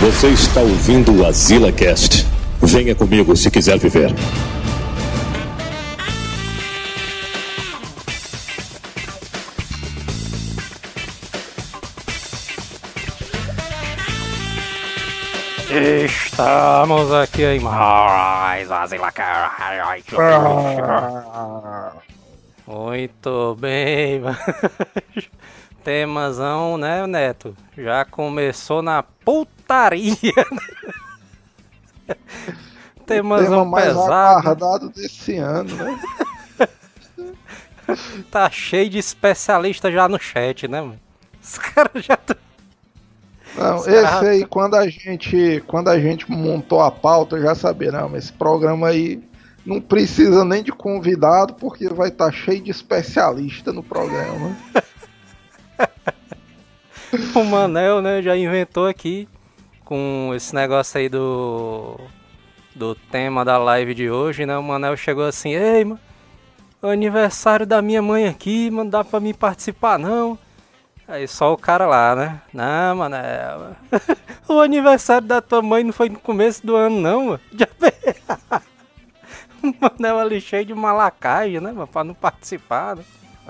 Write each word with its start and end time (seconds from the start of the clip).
Você 0.00 0.28
está 0.28 0.60
ouvindo 0.60 1.12
o 1.12 1.26
Azila 1.26 1.72
Cast. 1.72 2.24
Venha 2.62 2.94
comigo 2.94 3.34
se 3.36 3.50
quiser 3.50 3.78
viver. 3.78 4.14
Estamos 16.04 17.12
aqui 17.12 17.44
em 17.44 17.60
mais 17.60 18.70
Azila 18.70 19.10
Cast. 19.10 20.14
Muito 22.66 23.56
bem, 23.58 24.20
mano. 24.22 24.38
Temazão, 25.84 26.76
né, 26.76 27.06
Neto? 27.06 27.56
Já 27.76 28.04
começou 28.04 28.82
na 28.82 29.02
putaria. 29.02 30.14
Temazão 33.06 33.50
tema 33.50 33.64
mais 33.64 33.86
pesado. 33.86 34.12
aguardado 34.12 34.88
desse 34.90 35.36
ano, 35.36 35.74
né? 35.76 35.98
Tá 38.30 38.50
cheio 38.50 38.90
de 38.90 38.98
especialista 38.98 39.90
já 39.90 40.06
no 40.06 40.18
chat, 40.20 40.68
né, 40.68 40.82
mano? 40.82 41.00
Os 41.42 41.56
caras 41.56 42.04
já. 42.04 42.18
tão- 42.18 42.36
Não, 43.56 43.76
Os 43.76 43.86
esse 43.86 44.02
caras- 44.02 44.28
aí, 44.28 44.44
quando 44.44 44.74
a 44.74 44.86
gente, 44.90 45.64
quando 45.66 45.88
a 45.88 45.98
gente 45.98 46.30
montou 46.30 46.82
a 46.82 46.90
pauta, 46.90 47.40
já 47.40 47.54
sabia, 47.54 47.90
não, 47.90 48.10
mas 48.10 48.24
esse 48.24 48.32
programa 48.34 48.88
aí 48.88 49.22
não 49.64 49.80
precisa 49.80 50.44
nem 50.44 50.62
de 50.62 50.70
convidado, 50.70 51.54
porque 51.54 51.88
vai 51.88 52.08
estar 52.08 52.30
cheio 52.30 52.60
de 52.60 52.70
especialista 52.70 53.72
no 53.72 53.82
programa. 53.82 54.54
O 57.34 57.42
Manel, 57.44 58.02
né, 58.02 58.20
já 58.20 58.36
inventou 58.36 58.86
aqui 58.86 59.26
com 59.84 60.32
esse 60.34 60.54
negócio 60.54 60.98
aí 60.98 61.08
do 61.08 61.98
do 62.74 62.94
tema 62.94 63.44
da 63.44 63.56
live 63.58 63.94
de 63.94 64.10
hoje, 64.10 64.44
né? 64.46 64.56
O 64.58 64.62
Manel 64.62 64.96
chegou 64.96 65.24
assim: 65.24 65.54
"Ei, 65.54 65.84
mano, 65.84 65.98
aniversário 66.82 67.66
da 67.66 67.80
minha 67.82 68.02
mãe 68.02 68.26
aqui, 68.28 68.70
mano, 68.70 68.90
dá 68.90 69.02
pra 69.02 69.20
mim 69.20 69.32
participar 69.34 69.98
não?" 69.98 70.38
Aí 71.08 71.26
só 71.26 71.54
o 71.54 71.56
cara 71.56 71.86
lá, 71.86 72.14
né? 72.14 72.40
Não, 72.52 72.96
Manel. 72.96 73.74
o 74.46 74.60
aniversário 74.60 75.26
da 75.26 75.40
tua 75.40 75.62
mãe 75.62 75.82
não 75.82 75.92
foi 75.94 76.10
no 76.10 76.18
começo 76.20 76.64
do 76.66 76.76
ano 76.76 77.00
não, 77.00 77.24
mano. 77.28 77.40
Já 77.58 77.66
O 79.62 79.74
Manel 79.80 80.18
ali 80.18 80.40
cheio 80.40 80.66
de 80.66 80.74
malacagem, 80.74 81.60
né, 81.60 81.72
mano, 81.72 81.86
pra 81.86 82.04
não 82.04 82.12
participar, 82.14 82.96
né? 82.96 83.02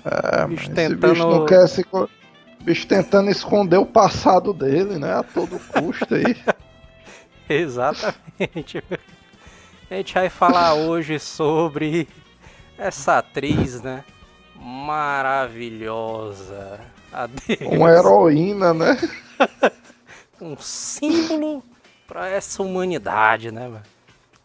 É, 0.05 0.47
Bicho 0.47 0.69
mas 0.69 0.79
esse 0.79 0.89
tentando- 0.89 1.13
bicho 1.15 1.29
não 1.29 1.45
quer 1.45 1.67
se. 1.69 1.85
Bicho 2.61 2.87
tentando 2.87 3.31
esconder 3.31 3.79
o 3.79 3.87
passado 3.87 4.53
dele, 4.53 4.99
né? 4.99 5.15
A 5.15 5.23
todo 5.23 5.59
custo 5.59 6.15
aí. 6.15 6.37
Exatamente. 7.49 8.83
A 9.91 9.95
gente 9.95 10.13
vai 10.15 10.29
falar 10.29 10.75
hoje 10.75 11.19
sobre 11.19 12.07
essa 12.77 13.19
atriz, 13.19 13.81
né? 13.81 14.05
Maravilhosa. 15.49 16.79
Adeus. 17.13 17.61
Uma 17.73 17.91
heroína, 17.91 18.75
né? 18.75 18.97
Um 20.41 20.57
símbolo 20.57 21.65
pra 22.07 22.29
essa 22.29 22.63
humanidade, 22.63 23.51
né, 23.51 23.67
mano? 23.67 23.83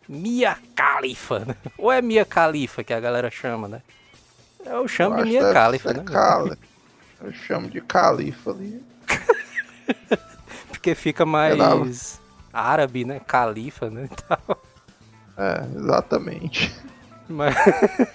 Mia 0.09 0.57
Khalifa, 0.75 1.39
né? 1.45 1.55
Ou 1.77 1.91
é 1.91 2.01
Mia 2.01 2.25
Khalifa 2.25 2.83
que 2.83 2.91
a 2.91 2.99
galera 2.99 3.29
chama, 3.29 3.67
né? 3.67 3.79
Eu 4.65 4.87
chamo 4.87 5.19
Eu 5.19 5.23
de 5.23 5.29
Mia 5.29 5.53
Khalifa, 5.53 5.93
né? 5.93 6.03
Cali- 6.03 6.57
Eu 7.23 7.31
chamo 7.33 7.69
de 7.69 7.79
Califa 7.81 8.51
ali. 8.51 8.83
Porque 10.69 10.93
fica 10.95 11.25
mais 11.25 12.21
árabe, 12.51 13.05
né? 13.05 13.19
Califa, 13.25 13.89
né? 13.89 14.07
e 14.11 14.15
tal. 14.23 14.61
É, 15.37 15.63
exatamente. 15.75 16.75
Mas, 17.27 17.55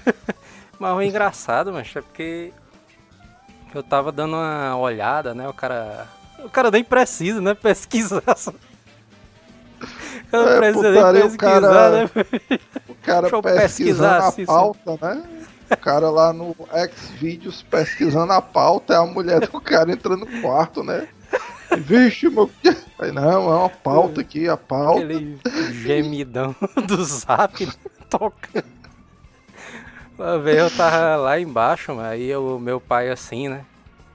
mas 0.78 0.96
o 0.96 1.02
engraçado, 1.02 1.72
mas 1.72 1.90
é 1.96 2.00
porque 2.02 2.52
eu 3.74 3.82
tava 3.82 4.12
dando 4.12 4.34
uma 4.36 4.76
olhada, 4.76 5.34
né? 5.34 5.48
O 5.48 5.54
cara. 5.54 6.06
O 6.44 6.48
cara 6.50 6.70
nem 6.70 6.84
precisa, 6.84 7.40
né? 7.40 7.54
Pesquisar. 7.54 8.22
só. 8.36 8.50
O 8.50 10.30
cara 10.30 10.66
É, 10.66 10.72
putaria, 10.72 11.12
nem 11.12 11.22
o 11.22 11.24
pesquisar, 11.26 11.60
cara- 11.60 11.90
né? 11.90 12.10
O 12.88 12.94
cara 12.94 13.20
Deixa 13.22 13.42
pesquisando 13.42 14.24
pesquisar 14.26 14.28
a 14.28 14.46
pauta, 14.46 15.14
né? 15.14 15.37
O 15.70 15.76
cara 15.76 16.10
lá 16.10 16.32
no 16.32 16.54
Xvideos 16.94 17.62
pesquisando 17.62 18.32
a 18.32 18.40
pauta, 18.40 18.94
é 18.94 18.96
a 18.96 19.04
mulher 19.04 19.40
do 19.40 19.60
cara 19.60 19.92
entrando 19.92 20.24
no 20.24 20.40
quarto, 20.40 20.82
né? 20.82 21.08
Vixe, 21.76 22.28
meu. 22.30 22.50
Aí, 22.98 23.12
não, 23.12 23.52
é 23.52 23.56
uma 23.56 23.68
pauta 23.68 24.22
aqui, 24.22 24.48
a 24.48 24.56
pauta. 24.56 25.00
Aquele 25.00 25.38
gemidão 25.72 26.56
do 26.86 27.04
zap 27.04 27.68
tocando. 28.08 28.78
Uma 30.18 30.50
eu 30.50 30.70
tava 30.70 31.16
lá 31.16 31.38
embaixo, 31.38 31.94
mas 31.94 32.06
aí 32.06 32.34
o 32.34 32.58
meu 32.58 32.80
pai 32.80 33.10
assim, 33.10 33.48
né? 33.48 33.64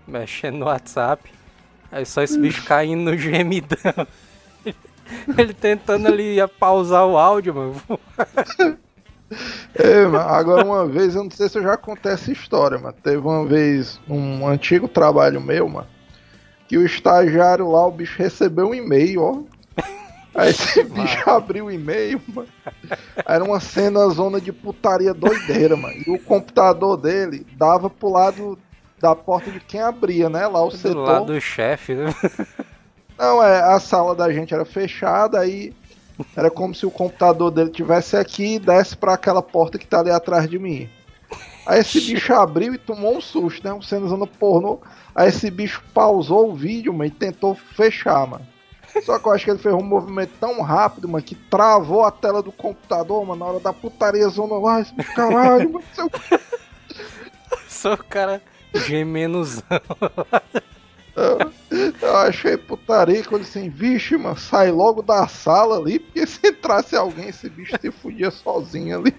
Mexendo 0.06 0.58
no 0.58 0.66
WhatsApp. 0.66 1.32
Aí 1.92 2.06
só 2.06 2.22
esse 2.24 2.38
bicho 2.38 2.66
caindo 2.66 3.12
no 3.12 3.18
gemidão. 3.18 4.08
Ele 5.38 5.54
tentando 5.54 6.08
ali 6.08 6.38
pausar 6.60 7.06
o 7.06 7.18
áudio, 7.18 7.54
mano. 7.54 7.82
É, 9.76 10.04
agora 10.18 10.66
uma 10.66 10.86
vez, 10.86 11.16
eu 11.16 11.24
não 11.24 11.32
sei 11.32 11.50
se 11.50 11.58
eu 11.58 11.64
já 11.64 11.78
contei 11.78 12.12
essa 12.12 12.32
história, 12.32 12.78
mas 12.78 12.94
teve 13.04 13.18
uma 13.18 13.46
vez 13.46 14.00
um 14.10 14.48
antigo 14.48 14.88
trabalho 14.88 15.42
meu, 15.42 15.68
mano, 15.70 15.88
que 16.68 16.78
o 16.78 16.86
estagiário 16.86 17.70
lá, 17.70 17.86
o 17.88 17.92
bicho 17.92 18.18
recebeu 18.18 18.70
um 18.70 18.76
e-mail, 18.76 19.22
ó. 19.22 19.42
Aí 20.36 20.50
esse 20.50 20.84
bicho 20.84 21.30
abriu 21.30 21.66
o 21.66 21.72
e-mail, 21.72 22.20
mano. 22.28 22.48
Era 23.26 23.44
uma 23.44 23.60
cena 23.60 24.08
zona 24.10 24.42
de 24.42 24.52
putaria 24.52 25.14
doideira, 25.14 25.76
mano. 25.76 25.96
E 26.08 26.10
o 26.12 26.18
computador 26.20 26.98
dele 26.98 27.46
dava 27.56 27.90
pro 27.90 28.10
lado 28.10 28.58
da 29.00 29.16
porta 29.16 29.52
de 29.52 29.60
quem 29.60 29.82
abria, 29.82 30.30
né? 30.30 30.48
Lá 30.48 30.64
o 30.64 30.70
Do 30.70 30.78
setor. 30.78 31.08
lado 31.08 31.26
do 31.26 31.40
chefe, 31.40 31.94
né? 31.94 32.16
Não, 33.18 33.44
é, 33.44 33.62
a 33.62 33.80
sala 33.80 34.16
da 34.16 34.32
gente 34.32 34.54
era 34.54 34.66
fechada, 34.66 35.40
aí 35.40 35.72
era 36.36 36.50
como 36.50 36.74
se 36.76 36.86
o 36.86 36.92
computador 36.92 37.52
dele 37.52 37.70
tivesse 37.70 38.16
aqui 38.16 38.56
e 38.56 38.60
desse 38.60 38.96
pra 38.96 39.14
aquela 39.14 39.42
porta 39.42 39.78
que 39.78 39.88
tá 39.88 40.00
ali 40.00 40.12
atrás 40.12 40.50
de 40.50 40.60
mim. 40.60 40.90
Aí 41.66 41.80
esse 41.80 42.00
bicho 42.06 42.34
abriu 42.34 42.74
e 42.74 42.78
tomou 42.78 43.18
um 43.18 43.22
susto, 43.22 43.66
né? 43.66 43.74
Um 43.74 43.82
cenazona 43.82 44.28
pornô. 44.28 44.80
Aí 45.16 45.30
esse 45.30 45.50
bicho 45.50 45.84
pausou 45.94 46.52
o 46.52 46.56
vídeo, 46.56 46.94
mano, 46.94 47.06
e 47.06 47.12
tentou 47.12 47.56
fechar, 47.56 48.28
mano. 48.28 48.46
Só 49.04 49.18
que 49.18 49.28
eu 49.28 49.32
acho 49.32 49.46
que 49.46 49.52
ele 49.52 49.60
fez 49.60 49.74
um 49.74 49.82
movimento 49.82 50.34
tão 50.40 50.62
rápido, 50.62 51.10
mano, 51.10 51.24
que 51.24 51.34
travou 51.34 52.04
a 52.04 52.12
tela 52.12 52.44
do 52.44 52.52
computador, 52.52 53.26
mano, 53.26 53.40
na 53.40 53.46
hora 53.52 53.60
da 53.60 53.74
putaria 53.74 54.28
zona 54.30 54.56
lá. 54.56 54.82
Esse 54.82 54.94
bicho, 54.94 55.14
caralho, 55.16 55.74
mano, 55.74 55.86
seu 55.94 56.10
Só 57.68 57.94
o 57.94 57.98
cara 57.98 58.42
gemenuzão. 58.74 59.64
Eu 62.02 62.18
achei 62.18 62.58
putaria 62.58 63.24
quando 63.24 63.42
assim, 63.42 63.70
vixe, 63.70 64.16
mano, 64.16 64.38
sai 64.38 64.72
logo 64.72 65.02
da 65.02 65.28
sala 65.28 65.78
ali, 65.78 66.00
porque 66.00 66.26
se 66.28 66.48
entrasse 66.48 66.96
alguém, 66.96 67.30
esse 67.30 67.50
bicho 67.50 67.74
se 67.80 67.92
fudia 67.92 68.30
sozinho 68.30 69.00
ali. 69.00 69.16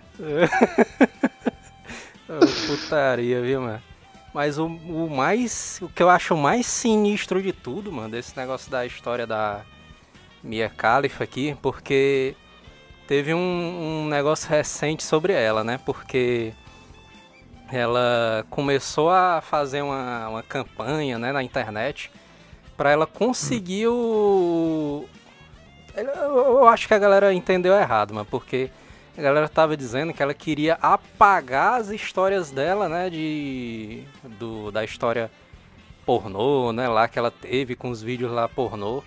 Ô, 2.29 2.47
Putaria, 2.67 3.41
viu, 3.43 3.61
mano? 3.61 3.83
Mas 4.33 4.59
o, 4.59 4.67
o 4.67 5.09
mais. 5.11 5.79
O 5.81 5.89
que 5.89 6.03
eu 6.03 6.11
acho 6.11 6.37
mais 6.37 6.67
sinistro 6.67 7.43
de 7.43 7.53
tudo, 7.53 7.93
mano, 7.93 8.11
desse 8.11 8.37
negócio 8.37 8.71
da 8.71 8.85
história 8.85 9.27
da 9.27 9.63
Mia 10.43 10.69
Khalifa 10.69 11.23
aqui, 11.25 11.57
porque 11.63 12.35
teve 13.07 13.33
um, 13.33 13.39
um 13.39 14.09
negócio 14.09 14.49
recente 14.49 15.03
sobre 15.03 15.33
ela, 15.33 15.63
né? 15.63 15.79
Porque 15.85 16.53
ela 17.73 18.45
começou 18.51 19.11
a 19.11 19.41
fazer 19.41 19.83
uma, 19.83 20.29
uma 20.29 20.43
campanha 20.43 21.19
né, 21.19 21.33
na 21.33 21.43
internet 21.43 22.11
para 22.77 22.91
ela 22.91 23.07
conseguir 23.07 23.89
o. 23.89 25.07
Eu, 25.97 26.67
acho 26.67 26.89
que 26.89 26.95
a 26.95 26.99
galera 26.99 27.33
entendeu 27.33 27.73
errado, 27.75 28.13
mano, 28.13 28.27
porque 28.29 28.71
a 29.17 29.23
galera 29.23 29.49
tava 29.49 29.77
dizendo 29.77 30.13
que 30.13 30.23
ela 30.23 30.35
queria 30.35 30.75
apagar 30.83 31.81
as 31.81 31.89
histórias 31.91 32.51
dela, 32.51 32.89
né, 32.89 33.09
de 33.09 34.03
do, 34.39 34.73
da 34.73 34.83
história 34.85 35.31
pornô, 36.05 36.73
né, 36.73 36.89
lá 36.89 37.07
que 37.07 37.19
ela 37.19 37.31
teve 37.31 37.77
com 37.77 37.91
os 37.91 38.03
vídeos 38.03 38.33
lá 38.33 38.49
pornô. 38.49 39.03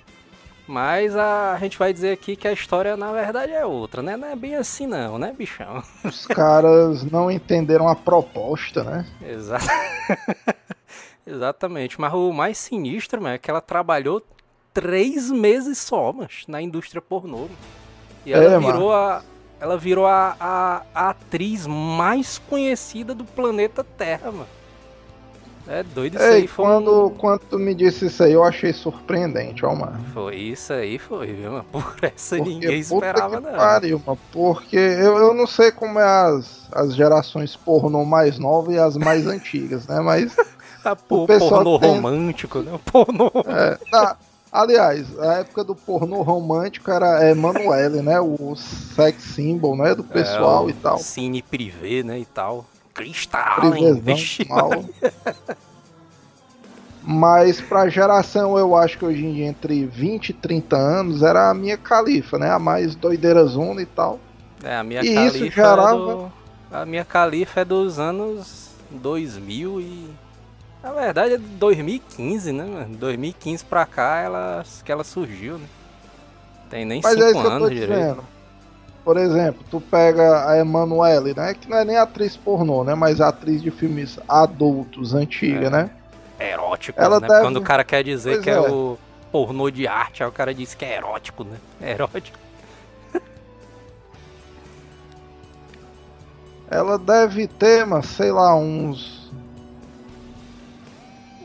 Mas 0.67 1.15
a, 1.15 1.57
gente 1.59 1.77
vai 1.77 1.93
dizer 1.93 2.11
aqui 2.11 2.35
que 2.35 2.47
a 2.47 2.51
história 2.51 2.97
na 2.97 3.11
verdade 3.13 3.53
é 3.53 3.65
outra, 3.65 4.01
né? 4.01 4.17
Não 4.17 4.27
é 4.27 4.35
bem 4.35 4.55
assim 4.55 4.85
não, 4.85 5.17
né, 5.17 5.33
bichão? 5.37 5.81
Os 6.03 6.25
caras 6.27 7.09
não 7.09 7.31
entenderam 7.31 7.87
a 7.87 7.95
proposta, 7.95 8.83
né? 8.83 9.05
Exato. 9.25 9.65
Exatamente. 11.27 11.99
Mas 12.01 12.13
o 12.13 12.31
mais 12.33 12.57
sinistro, 12.57 13.21
mano, 13.21 13.35
é 13.35 13.39
que 13.39 13.49
ela 13.51 13.61
trabalhou 13.61 14.23
três 14.73 15.31
meses 15.31 15.77
só, 15.79 16.13
mas 16.13 16.45
na 16.47 16.61
indústria 16.61 17.01
pornô. 17.01 17.49
mano. 17.49 17.59
E 18.25 18.33
ela 18.33 18.51
É, 18.51 18.57
virou 18.59 18.93
a. 18.93 19.25
Ela 19.59 19.77
virou 19.77 20.05
a, 20.07 20.37
a, 20.39 20.83
a 20.93 21.09
atriz 21.11 21.67
mais 21.67 22.37
conhecida 22.39 23.15
do 23.15 23.25
planeta 23.25 23.83
Terra, 23.83 24.31
mano. 24.31 24.49
É 25.67 25.83
doido 25.83 26.15
isso 26.15 26.33
Ei, 26.33 26.33
aí. 26.33 26.47
Foi 26.47 26.65
quando, 26.65 27.09
um- 27.09 27.15
quando 27.17 27.41
tu 27.49 27.59
me 27.59 27.73
disse 27.75 28.07
isso 28.07 28.23
aí, 28.23 28.33
eu 28.33 28.43
achei 28.43 28.73
surpreendente, 28.73 29.65
ó, 29.65 29.73
mano. 29.75 30.03
Foi 30.13 30.35
isso 30.35 30.73
aí, 30.73 30.97
foi, 30.97 31.33
viu, 31.33 31.51
mano? 31.51 31.65
Por 31.71 31.97
essa 32.03 32.35
Porque, 32.35 32.41
ninguém 32.41 32.79
esperava, 32.79 33.39
que 33.39 33.41
não. 33.41 33.51
Pariu, 33.55 34.01
mano, 34.05 34.19
porque 34.31 34.75
eu, 34.77 35.17
eu 35.17 35.33
não 35.33 35.47
sei 35.47 35.71
como 35.71 35.99
é 35.99 36.03
as, 36.03 36.69
as 36.73 36.95
gerações 36.95 37.55
pornô 37.55 38.05
mais 38.05 38.37
novas 38.39 38.75
e 38.75 38.79
as 38.79 38.95
mais 38.97 39.25
antigas, 39.27 39.87
né? 39.87 39.99
Mas, 40.01 40.35
Pô, 40.95 41.23
o 41.23 41.27
pessoal 41.27 41.63
pornô 41.63 41.79
tem- 41.79 41.95
romântico, 41.95 42.59
né? 42.59 42.79
Pornô. 42.91 43.31
é, 43.45 43.77
na- 43.91 44.15
aliás, 44.51 45.19
a 45.19 45.33
época 45.39 45.63
do 45.63 45.75
pornô 45.75 46.21
romântico 46.21 46.89
era 46.91 47.29
Emanuele, 47.29 48.01
né? 48.01 48.19
O 48.19 48.55
sex 48.55 49.21
symbol, 49.23 49.75
né? 49.75 49.93
Do 49.95 50.03
pessoal 50.03 50.63
É, 50.63 50.65
o 50.67 50.69
e 50.69 50.73
tal. 50.73 50.97
Cine 50.99 51.41
privê, 51.41 52.03
né? 52.03 52.19
E 52.19 52.25
tal. 52.25 52.65
Cristal, 52.93 53.71
vixe, 54.01 54.47
mal. 54.49 54.69
Mas 57.03 57.61
pra 57.61 57.87
geração, 57.87 58.57
eu 58.57 58.75
acho 58.75 58.97
que 58.97 59.05
hoje 59.05 59.25
em 59.25 59.33
dia, 59.33 59.45
entre 59.45 59.85
20 59.85 60.29
e 60.29 60.33
30 60.33 60.75
anos, 60.75 61.21
era 61.23 61.49
a 61.49 61.53
minha 61.53 61.77
califa, 61.77 62.37
né? 62.37 62.51
A 62.51 62.59
mais 62.59 62.95
doideira 62.95 63.45
zona 63.45 63.81
e 63.81 63.85
tal. 63.85 64.19
É, 64.61 64.75
a 64.75 64.83
minha 64.83 65.01
E 65.01 65.13
califa 65.13 65.37
isso 65.45 65.55
gerava- 65.55 65.91
é 65.91 65.95
do... 65.95 66.31
A 66.69 66.85
minha 66.85 67.05
califa 67.05 67.61
é 67.61 67.65
dos 67.65 67.97
anos 67.97 68.71
2000 68.91 69.79
e... 69.79 70.09
Na 70.81 70.91
verdade 70.91 71.33
é 71.33 71.37
de 71.37 71.43
2015, 71.43 72.51
né, 72.51 72.63
mano? 72.63 72.95
2015 72.97 73.65
pra 73.65 73.85
cá 73.85 74.19
ela... 74.21 74.63
que 74.85 74.91
ela 74.91 75.03
surgiu, 75.03 75.57
né? 75.57 75.65
Tem 76.69 76.85
nem 76.85 77.01
Mas 77.03 77.15
é 77.17 77.27
5 77.27 77.29
isso 77.31 77.39
que 77.41 77.45
eu 77.45 77.49
tô 77.49 77.55
anos 77.55 77.69
direito. 77.69 77.89
dizendo. 77.93 78.23
Por 79.03 79.17
exemplo, 79.17 79.63
tu 79.71 79.79
pega 79.79 80.49
a 80.49 80.57
Emanuele, 80.57 81.33
né? 81.33 81.53
Que 81.53 81.69
não 81.69 81.77
é 81.77 81.85
nem 81.85 81.97
atriz 81.97 82.35
pornô, 82.35 82.83
né? 82.83 82.93
Mas 82.93 83.21
atriz 83.21 83.61
de 83.61 83.71
filmes 83.71 84.19
adultos, 84.27 85.13
antiga, 85.13 85.67
É. 85.67 85.69
né? 85.69 85.89
Erótico, 86.39 87.01
Ela 87.01 87.19
né? 87.19 87.27
deve- 87.27 87.41
Quando 87.41 87.57
o 87.57 87.61
cara 87.61 87.83
quer 87.83 88.03
dizer 88.03 88.33
Pois 88.33 88.43
que 88.43 88.49
é. 88.49 88.53
é. 88.53 88.59
o 88.59 88.97
pornô 89.31 89.69
de 89.71 89.87
arte, 89.87 90.21
aí 90.23 90.29
o 90.29 90.31
cara 90.31 90.53
diz 90.53 90.75
que 90.75 90.83
é 90.85 90.97
erótico, 90.97 91.43
né? 91.45 91.57
Erótico. 91.81 92.37
Ela 96.69 96.97
deve 96.99 97.47
ter, 97.47 97.85
mas 97.85 98.05
sei 98.07 98.29
lá, 98.31 98.53
uns, 98.55 99.16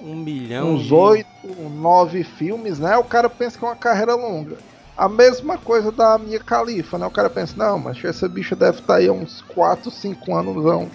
Um 0.02 0.16
milhão 0.16 0.75
uns 0.75 0.90
oito, 0.90 1.28
nove 1.70 2.25
filmes, 2.25 2.78
né? 2.78 2.96
O 2.96 3.04
cara 3.04 3.31
pensa 3.31 3.56
que 3.56 3.64
é 3.64 3.69
uma 3.69 3.76
carreira 3.76 4.14
longa. 4.14 4.56
A 4.96 5.08
mesma 5.08 5.56
coisa 5.56 5.93
da 5.93 6.19
minha 6.19 6.40
califa, 6.40 6.99
né? 6.99 7.06
O 7.06 7.10
cara 7.10 7.31
pensa, 7.31 7.54
não, 7.56 7.78
mas 7.78 8.04
essa 8.04 8.28
bicha 8.28 8.56
deve 8.56 8.81
estar 8.81 8.96
aí 8.96 9.08
há 9.08 9.12
uns 9.12 9.40
4, 9.43 9.90
5 9.90 10.34
anos 10.34 10.64
não, 10.64 10.90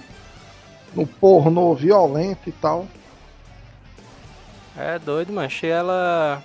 no 0.93 1.07
pornô 1.07 1.73
violento 1.73 2.49
e 2.49 2.51
tal. 2.51 2.85
É 4.77 4.99
doido, 4.99 5.33
mano. 5.33 5.47
Achei 5.47 5.71
ela. 5.71 6.43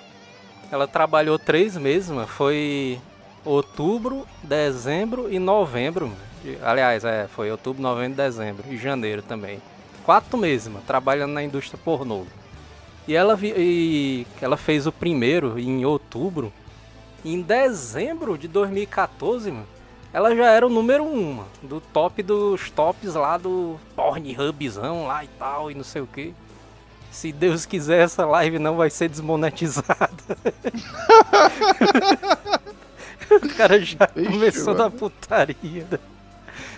Ela 0.71 0.89
trabalhou 0.89 1.39
três 1.39 1.77
meses, 1.77 2.09
mano. 2.09 2.27
Foi 2.27 2.99
outubro, 3.45 4.27
dezembro 4.43 5.31
e 5.31 5.39
novembro. 5.39 6.07
Mano. 6.07 6.59
Aliás, 6.63 7.05
é, 7.05 7.29
foi 7.29 7.51
outubro, 7.51 7.83
novembro 7.83 8.17
dezembro. 8.17 8.65
E 8.71 8.77
janeiro 8.79 9.21
também. 9.21 9.61
Quatro 10.05 10.39
meses, 10.39 10.69
mano, 10.69 10.83
trabalhando 10.87 11.33
na 11.33 11.43
indústria 11.43 11.79
pornô. 11.85 12.25
E 13.07 13.15
ela, 13.15 13.35
vi- 13.35 13.55
e 13.57 14.27
ela 14.41 14.57
fez 14.57 14.87
o 14.87 14.93
primeiro 14.93 15.59
em 15.59 15.85
outubro. 15.85 16.53
Em 17.25 17.41
dezembro 17.41 18.37
de 18.39 18.49
2014, 18.49 19.51
mano, 19.51 19.67
ela 20.13 20.35
já 20.35 20.47
era 20.51 20.67
o 20.67 20.71
número 20.71 21.05
um, 21.05 21.35
mano, 21.35 21.49
do 21.63 21.81
top 21.81 22.23
dos 22.23 22.71
tops 22.71 23.15
lá 23.15 23.37
do 23.39 23.79
Pornhubzão 23.97 25.07
lá 25.07 25.25
e 25.25 25.29
tal, 25.39 25.71
e 25.71 25.75
não 25.75 25.85
sei 25.85 26.03
o 26.03 26.07
que. 26.07 26.35
Se 27.11 27.31
Deus 27.33 27.65
quiser, 27.67 28.03
essa 28.03 28.25
live 28.27 28.59
não 28.59 28.77
vai 28.77 28.91
ser 28.91 29.09
desmonetizada. 29.09 30.11
o 33.31 33.49
cara 33.57 33.81
já 33.81 34.09
Vixe, 34.15 34.31
começou 34.33 34.73
mano. 34.75 34.85
na 34.85 34.91
putaria. 34.91 35.87
né? 35.91 35.99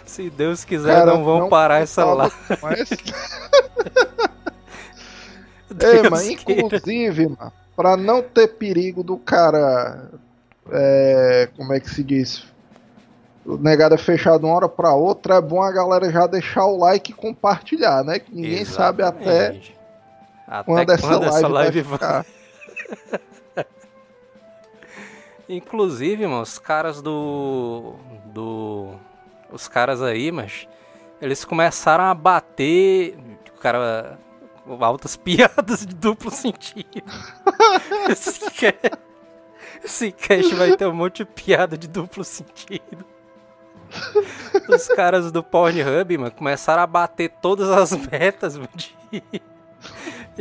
Se 0.04 0.28
Deus 0.30 0.64
quiser, 0.64 0.94
Cara, 0.94 1.12
não 1.14 1.24
vão 1.24 1.40
não 1.40 1.48
parar 1.48 1.80
essa 1.80 2.04
live. 2.04 2.34
Deus 5.70 6.08
mas 6.10 6.28
inclusive, 6.28 7.28
mano, 7.28 7.52
pra 7.74 7.96
não 7.96 8.22
ter 8.22 8.48
perigo 8.48 9.02
do 9.02 9.16
cara. 9.16 10.10
É, 10.70 11.48
como 11.56 11.72
é 11.72 11.80
que 11.80 11.90
se 11.90 12.02
diz? 12.02 12.44
O 13.44 13.58
negado 13.58 13.94
é 13.94 13.98
fechado 13.98 14.46
uma 14.46 14.56
hora 14.56 14.68
pra 14.68 14.94
outra, 14.94 15.34
é 15.34 15.40
bom 15.40 15.62
a 15.62 15.70
galera 15.70 16.10
já 16.10 16.26
deixar 16.26 16.64
o 16.64 16.78
like 16.78 17.12
e 17.12 17.14
compartilhar, 17.14 18.02
né? 18.02 18.18
Que 18.18 18.34
ninguém 18.34 18.64
sabe 18.64 19.02
até 19.02 19.54
Exatamente. 19.56 19.74
Até 20.46 20.64
quando, 20.64 20.90
essa 20.90 21.06
live, 21.06 21.26
essa 21.26 21.48
live 21.48 21.82
vai 21.82 21.98
ficar. 21.98 22.26
Inclusive, 25.48 26.26
mano, 26.26 26.42
os 26.42 26.58
caras 26.58 27.00
do. 27.02 27.94
do. 28.26 28.94
Os 29.50 29.68
caras 29.68 30.02
aí, 30.02 30.30
mas. 30.32 30.66
Eles 31.20 31.44
começaram 31.44 32.04
a 32.04 32.14
bater. 32.14 33.16
O 33.56 33.60
cara. 33.60 34.18
Altas 34.80 35.16
piadas 35.16 35.84
de 35.86 35.94
duplo 35.94 36.30
sentido. 36.30 37.02
esse, 38.08 38.40
ca- 38.50 38.98
esse 39.84 40.12
cast 40.12 40.54
vai 40.54 40.76
ter 40.76 40.86
um 40.86 40.94
monte 40.94 41.18
de 41.18 41.24
piada 41.26 41.76
de 41.76 41.86
duplo 41.88 42.24
sentido. 42.24 43.04
Os 44.68 44.88
caras 44.88 45.30
do 45.30 45.42
Pornhub, 45.42 46.18
mano, 46.18 46.30
começaram 46.32 46.82
a 46.82 46.86
bater 46.86 47.30
todas 47.40 47.68
as 47.70 47.92
metas 47.92 48.58
de, 48.74 49.22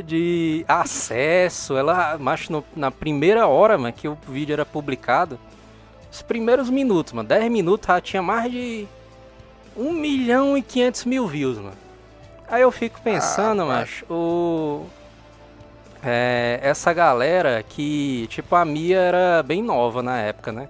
de 0.03 0.65
acesso. 0.67 1.75
Ela, 1.77 2.17
macho, 2.17 2.51
no- 2.51 2.65
na 2.75 2.89
primeira 2.89 3.45
hora, 3.47 3.77
mano, 3.77 3.93
que 3.93 4.07
o 4.07 4.17
vídeo 4.27 4.53
era 4.53 4.65
publicado, 4.65 5.37
os 6.11 6.21
primeiros 6.21 6.69
minutos, 6.69 7.13
mano, 7.13 7.27
10 7.27 7.51
minutos, 7.51 7.87
já 7.87 7.99
tinha 8.01 8.21
mais 8.23 8.51
de 8.51 8.87
1 9.75 9.91
milhão 9.91 10.57
e 10.57 10.61
500 10.61 11.05
mil 11.05 11.27
views, 11.27 11.57
mano. 11.57 11.82
Aí 12.53 12.61
eu 12.61 12.71
fico 12.71 13.01
pensando, 13.01 13.63
Ah, 13.63 13.65
macho, 13.65 14.05
o... 14.13 14.85
é, 16.03 16.59
essa 16.61 16.93
galera 16.93 17.63
que, 17.67 18.27
tipo, 18.27 18.55
a 18.55 18.63
Mia 18.63 18.99
era 18.99 19.41
bem 19.41 19.59
nova 19.63 20.03
na 20.03 20.19
época, 20.19 20.51
né? 20.51 20.69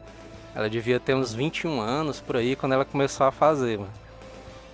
Ela 0.55 0.69
devia 0.69 0.97
ter 0.97 1.13
uns 1.13 1.33
21 1.33 1.81
anos 1.81 2.21
por 2.21 2.37
aí 2.37 2.55
quando 2.55 2.71
ela 2.71 2.85
começou 2.85 3.27
a 3.27 3.33
fazer, 3.33 3.79
mano. 3.79 3.91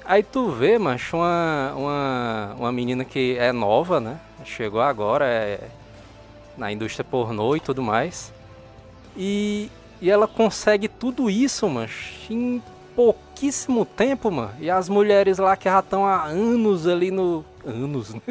Aí 0.06 0.22
tu 0.22 0.52
vê, 0.52 0.78
macho, 0.78 1.18
uma, 1.18 1.74
uma, 1.76 2.56
uma 2.60 2.72
menina 2.72 3.04
que 3.04 3.36
é 3.40 3.52
nova, 3.52 4.00
né? 4.00 4.20
Chegou 4.46 4.80
agora, 4.80 5.26
é 5.26 5.62
na 6.56 6.72
indústria 6.72 7.04
pornô 7.04 7.56
e 7.56 7.60
tudo 7.60 7.82
mais. 7.82 8.32
E, 9.18 9.72
e 10.00 10.12
ela 10.12 10.28
consegue 10.28 10.88
tudo 10.88 11.28
isso, 11.28 11.68
macho, 11.68 12.32
em 12.32 12.62
pouquíssimo 13.40 13.86
tempo, 13.86 14.30
mano. 14.30 14.54
E 14.60 14.70
as 14.70 14.90
mulheres 14.90 15.38
lá 15.38 15.56
que 15.56 15.64
já 15.70 15.80
estão 15.80 16.06
há 16.06 16.26
anos 16.26 16.86
ali 16.86 17.10
no. 17.10 17.46
Anos, 17.66 18.14
né? 18.14 18.22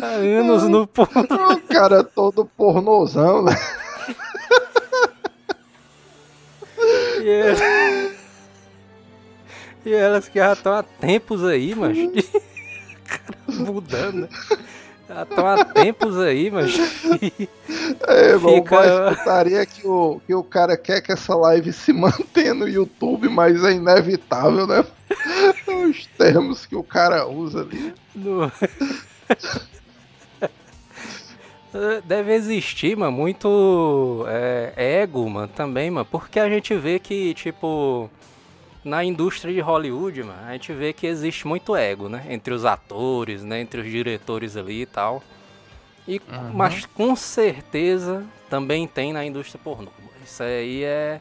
Há 0.00 0.06
anos 0.06 0.62
no 0.68 0.86
pornô. 0.86 1.52
o 1.54 1.60
cara 1.68 2.00
é 2.00 2.02
todo 2.02 2.46
pornozão, 2.46 3.42
né? 3.42 3.52
E, 7.20 7.28
é- 7.28 8.12
e 9.84 9.92
elas 9.92 10.28
que 10.28 10.38
já 10.38 10.54
estão 10.54 10.72
há 10.74 10.82
tempos 10.82 11.44
aí, 11.44 11.74
mas. 11.74 11.96
Cara, 13.04 13.36
mudando. 13.70 14.22
né? 14.22 14.28
Já 15.14 15.22
estão 15.24 15.46
há 15.46 15.64
tempos 15.64 16.18
aí, 16.18 16.50
mas. 16.50 16.74
É, 18.08 18.30
irmão, 18.30 18.56
Fica- 18.56 18.76
mas 18.76 19.16
putaria 19.18 19.64
que 19.66 19.86
o, 19.86 20.20
que 20.26 20.34
o 20.34 20.42
cara 20.42 20.76
quer 20.76 21.00
que 21.00 21.12
essa 21.12 21.34
live 21.34 21.72
se 21.72 21.92
mantenha 21.92 22.52
no 22.54 22.68
YouTube, 22.68 23.28
mas 23.28 23.62
é 23.64 23.72
inevitável, 23.72 24.66
né? 24.66 24.84
Os 25.88 26.06
termos 26.18 26.66
que 26.66 26.74
o 26.76 26.82
cara 26.82 27.26
usa 27.26 27.60
ali. 27.60 27.94
No- 28.14 28.50
Deve 32.04 32.34
existir, 32.34 32.96
mano, 32.96 33.12
muito 33.12 34.24
é, 34.28 34.72
ego, 35.02 35.28
mano, 35.28 35.48
também, 35.48 35.90
mano, 35.90 36.06
porque 36.10 36.38
a 36.38 36.48
gente 36.48 36.74
vê 36.76 36.98
que, 36.98 37.32
tipo, 37.32 38.10
na 38.84 39.04
indústria 39.04 39.52
de 39.54 39.60
Hollywood, 39.60 40.22
mano, 40.22 40.42
a 40.46 40.52
gente 40.52 40.72
vê 40.72 40.92
que 40.92 41.06
existe 41.06 41.46
muito 41.46 41.76
ego, 41.76 42.08
né, 42.08 42.26
entre 42.28 42.52
os 42.52 42.64
atores, 42.64 43.44
né, 43.44 43.60
entre 43.60 43.80
os 43.80 43.90
diretores 43.90 44.56
ali 44.56 44.82
e 44.82 44.86
tal. 44.86 45.22
E, 46.06 46.20
Mas 46.52 46.84
com 46.86 47.14
certeza 47.14 48.24
também 48.50 48.88
tem 48.88 49.12
na 49.12 49.24
indústria 49.24 49.60
pornô. 49.62 49.90
mano. 49.98 50.10
Isso 50.24 50.42
aí 50.42 50.82
é. 50.82 51.20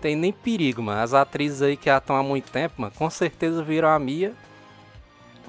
Tem 0.00 0.16
nem 0.16 0.32
perigo, 0.32 0.82
mano. 0.82 1.00
As 1.00 1.14
atrizes 1.14 1.62
aí 1.62 1.76
que 1.76 1.86
já 1.86 1.98
estão 1.98 2.16
há 2.16 2.22
muito 2.22 2.50
tempo, 2.50 2.74
mano, 2.78 2.92
com 2.96 3.08
certeza 3.10 3.62
viram 3.62 3.88
a 3.88 3.98
Mia 3.98 4.32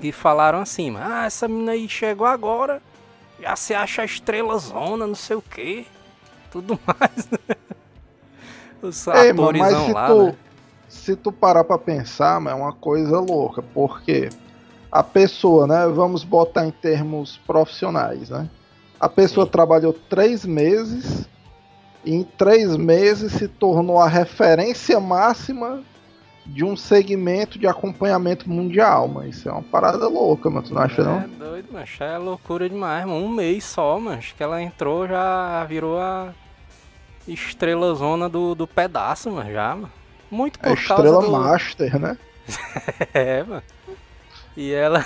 e 0.02 0.12
falaram 0.12 0.60
assim, 0.60 0.92
mano, 0.92 1.06
ah, 1.10 1.26
essa 1.26 1.48
menina 1.48 1.72
aí 1.72 1.88
chegou 1.88 2.28
agora, 2.28 2.82
já 3.40 3.56
se 3.56 3.74
acha 3.74 4.04
estrela 4.04 4.58
zona, 4.58 5.08
não 5.08 5.16
sei 5.16 5.38
o 5.38 5.42
que, 5.42 5.88
tudo 6.52 6.80
mais. 6.86 7.30
né? 7.32 7.56
Os 8.82 9.08
Ei, 9.08 9.34
mano, 9.34 9.58
mas 9.58 9.74
atorzão 9.74 9.86
se 9.86 9.94
lá, 9.94 10.08
tu, 10.08 10.24
né? 10.24 10.36
Se 11.06 11.16
tu 11.16 11.32
parar 11.32 11.64
pra 11.64 11.78
pensar, 11.78 12.42
mano, 12.42 12.58
é 12.58 12.60
uma 12.60 12.74
coisa 12.74 13.20
louca, 13.20 13.62
porque 13.62 14.28
a 14.92 15.04
pessoa, 15.04 15.68
né? 15.68 15.86
Vamos 15.88 16.24
botar 16.24 16.66
em 16.66 16.72
termos 16.72 17.38
profissionais, 17.46 18.32
né? 18.32 18.50
A 19.00 19.08
pessoa 19.08 19.46
Sim. 19.46 19.52
trabalhou 19.52 19.94
três 19.94 20.46
meses 20.46 21.30
e 22.04 22.16
em 22.16 22.24
três 22.24 22.76
meses 22.76 23.34
se 23.34 23.48
tornou 23.48 24.00
a 24.00 24.08
referência 24.08 25.00
máxima 25.00 25.84
de 26.44 26.66
um 26.66 26.76
segmento 26.76 27.60
de 27.60 27.68
acompanhamento 27.68 28.50
mundial, 28.50 29.08
mas 29.08 29.38
isso 29.38 29.50
é 29.50 29.52
uma 29.52 29.62
parada 29.62 30.08
louca, 30.08 30.50
mano. 30.50 30.66
Tu 30.66 30.74
não 30.74 30.82
acha, 30.82 31.02
é 31.02 31.06
não? 31.06 31.22
É 31.22 31.28
doido, 31.28 31.68
mas 31.72 31.90
é 32.00 32.18
loucura 32.18 32.68
demais, 32.68 33.06
mano. 33.06 33.24
Um 33.24 33.30
mês 33.30 33.64
só, 33.64 34.00
mas 34.00 34.32
que 34.32 34.42
ela 34.42 34.60
entrou 34.60 35.08
já 35.08 35.64
virou 35.66 36.00
a 36.00 36.34
estrela 37.28 37.94
zona 37.94 38.28
do, 38.28 38.56
do 38.56 38.66
pedaço, 38.66 39.30
mano, 39.30 39.52
já, 39.52 39.76
mano. 39.76 40.05
Muito 40.36 40.60
por 40.60 40.74
é 40.74 40.76
causa 40.76 41.04
estrela 41.04 41.22
do... 41.22 41.32
master, 41.32 41.98
né? 41.98 42.18
é, 43.14 43.42
mano. 43.42 43.64
E 44.58 44.74
ela. 44.74 45.06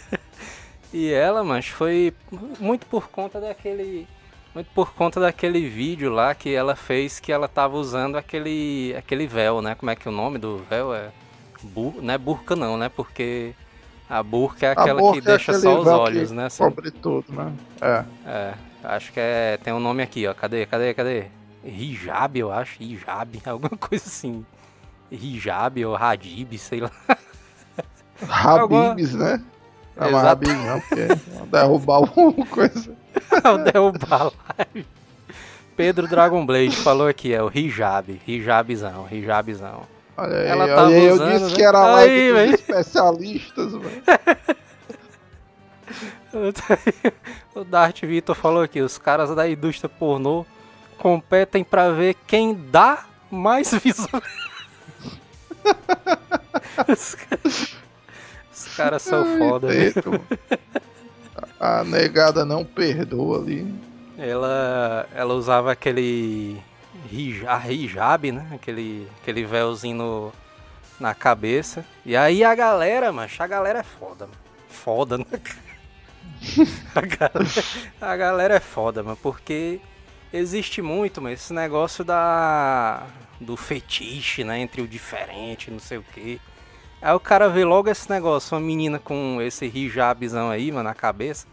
e 0.90 1.12
ela, 1.12 1.44
mas 1.44 1.68
foi 1.68 2.14
muito 2.58 2.86
por 2.86 3.08
conta 3.08 3.38
daquele. 3.38 4.08
Muito 4.54 4.70
por 4.74 4.94
conta 4.94 5.20
daquele 5.20 5.68
vídeo 5.68 6.10
lá 6.10 6.34
que 6.34 6.54
ela 6.54 6.74
fez 6.74 7.20
que 7.20 7.30
ela 7.30 7.46
tava 7.46 7.76
usando 7.76 8.16
aquele. 8.16 8.94
aquele 8.96 9.26
véu, 9.26 9.60
né? 9.60 9.74
Como 9.74 9.90
é 9.90 9.96
que 9.96 10.08
é 10.08 10.10
o 10.10 10.14
nome 10.14 10.38
do 10.38 10.64
véu? 10.70 10.94
É. 10.94 11.10
Bur... 11.62 11.96
Não 12.00 12.14
é 12.14 12.16
burca 12.16 12.56
não, 12.56 12.78
né? 12.78 12.88
Porque 12.88 13.52
a 14.08 14.22
burca 14.22 14.66
é 14.66 14.70
aquela 14.70 15.12
que 15.12 15.18
é 15.18 15.20
deixa 15.20 15.52
só 15.52 15.78
os 15.78 15.86
olhos, 15.86 16.30
né? 16.30 16.46
Assim. 16.46 16.64
Cobre 16.64 16.90
tudo, 16.90 17.26
né? 17.30 17.52
É. 17.82 18.04
É. 18.26 18.54
Acho 18.82 19.12
que 19.12 19.20
é. 19.20 19.58
Tem 19.62 19.74
um 19.74 19.80
nome 19.80 20.02
aqui, 20.02 20.26
ó. 20.26 20.32
Cadê? 20.32 20.64
Cadê? 20.64 20.94
Cadê? 20.94 21.37
Hijab, 21.68 22.38
eu 22.38 22.52
acho. 22.52 22.82
Hijab, 22.82 23.40
alguma 23.46 23.76
coisa 23.76 24.04
assim. 24.06 24.44
Hijab 25.10 25.84
ou 25.84 25.96
Hadib, 25.96 26.58
sei 26.58 26.80
lá. 26.80 26.90
Habibs, 28.28 29.14
né? 29.14 29.42
Não, 29.96 30.12
mas 30.12 30.24
Habib 30.24 30.48
não, 30.48 30.80
porque 30.80 31.06
derrubar 31.50 31.94
alguma 31.96 32.46
coisa. 32.46 32.96
Não, 33.42 33.62
derrubar 33.64 34.22
a 34.22 34.32
live. 34.58 34.86
Pedro 35.76 36.06
Dragonblade 36.06 36.76
falou 36.76 37.08
aqui, 37.08 37.32
é 37.32 37.42
o 37.42 37.50
hijab, 37.52 38.20
hijabzão, 38.26 39.06
hijabzão. 39.10 39.82
Olha 40.16 40.36
aí, 40.38 40.46
Ela 40.48 40.66
tava 40.68 40.82
olha 40.88 40.96
aí, 40.96 41.10
usando, 41.10 41.30
eu 41.30 41.38
disse 41.38 41.50
né? 41.50 41.56
que 41.56 41.62
era 41.62 41.80
live 41.80 42.38
aí, 42.38 42.50
dos 42.50 42.60
especialistas, 42.60 43.72
velho. 43.72 44.02
o 47.54 47.64
Dart 47.64 48.02
Vitor 48.02 48.34
falou 48.34 48.62
aqui, 48.62 48.80
os 48.80 48.98
caras 48.98 49.34
da 49.34 49.48
indústria 49.48 49.88
pornô 49.88 50.44
competem 50.98 51.64
para 51.64 51.92
ver 51.92 52.14
quem 52.26 52.54
dá 52.54 53.06
mais 53.30 53.72
visão. 53.72 54.22
os 56.88 57.14
caras 57.14 57.78
caras 58.78 59.02
são 59.02 59.24
Ai, 59.24 59.38
foda, 59.38 59.66
né? 59.66 59.92
A 61.58 61.82
negada 61.82 62.44
não 62.44 62.64
perdoa 62.64 63.38
ali. 63.38 63.74
Ela, 64.16 65.08
ela 65.12 65.34
usava 65.34 65.72
aquele 65.72 66.62
hijab, 67.10 67.72
hijab, 67.72 68.32
né? 68.32 68.48
Aquele, 68.54 69.08
aquele 69.20 69.44
véuzinho 69.44 69.96
no, 69.96 70.32
na 71.00 71.12
cabeça. 71.12 71.84
E 72.06 72.16
aí 72.16 72.44
a 72.44 72.54
galera, 72.54 73.10
macho, 73.10 73.42
a 73.42 73.46
galera 73.48 73.80
é 73.80 73.82
foda, 73.82 74.26
mano. 74.26 74.38
Foda, 74.68 75.18
né? 75.18 75.24
a, 76.94 77.00
galera, 77.00 77.44
a 78.00 78.16
galera 78.16 78.54
é 78.54 78.60
foda, 78.60 79.02
mano, 79.02 79.18
porque 79.20 79.80
existe 80.32 80.82
muito, 80.82 81.20
mas 81.20 81.40
esse 81.40 81.52
negócio 81.52 82.04
da 82.04 83.06
do 83.40 83.56
fetiche, 83.56 84.42
né, 84.42 84.58
entre 84.58 84.82
o 84.82 84.88
diferente, 84.88 85.70
não 85.70 85.78
sei 85.78 85.98
o 85.98 86.02
que. 86.02 86.40
Aí 87.00 87.14
o 87.14 87.20
cara 87.20 87.48
vê 87.48 87.64
logo 87.64 87.88
esse 87.88 88.10
negócio, 88.10 88.56
uma 88.56 88.60
menina 88.60 88.98
com 88.98 89.38
esse 89.40 89.66
hijabzão 89.66 90.50
aí, 90.50 90.72
mano, 90.72 90.88
na 90.88 90.94
cabeça. 90.94 91.46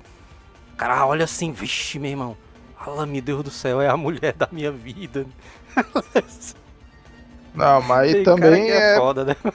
O 0.73 0.75
cara 0.75 1.05
olha 1.05 1.25
assim, 1.25 1.51
vixe, 1.51 1.99
meu 1.99 2.09
irmão. 2.09 2.37
Fala, 2.77 3.05
meu 3.05 3.21
Deus 3.21 3.43
do 3.43 3.51
céu, 3.51 3.81
é 3.81 3.87
a 3.87 3.95
mulher 3.95 4.33
da 4.33 4.49
minha 4.51 4.71
vida. 4.71 5.25
Não, 7.53 7.81
mas 7.81 8.11
tem 8.11 8.23
também 8.23 8.69
é... 8.69 8.93
é... 8.93 8.97
foda, 8.97 9.23
né? 9.23 9.35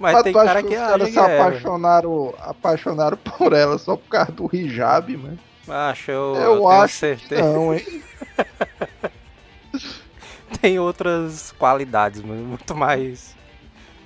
Mas, 0.00 0.14
mas 0.14 0.22
tem 0.22 0.32
cara 0.32 0.62
que, 0.62 0.68
que 0.68 0.74
os 0.76 0.80
caras 0.80 1.08
se 1.10 1.18
é, 1.18 1.40
apaixonaram, 1.40 2.32
apaixonaram 2.38 3.16
por 3.16 3.52
ela 3.52 3.76
só 3.78 3.96
por 3.96 4.08
causa 4.08 4.30
do 4.30 4.48
hijab, 4.52 5.16
mano. 5.16 5.36
Acho, 5.68 6.10
eu, 6.10 6.34
eu, 6.36 6.54
eu 6.56 6.68
acho 6.68 6.94
certeza. 6.94 7.42
não, 7.42 7.74
hein? 7.74 8.02
tem 10.60 10.78
outras 10.78 11.52
qualidades, 11.58 12.22
mano, 12.22 12.44
muito 12.44 12.74
mais 12.74 13.36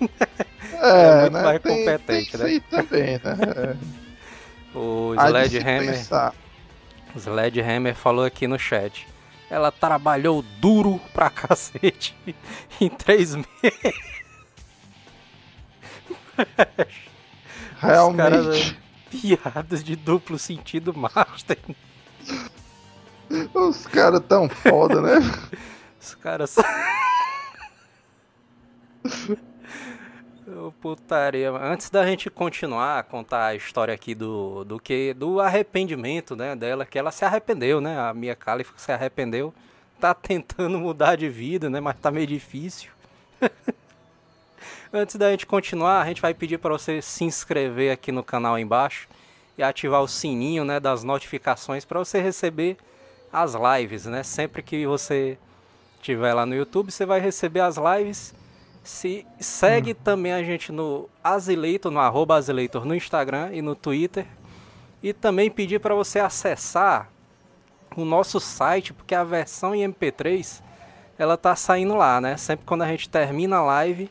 é, 0.01 0.03
é 1.17 1.21
muito 1.23 1.33
né? 1.35 1.43
mais 1.43 1.63
tem, 1.63 1.79
competente, 1.79 2.39
tem 2.39 2.55
né? 2.55 2.63
também, 2.71 3.21
né? 3.23 3.77
o 4.75 5.15
Sledgehammer. 5.15 6.07
O 7.15 7.19
Sledgehammer 7.19 7.95
falou 7.95 8.25
aqui 8.25 8.47
no 8.47 8.59
chat. 8.59 9.07
Ela 9.51 9.71
trabalhou 9.71 10.43
duro 10.61 10.99
pra 11.13 11.29
cacete 11.29 12.17
em 12.81 12.89
três 12.89 13.35
meses. 13.35 13.47
Realmente. 17.79 18.82
Piadas 19.13 19.85
de 19.85 19.95
duplo 19.95 20.39
sentido 20.39 20.95
master. 20.97 21.59
Os 23.55 23.87
caras 23.87 24.23
tão 24.27 24.49
foda, 24.49 25.03
né? 25.03 25.19
Os 26.01 26.15
caras. 26.15 26.57
Putaria. 30.81 31.51
Antes 31.51 31.91
da 31.91 32.07
gente 32.07 32.31
continuar 32.31 32.99
a 32.99 33.03
contar 33.03 33.47
a 33.47 33.55
história 33.55 33.93
aqui 33.93 34.15
do, 34.15 34.65
do 34.65 34.81
que 34.81 35.13
do 35.15 35.41
arrependimento, 35.41 36.35
né, 36.35 36.57
dela, 36.57 36.87
que 36.87 36.99
ela 36.99 37.11
se 37.11 37.25
arrependeu, 37.25 37.81
né? 37.81 37.99
A 37.99 38.15
Mia 38.15 38.35
Khalifa 38.35 38.73
se 38.77 38.91
arrependeu. 38.93 39.53
Tá 40.01 40.15
tentando 40.15 40.79
mudar 40.79 41.17
de 41.17 41.29
vida, 41.29 41.69
né, 41.69 41.81
mas 41.81 41.97
tá 41.97 42.11
meio 42.11 42.27
difícil. 42.27 42.91
Antes 44.93 45.17
da 45.17 45.31
gente 45.31 45.47
continuar, 45.47 46.03
a 46.03 46.07
gente 46.07 46.21
vai 46.21 46.35
pedir 46.35 46.59
para 46.59 46.73
você 46.73 47.01
se 47.01 47.25
inscrever 47.25 47.91
aqui 47.91 48.13
no 48.13 48.23
canal 48.23 48.59
embaixo 48.59 49.09
e 49.57 49.63
ativar 49.63 50.03
o 50.03 50.09
sininho, 50.09 50.65
né, 50.65 50.79
das 50.79 51.03
notificações 51.03 51.85
para 51.85 51.99
você 51.99 52.21
receber 52.21 52.77
as 53.33 53.55
lives, 53.55 54.05
né? 54.05 54.23
Sempre 54.23 54.63
que 54.63 54.87
você 54.87 55.39
estiver 55.97 56.35
lá 56.35 56.45
no 56.45 56.55
YouTube, 56.55 56.93
você 56.93 57.07
vai 57.07 57.21
receber 57.21 57.61
as 57.61 57.77
lives 57.77 58.35
se 58.85 59.25
segue 59.39 59.93
hum. 59.93 59.97
também 60.03 60.33
a 60.33 60.43
gente 60.43 60.73
no 60.73 61.09
Azileitor, 61.23 61.91
no 61.91 62.01
arroba 62.01 62.37
Azileitor 62.37 62.85
no 62.85 62.95
Instagram 62.95 63.51
e 63.53 63.63
no 63.63 63.75
Twitter. 63.75 64.27
E 65.03 65.13
também 65.13 65.51
pedir 65.51 65.81
para 65.81 65.95
você 65.95 66.19
acessar 66.19 67.11
o 67.97 68.05
nosso 68.05 68.39
site, 68.39 68.93
porque 68.93 69.15
a 69.15 69.25
versão 69.25 69.75
em 69.75 69.89
MP3 69.89 70.61
ela 71.19 71.37
tá 71.37 71.55
saindo 71.57 71.95
lá, 71.95 72.21
né? 72.21 72.37
Sempre 72.37 72.67
quando 72.67 72.83
a 72.83 72.89
gente 72.89 73.09
termina 73.09 73.57
a 73.57 73.63
live, 73.63 74.11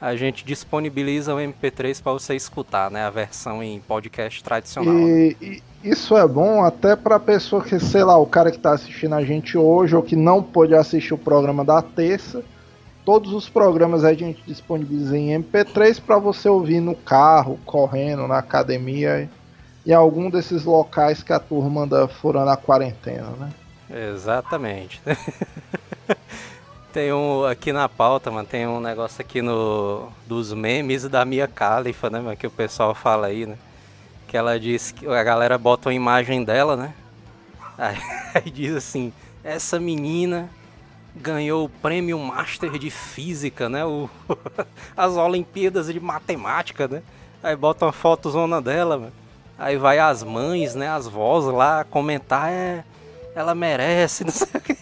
a 0.00 0.14
gente 0.16 0.44
disponibiliza 0.44 1.34
o 1.34 1.38
MP3 1.38 2.02
para 2.02 2.12
você 2.12 2.34
escutar, 2.34 2.90
né? 2.90 3.04
A 3.04 3.10
versão 3.10 3.62
em 3.62 3.80
podcast 3.80 4.42
tradicional. 4.42 4.94
E, 4.94 5.36
né? 5.40 5.58
isso 5.84 6.16
é 6.16 6.26
bom 6.26 6.64
até 6.64 6.94
para 6.96 7.18
pessoa 7.18 7.62
que, 7.62 7.78
sei 7.78 8.04
lá, 8.04 8.16
o 8.16 8.26
cara 8.26 8.50
que 8.50 8.56
está 8.56 8.72
assistindo 8.72 9.14
a 9.14 9.24
gente 9.24 9.56
hoje 9.56 9.96
ou 9.96 10.02
que 10.02 10.16
não 10.16 10.42
pôde 10.42 10.74
assistir 10.74 11.14
o 11.14 11.18
programa 11.18 11.64
da 11.64 11.80
terça 11.80 12.42
Todos 13.06 13.32
os 13.32 13.48
programas 13.48 14.02
a 14.02 14.12
gente 14.12 14.42
disponibiliza 14.44 15.16
em 15.16 15.40
MP3 15.40 16.02
para 16.04 16.18
você 16.18 16.48
ouvir 16.48 16.80
no 16.80 16.96
carro, 16.96 17.56
correndo, 17.64 18.26
na 18.26 18.38
academia 18.38 19.30
e 19.86 19.94
algum 19.94 20.28
desses 20.28 20.64
locais 20.64 21.22
que 21.22 21.32
a 21.32 21.38
turma 21.38 21.82
anda 21.82 22.08
furando 22.08 22.50
a 22.50 22.56
quarentena, 22.56 23.30
né? 23.38 23.50
Exatamente. 24.12 25.00
tem 26.96 27.12
um 27.12 27.44
aqui 27.44 27.74
na 27.74 27.90
pauta, 27.90 28.30
mano, 28.30 28.48
tem 28.48 28.66
um 28.66 28.80
negócio 28.80 29.20
aqui 29.20 29.42
no 29.42 30.08
dos 30.26 30.54
memes 30.54 31.06
da 31.06 31.26
Mia 31.26 31.46
Khalifa, 31.46 32.08
né, 32.08 32.20
mano, 32.20 32.34
que 32.38 32.46
o 32.46 32.50
pessoal 32.50 32.94
fala 32.94 33.26
aí, 33.26 33.44
né? 33.44 33.58
Que 34.26 34.34
ela 34.34 34.58
diz 34.58 34.92
que 34.92 35.06
a 35.06 35.22
galera 35.22 35.58
bota 35.58 35.90
uma 35.90 35.94
imagem 35.94 36.42
dela, 36.42 36.74
né? 36.74 36.94
Aí, 37.76 37.98
aí 38.34 38.50
diz 38.50 38.74
assim: 38.74 39.12
"Essa 39.44 39.78
menina 39.78 40.48
ganhou 41.14 41.66
o 41.66 41.68
prêmio 41.68 42.18
Master 42.18 42.78
de 42.78 42.88
Física, 42.88 43.68
né? 43.68 43.84
O, 43.84 44.08
as 44.96 45.12
Olimpíadas 45.16 45.92
de 45.92 46.00
Matemática, 46.00 46.88
né? 46.88 47.02
Aí 47.42 47.54
bota 47.54 47.84
uma 47.84 47.92
fotozona 47.92 48.62
dela, 48.62 48.96
mano. 48.96 49.12
Aí 49.58 49.76
vai 49.76 49.98
as 49.98 50.22
mães, 50.22 50.74
né? 50.74 50.88
As 50.88 51.06
vós 51.06 51.44
lá 51.44 51.84
comentar, 51.84 52.50
é. 52.50 52.82
Ela 53.34 53.54
merece, 53.54 54.24
não 54.24 54.32
sei 54.32 54.48
o 54.54 54.60
quê. 54.62 54.76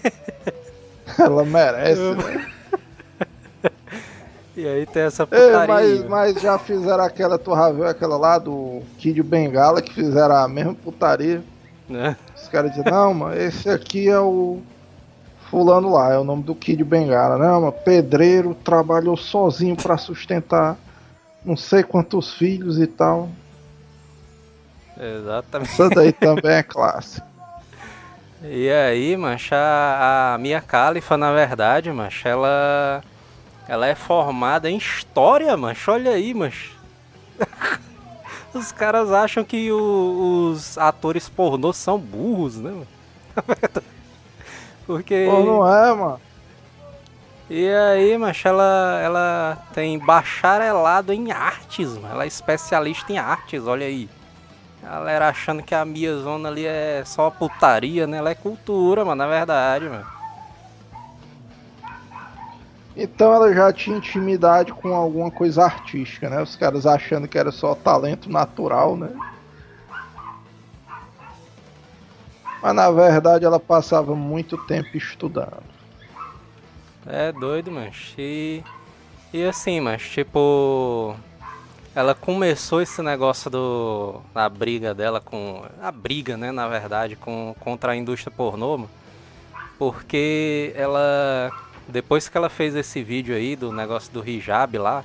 Ela 1.18 1.44
merece, 1.44 2.00
né? 2.00 2.46
E 4.56 4.68
aí 4.68 4.86
tem 4.86 5.02
essa 5.02 5.26
putaria. 5.26 5.62
Ei, 5.62 5.66
mas, 5.66 6.08
mas, 6.08 6.40
já 6.40 6.56
fizeram 6.60 7.02
aquela, 7.02 7.36
tu 7.36 7.56
já 7.56 7.72
viu 7.72 7.88
aquela 7.88 8.16
lá 8.16 8.38
do 8.38 8.82
Kid 8.98 9.20
Bengala 9.20 9.82
que 9.82 9.92
fizeram 9.92 10.36
a 10.36 10.46
mesma 10.46 10.76
putaria. 10.76 11.42
É. 11.90 12.14
Os 12.36 12.46
caras 12.46 12.70
dizem, 12.70 12.88
não, 12.88 13.12
mano, 13.12 13.36
esse 13.36 13.68
aqui 13.68 14.08
é 14.08 14.20
o 14.20 14.62
fulano 15.50 15.92
lá, 15.92 16.12
é 16.12 16.18
o 16.18 16.22
nome 16.22 16.44
do 16.44 16.54
Kid 16.54 16.84
Bengala, 16.84 17.36
né? 17.36 17.50
Uma 17.50 17.72
pedreiro, 17.72 18.54
trabalhou 18.54 19.16
sozinho 19.16 19.74
para 19.74 19.98
sustentar 19.98 20.76
não 21.44 21.56
sei 21.56 21.82
quantos 21.82 22.32
filhos 22.32 22.80
e 22.80 22.86
tal. 22.86 23.28
Exatamente. 24.98 25.72
Isso 25.72 25.90
daí 25.90 26.12
também 26.12 26.52
é 26.52 26.62
clássico. 26.62 27.26
E 28.46 28.70
aí, 28.70 29.16
mancha, 29.16 29.56
a, 29.56 30.34
a 30.34 30.38
Mia 30.38 30.60
Khalifa, 30.60 31.16
na 31.16 31.32
verdade, 31.32 31.90
mancha, 31.90 32.28
ela 32.28 33.02
ela 33.66 33.86
é 33.86 33.94
formada 33.94 34.70
em 34.70 34.76
história, 34.76 35.56
mancha. 35.56 35.92
Olha 35.92 36.12
aí, 36.12 36.34
mancha. 36.34 36.70
Os 38.52 38.70
caras 38.70 39.10
acham 39.10 39.42
que 39.42 39.72
o, 39.72 40.50
os 40.52 40.78
atores 40.78 41.28
pornô 41.28 41.72
são 41.72 41.98
burros, 41.98 42.56
né? 42.56 42.72
Porque. 44.86 45.26
Pô, 45.28 45.40
não 45.40 45.66
é, 45.66 45.94
mano. 45.94 46.20
E 47.50 47.68
aí, 47.68 48.16
mancha, 48.16 48.50
ela, 48.50 49.00
ela 49.02 49.58
tem 49.74 49.98
bacharelado 49.98 51.12
em 51.12 51.32
artes, 51.32 51.94
mano. 51.94 52.08
Ela 52.10 52.24
é 52.24 52.26
especialista 52.26 53.12
em 53.12 53.18
artes, 53.18 53.66
olha 53.66 53.86
aí. 53.86 54.08
Galera 54.84 55.28
achando 55.28 55.62
que 55.62 55.74
a 55.74 55.82
Mia 55.82 56.14
Zona 56.18 56.50
ali 56.50 56.66
é 56.66 57.02
só 57.06 57.30
putaria, 57.30 58.06
né? 58.06 58.18
Ela 58.18 58.30
é 58.30 58.34
cultura, 58.34 59.02
mano, 59.02 59.16
na 59.16 59.26
verdade, 59.26 59.88
mano. 59.88 60.06
Então 62.94 63.32
ela 63.34 63.52
já 63.52 63.72
tinha 63.72 63.96
intimidade 63.96 64.72
com 64.72 64.94
alguma 64.94 65.30
coisa 65.30 65.64
artística, 65.64 66.28
né? 66.28 66.40
Os 66.42 66.54
caras 66.54 66.86
achando 66.86 67.26
que 67.26 67.38
era 67.38 67.50
só 67.50 67.74
talento 67.74 68.30
natural, 68.30 68.96
né? 68.96 69.10
Mas 72.62 72.74
na 72.74 72.90
verdade 72.90 73.44
ela 73.44 73.58
passava 73.58 74.14
muito 74.14 74.56
tempo 74.66 74.96
estudando. 74.96 75.64
É 77.06 77.32
doido, 77.32 77.70
mas 77.70 78.14
e 78.16 78.62
e 79.32 79.44
assim, 79.44 79.80
mas 79.80 80.02
tipo 80.02 81.16
ela 81.94 82.14
começou 82.14 82.82
esse 82.82 83.00
negócio 83.02 83.50
do 83.50 84.20
a 84.34 84.48
briga 84.48 84.94
dela 84.94 85.20
com 85.20 85.64
a 85.80 85.92
briga, 85.92 86.36
né, 86.36 86.50
na 86.50 86.66
verdade, 86.68 87.16
com 87.16 87.54
contra 87.60 87.92
a 87.92 87.96
indústria 87.96 88.32
pornô, 88.34 88.86
porque 89.78 90.72
ela 90.76 91.52
depois 91.88 92.28
que 92.28 92.36
ela 92.36 92.48
fez 92.48 92.74
esse 92.74 93.02
vídeo 93.02 93.34
aí 93.34 93.54
do 93.54 93.72
negócio 93.72 94.12
do 94.12 94.26
hijab 94.28 94.78
lá, 94.78 95.04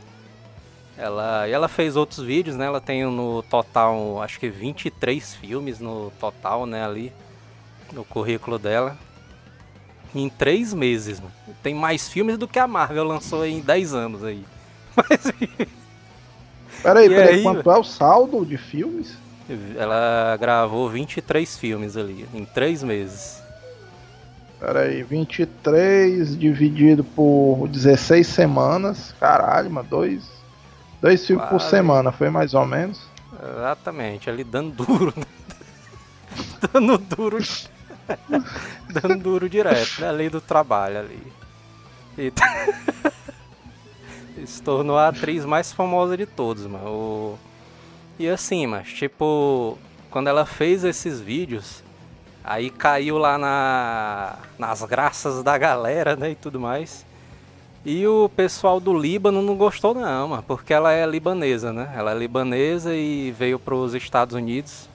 ela, 0.97 1.47
e 1.47 1.51
ela 1.51 1.67
fez 1.67 1.95
outros 1.95 2.19
vídeos, 2.19 2.57
né? 2.57 2.65
Ela 2.65 2.81
tem 2.81 3.05
no 3.05 3.41
total, 3.43 4.21
acho 4.21 4.39
que 4.39 4.49
23 4.49 5.33
filmes 5.35 5.79
no 5.79 6.11
total, 6.19 6.65
né, 6.65 6.83
ali 6.83 7.13
no 7.93 8.03
currículo 8.03 8.59
dela. 8.59 8.97
Em 10.13 10.27
três 10.27 10.73
meses, 10.73 11.19
mano. 11.19 11.31
Tem 11.61 11.73
mais 11.73 12.09
filmes 12.09 12.37
do 12.37 12.47
que 12.47 12.59
a 12.59 12.67
Marvel 12.67 13.03
lançou 13.03 13.45
em 13.45 13.61
10 13.61 13.93
anos 13.93 14.23
aí. 14.23 14.43
Mas 14.95 15.31
Peraí, 16.81 17.09
peraí, 17.09 17.35
aí, 17.35 17.43
quanto 17.43 17.69
é 17.69 17.77
o 17.77 17.83
saldo 17.83 18.45
de 18.45 18.57
filmes? 18.57 19.17
ela 19.75 20.37
gravou 20.39 20.89
23 20.89 21.57
filmes 21.57 21.97
ali 21.97 22.27
em 22.33 22.45
três 22.45 22.83
meses. 22.83 23.41
Peraí, 24.59 25.03
23 25.03 26.37
dividido 26.37 27.03
por 27.03 27.67
16 27.69 28.27
semanas. 28.27 29.15
Caralho, 29.19 29.71
mano, 29.71 29.87
dois, 29.89 30.23
dois 31.01 31.25
filmes 31.25 31.45
por 31.45 31.57
Quase. 31.57 31.69
semana, 31.69 32.11
foi 32.11 32.29
mais 32.29 32.53
ou 32.53 32.65
menos. 32.65 33.01
Exatamente, 33.41 34.29
ali 34.29 34.43
dando 34.43 34.85
duro. 34.85 35.13
né? 35.15 35.23
dando 36.73 36.97
duro. 36.97 37.37
dando 38.89 39.23
duro 39.23 39.49
direto, 39.49 40.01
né? 40.01 40.11
Lei 40.11 40.29
do 40.29 40.41
trabalho 40.41 40.99
ali. 40.99 41.33
E... 42.17 42.33
Se 44.45 44.61
tornou 44.61 44.97
a 44.97 45.07
atriz 45.09 45.45
mais 45.45 45.71
famosa 45.71 46.15
de 46.17 46.25
todos, 46.25 46.65
mano. 46.65 46.87
O- 46.89 47.37
E 48.17 48.27
assim, 48.27 48.67
mas 48.67 48.87
tipo, 48.89 49.77
quando 50.11 50.27
ela 50.27 50.45
fez 50.45 50.83
esses 50.83 51.19
vídeos, 51.21 51.83
aí 52.43 52.69
caiu 52.69 53.17
lá 53.17 53.37
na... 53.37 54.35
nas 54.57 54.81
graças 54.83 55.41
da 55.43 55.57
galera, 55.57 56.15
né? 56.15 56.31
E 56.31 56.35
tudo 56.35 56.59
mais. 56.59 57.05
E 57.85 58.05
o 58.05 58.27
pessoal 58.35 58.79
do 58.79 58.93
Líbano 58.97 59.41
não 59.41 59.55
gostou 59.55 59.93
não, 59.95 60.27
mano, 60.27 60.43
porque 60.45 60.73
ela 60.73 60.91
é 60.91 61.05
libanesa, 61.05 61.71
né? 61.71 61.93
Ela 61.95 62.11
é 62.11 62.17
libanesa 62.17 62.93
e 62.93 63.31
veio 63.31 63.57
para 63.57 63.73
os 63.73 63.93
Estados 63.93 64.35
Unidos 64.35 64.89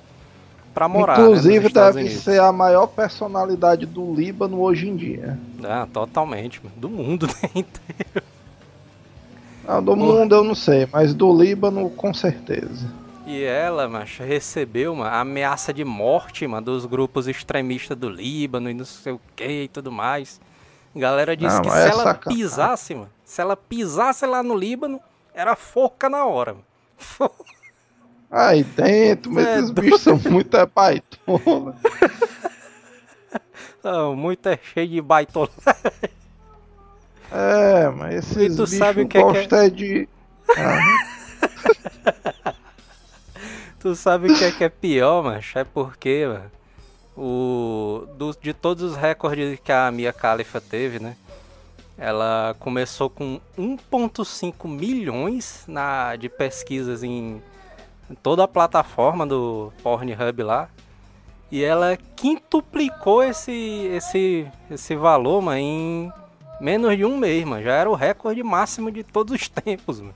pra 0.74 0.86
morar, 0.86 1.16
né, 1.18 1.24
Inclusive 1.24 1.66
Estados 1.68 1.94
deve 1.94 2.06
Unidos. 2.08 2.24
ser 2.24 2.40
a 2.42 2.52
maior 2.52 2.86
personalidade 2.88 3.86
do 3.86 4.12
Líbano 4.14 4.60
hoje 4.60 4.86
em 4.88 4.96
dia. 4.96 5.38
Ah, 5.62 5.86
totalmente, 5.90 6.60
mano. 6.62 6.76
do 6.76 6.90
mundo, 6.90 7.26
né? 7.54 7.64
Não, 9.66 9.82
do 9.82 9.96
mundo 9.96 10.34
eu 10.34 10.44
não 10.44 10.54
sei, 10.54 10.86
mas 10.92 11.14
do 11.14 11.34
Líbano 11.36 11.88
com 11.90 12.12
certeza. 12.12 12.86
E 13.26 13.42
ela, 13.42 13.88
macho, 13.88 14.22
recebeu 14.22 14.92
uma 14.92 15.18
ameaça 15.18 15.72
de 15.72 15.82
morte, 15.84 16.46
mano, 16.46 16.66
dos 16.66 16.84
grupos 16.84 17.26
extremistas 17.26 17.96
do 17.96 18.10
Líbano 18.10 18.68
e 18.70 18.74
não 18.74 18.84
sei 18.84 19.14
o 19.14 19.20
que 19.34 19.62
e 19.64 19.68
tudo 19.68 19.90
mais. 19.90 20.38
Galera 20.94 21.34
disse 21.36 21.56
Não, 21.56 21.62
que 21.62 21.70
se 21.70 21.78
é 21.78 21.88
ela 21.88 22.04
sacanagem. 22.04 22.42
pisasse, 22.42 22.94
mano, 22.94 23.10
se 23.24 23.40
ela 23.40 23.56
pisasse 23.56 24.26
lá 24.26 24.42
no 24.42 24.54
Líbano, 24.54 25.00
era 25.34 25.56
forca 25.56 26.08
na 26.10 26.26
hora, 26.26 26.52
mano. 26.52 26.64
Forca. 26.98 27.44
Aí 28.30 28.62
dentro, 28.64 29.32
mas 29.32 29.46
É 29.46 29.58
esses 29.58 29.70
bichos 29.70 30.00
são 30.02 30.18
muito 30.30 30.54
é 30.56 30.66
baitola. 30.66 31.74
Não, 33.82 34.16
muito 34.16 34.48
é 34.48 34.58
cheio 34.74 34.88
de 34.88 35.00
baitola. 35.00 35.48
É, 37.36 37.90
mas 37.90 38.14
esses 38.30 38.52
E 38.52 38.56
tu 38.56 38.66
sabe 38.66 39.02
o 39.02 39.08
que 39.08 39.18
é 39.18 39.22
que 39.46 39.54
é? 39.54 39.68
de. 39.68 40.08
Ah, 40.56 40.78
Tu 43.80 43.94
sabe 43.94 44.32
o 44.32 44.34
que 44.38 44.44
é 44.44 44.50
que 44.52 44.64
é 44.64 44.68
pior, 44.68 45.22
macho? 45.22 45.58
É 45.58 45.64
porque, 45.64 46.26
mano, 46.26 46.50
o, 47.16 48.06
do- 48.16 48.36
de 48.40 48.54
todos 48.54 48.82
os 48.82 48.96
recordes 48.96 49.58
que 49.62 49.70
a 49.72 49.90
Mia 49.90 50.10
Khalifa 50.12 50.60
teve, 50.60 50.98
né? 50.98 51.16
Ela 51.98 52.56
começou 52.58 53.10
com 53.10 53.40
1.5 53.58 54.66
milhões 54.68 55.64
na, 55.68 56.16
de 56.16 56.28
pesquisas 56.28 57.02
em 57.04 57.42
toda 58.22 58.44
a 58.44 58.48
plataforma 58.48 59.26
do 59.26 59.72
Pornhub 59.82 60.42
lá. 60.42 60.68
E 61.52 61.62
ela 61.62 61.96
quintuplicou 62.16 63.22
esse, 63.22 63.52
esse, 63.92 64.46
esse 64.70 64.96
valor, 64.96 65.40
mano, 65.42 65.58
em 65.58 66.12
menos 66.60 66.96
de 66.96 67.04
um 67.04 67.16
mês, 67.16 67.44
mano. 67.44 67.62
Já 67.62 67.72
era 67.74 67.90
o 67.90 67.94
recorde 67.94 68.42
máximo 68.42 68.90
de 68.90 69.02
todos 69.02 69.34
os 69.40 69.48
tempos, 69.50 70.00
mano. 70.00 70.14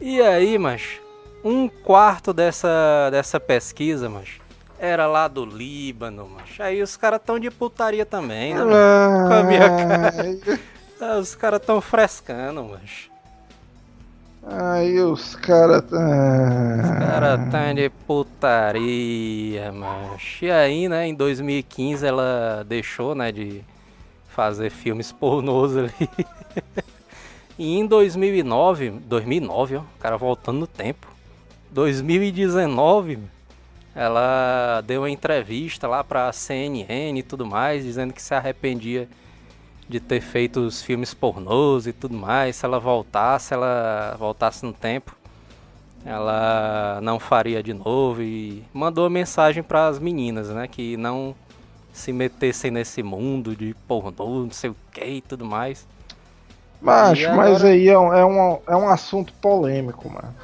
E 0.00 0.20
aí, 0.20 0.58
mas 0.58 1.00
um 1.44 1.68
quarto 1.68 2.32
dessa, 2.32 3.08
dessa 3.10 3.38
pesquisa, 3.40 4.08
mas 4.08 4.28
era 4.78 5.06
lá 5.06 5.26
do 5.26 5.44
Líbano, 5.44 6.28
mas 6.34 6.60
aí 6.60 6.82
os 6.82 6.96
caras 6.96 7.20
tão 7.24 7.38
de 7.38 7.50
putaria 7.50 8.04
também, 8.04 8.54
né? 8.54 8.60
Com 8.60 9.32
a 9.34 9.42
minha 9.42 9.66
Ah, 11.00 11.18
Os 11.18 11.34
caras 11.34 11.60
tão 11.64 11.80
frescando, 11.80 12.64
mas 12.64 13.08
Aí 14.48 15.00
os 15.00 15.34
caras. 15.34 15.82
os 15.84 16.90
caras 16.98 17.40
tão 17.50 17.74
de 17.74 17.88
putaria, 18.06 19.72
mas 19.72 20.38
E 20.42 20.50
aí, 20.50 20.88
né, 20.88 21.06
em 21.08 21.14
2015 21.14 22.06
ela 22.06 22.64
deixou, 22.68 23.14
né, 23.14 23.32
de 23.32 23.62
fazer 24.36 24.68
filmes 24.68 25.10
pornôs 25.10 25.74
ali. 25.76 25.92
E 27.58 27.78
em 27.78 27.86
2009, 27.86 28.90
2009, 28.90 29.76
ó, 29.76 29.80
o 29.80 29.98
cara 29.98 30.18
voltando 30.18 30.58
no 30.58 30.66
tempo. 30.66 31.08
2019, 31.70 33.18
ela 33.94 34.82
deu 34.82 35.00
uma 35.00 35.08
entrevista 35.08 35.88
lá 35.88 36.04
pra 36.04 36.30
CNN 36.34 37.18
e 37.18 37.22
tudo 37.22 37.46
mais, 37.46 37.82
dizendo 37.82 38.12
que 38.12 38.20
se 38.20 38.34
arrependia 38.34 39.08
de 39.88 39.98
ter 40.00 40.20
feito 40.20 40.60
os 40.60 40.82
filmes 40.82 41.14
pornôs 41.14 41.86
e 41.86 41.94
tudo 41.94 42.14
mais. 42.14 42.56
Se 42.56 42.66
ela 42.66 42.78
voltasse, 42.78 43.54
ela 43.54 44.14
voltasse 44.18 44.62
no 44.62 44.74
tempo, 44.74 45.16
ela 46.04 47.00
não 47.02 47.18
faria 47.18 47.62
de 47.62 47.72
novo 47.72 48.20
e 48.20 48.62
mandou 48.70 49.08
mensagem 49.08 49.62
para 49.62 49.86
as 49.86 49.98
meninas, 49.98 50.50
né, 50.50 50.68
que 50.68 50.94
não 50.98 51.34
se 51.96 52.12
metessem 52.12 52.70
nesse 52.70 53.02
mundo 53.02 53.56
de 53.56 53.74
pornô, 53.88 54.44
não 54.44 54.50
sei 54.50 54.70
o 54.70 54.76
que 54.92 55.02
e 55.04 55.20
tudo 55.22 55.44
mais. 55.46 55.86
Macho, 56.80 57.22
E 57.22 57.28
mas 57.28 57.54
agora- 57.56 57.68
aí 57.68 57.88
é 57.88 57.98
um, 57.98 58.12
é, 58.12 58.24
um, 58.24 58.58
é 58.68 58.76
um 58.76 58.88
assunto 58.88 59.32
polêmico, 59.40 60.08
mano. 60.10 60.34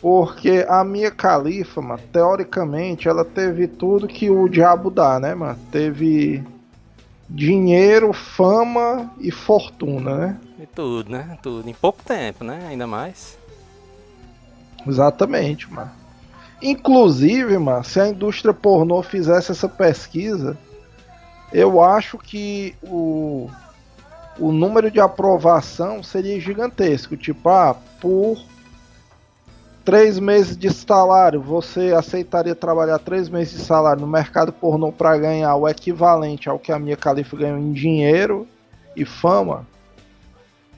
Porque 0.00 0.64
a 0.68 0.82
minha 0.82 1.10
califa, 1.10 1.80
mano, 1.80 2.00
teoricamente, 2.12 3.06
ela 3.08 3.24
teve 3.24 3.66
tudo 3.68 4.08
que 4.08 4.30
o 4.30 4.48
diabo 4.48 4.90
dá, 4.90 5.20
né, 5.20 5.34
mano? 5.34 5.58
Teve 5.70 6.42
dinheiro, 7.28 8.12
fama 8.12 9.10
e 9.18 9.30
fortuna, 9.30 10.16
né? 10.16 10.40
E 10.58 10.66
tudo, 10.66 11.10
né? 11.10 11.38
Tudo. 11.42 11.68
Em 11.68 11.74
pouco 11.74 12.02
tempo, 12.02 12.44
né? 12.44 12.66
Ainda 12.68 12.86
mais. 12.86 13.38
Exatamente, 14.86 15.70
mano. 15.72 15.90
Inclusive, 16.62 17.58
mano, 17.58 17.84
se 17.84 18.00
a 18.00 18.08
indústria 18.08 18.54
pornô 18.54 19.02
fizesse 19.02 19.52
essa 19.52 19.68
pesquisa, 19.68 20.56
eu 21.52 21.80
acho 21.82 22.18
que 22.18 22.74
o, 22.82 23.48
o 24.38 24.50
número 24.50 24.90
de 24.90 25.00
aprovação 25.00 26.02
seria 26.02 26.40
gigantesco. 26.40 27.16
Tipo, 27.16 27.48
ah, 27.48 27.76
por 28.00 28.38
três 29.84 30.18
meses 30.18 30.56
de 30.56 30.72
salário, 30.72 31.40
você 31.40 31.92
aceitaria 31.92 32.54
trabalhar 32.54 32.98
três 32.98 33.28
meses 33.28 33.58
de 33.58 33.64
salário 33.64 34.00
no 34.00 34.06
mercado 34.06 34.52
pornô 34.52 34.90
para 34.90 35.16
ganhar 35.18 35.54
o 35.56 35.68
equivalente 35.68 36.48
ao 36.48 36.58
que 36.58 36.72
a 36.72 36.78
minha 36.78 36.96
califa 36.96 37.36
ganhou 37.36 37.58
em 37.58 37.72
dinheiro 37.72 38.48
e 38.96 39.04
fama? 39.04 39.66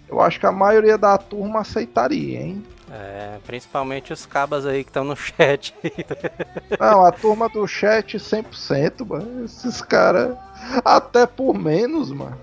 Eu 0.09 0.21
acho 0.21 0.39
que 0.39 0.47
a 0.47 0.53
maioria 0.53 0.99
da 0.99 1.17
turma 1.17 1.61
aceitaria, 1.61 2.41
hein? 2.41 2.62
É, 2.90 3.38
principalmente 3.44 4.12
os 4.12 4.25
cabas 4.25 4.64
aí 4.64 4.85
que 4.85 4.90
estão 4.90 5.05
no 5.05 5.16
chat. 5.16 5.75
Não, 6.79 7.05
a 7.05 7.11
turma 7.11 7.49
do 7.49 7.66
chat 7.66 8.16
100%, 8.16 9.07
mano. 9.07 9.44
Esses 9.44 9.83
caras, 9.83 10.37
até 10.85 11.27
por 11.27 11.55
menos, 11.55 12.11
mano. 12.11 12.38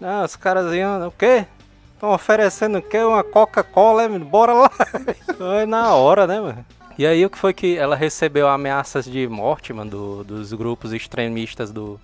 Não, 0.00 0.24
os 0.24 0.36
caras 0.36 0.72
iam, 0.74 1.08
o 1.08 1.10
quê? 1.10 1.46
Estão 1.94 2.12
oferecendo 2.12 2.78
o 2.78 2.82
quê? 2.82 2.98
Uma 2.98 3.24
Coca-Cola, 3.24 4.08
bora 4.18 4.52
lá. 4.52 4.70
Foi 5.36 5.66
na 5.66 5.94
hora, 5.94 6.26
né, 6.26 6.40
mano? 6.40 6.64
E 6.98 7.06
aí 7.06 7.26
o 7.26 7.30
que 7.30 7.36
foi 7.36 7.52
que 7.52 7.76
ela 7.76 7.94
recebeu 7.94 8.48
ameaças 8.48 9.04
de 9.04 9.28
morte, 9.28 9.70
mano, 9.70 9.90
do, 9.90 10.24
dos 10.24 10.54
grupos 10.54 10.94
extremistas 10.94 11.70
do, 11.70 12.00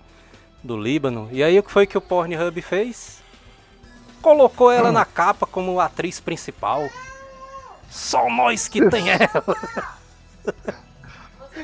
do 0.63 0.77
Líbano. 0.77 1.27
E 1.31 1.43
aí 1.43 1.57
o 1.57 1.63
que 1.63 1.71
foi 1.71 1.87
que 1.87 1.97
o 1.97 2.01
Pornhub 2.01 2.61
fez? 2.61 3.19
Colocou 4.21 4.71
ela 4.71 4.89
hum. 4.89 4.93
na 4.93 5.03
capa 5.03 5.47
como 5.47 5.79
atriz 5.79 6.19
principal. 6.19 6.87
Só 7.93 8.27
nós 8.27 8.67
que 8.67 8.89
tem 8.89 9.11
ela. 9.11 9.55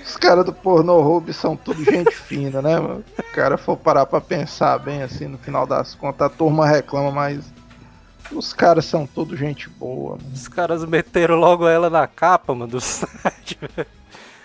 Os 0.05 0.15
caras 0.15 0.45
do 0.45 0.53
pornô 0.53 0.99
hub 1.01 1.33
são 1.33 1.57
tudo 1.57 1.83
gente 1.83 2.13
fina, 2.13 2.61
né, 2.61 2.79
mano? 2.79 3.03
O 3.17 3.23
cara 3.33 3.57
for 3.57 3.75
parar 3.75 4.05
pra 4.05 4.21
pensar 4.21 4.77
bem 4.77 5.01
assim, 5.01 5.27
no 5.27 5.39
final 5.39 5.65
das 5.65 5.95
contas, 5.95 6.27
a 6.27 6.29
turma 6.29 6.67
reclama, 6.67 7.09
mas 7.11 7.51
os 8.31 8.53
caras 8.53 8.85
são 8.85 9.07
tudo 9.07 9.35
gente 9.35 9.67
boa, 9.69 10.17
mano. 10.17 10.31
Os 10.31 10.47
caras 10.47 10.85
meteram 10.85 11.35
logo 11.35 11.67
ela 11.67 11.89
na 11.89 12.05
capa, 12.05 12.53
mano, 12.53 12.73
do 12.73 12.79
site, 12.79 13.57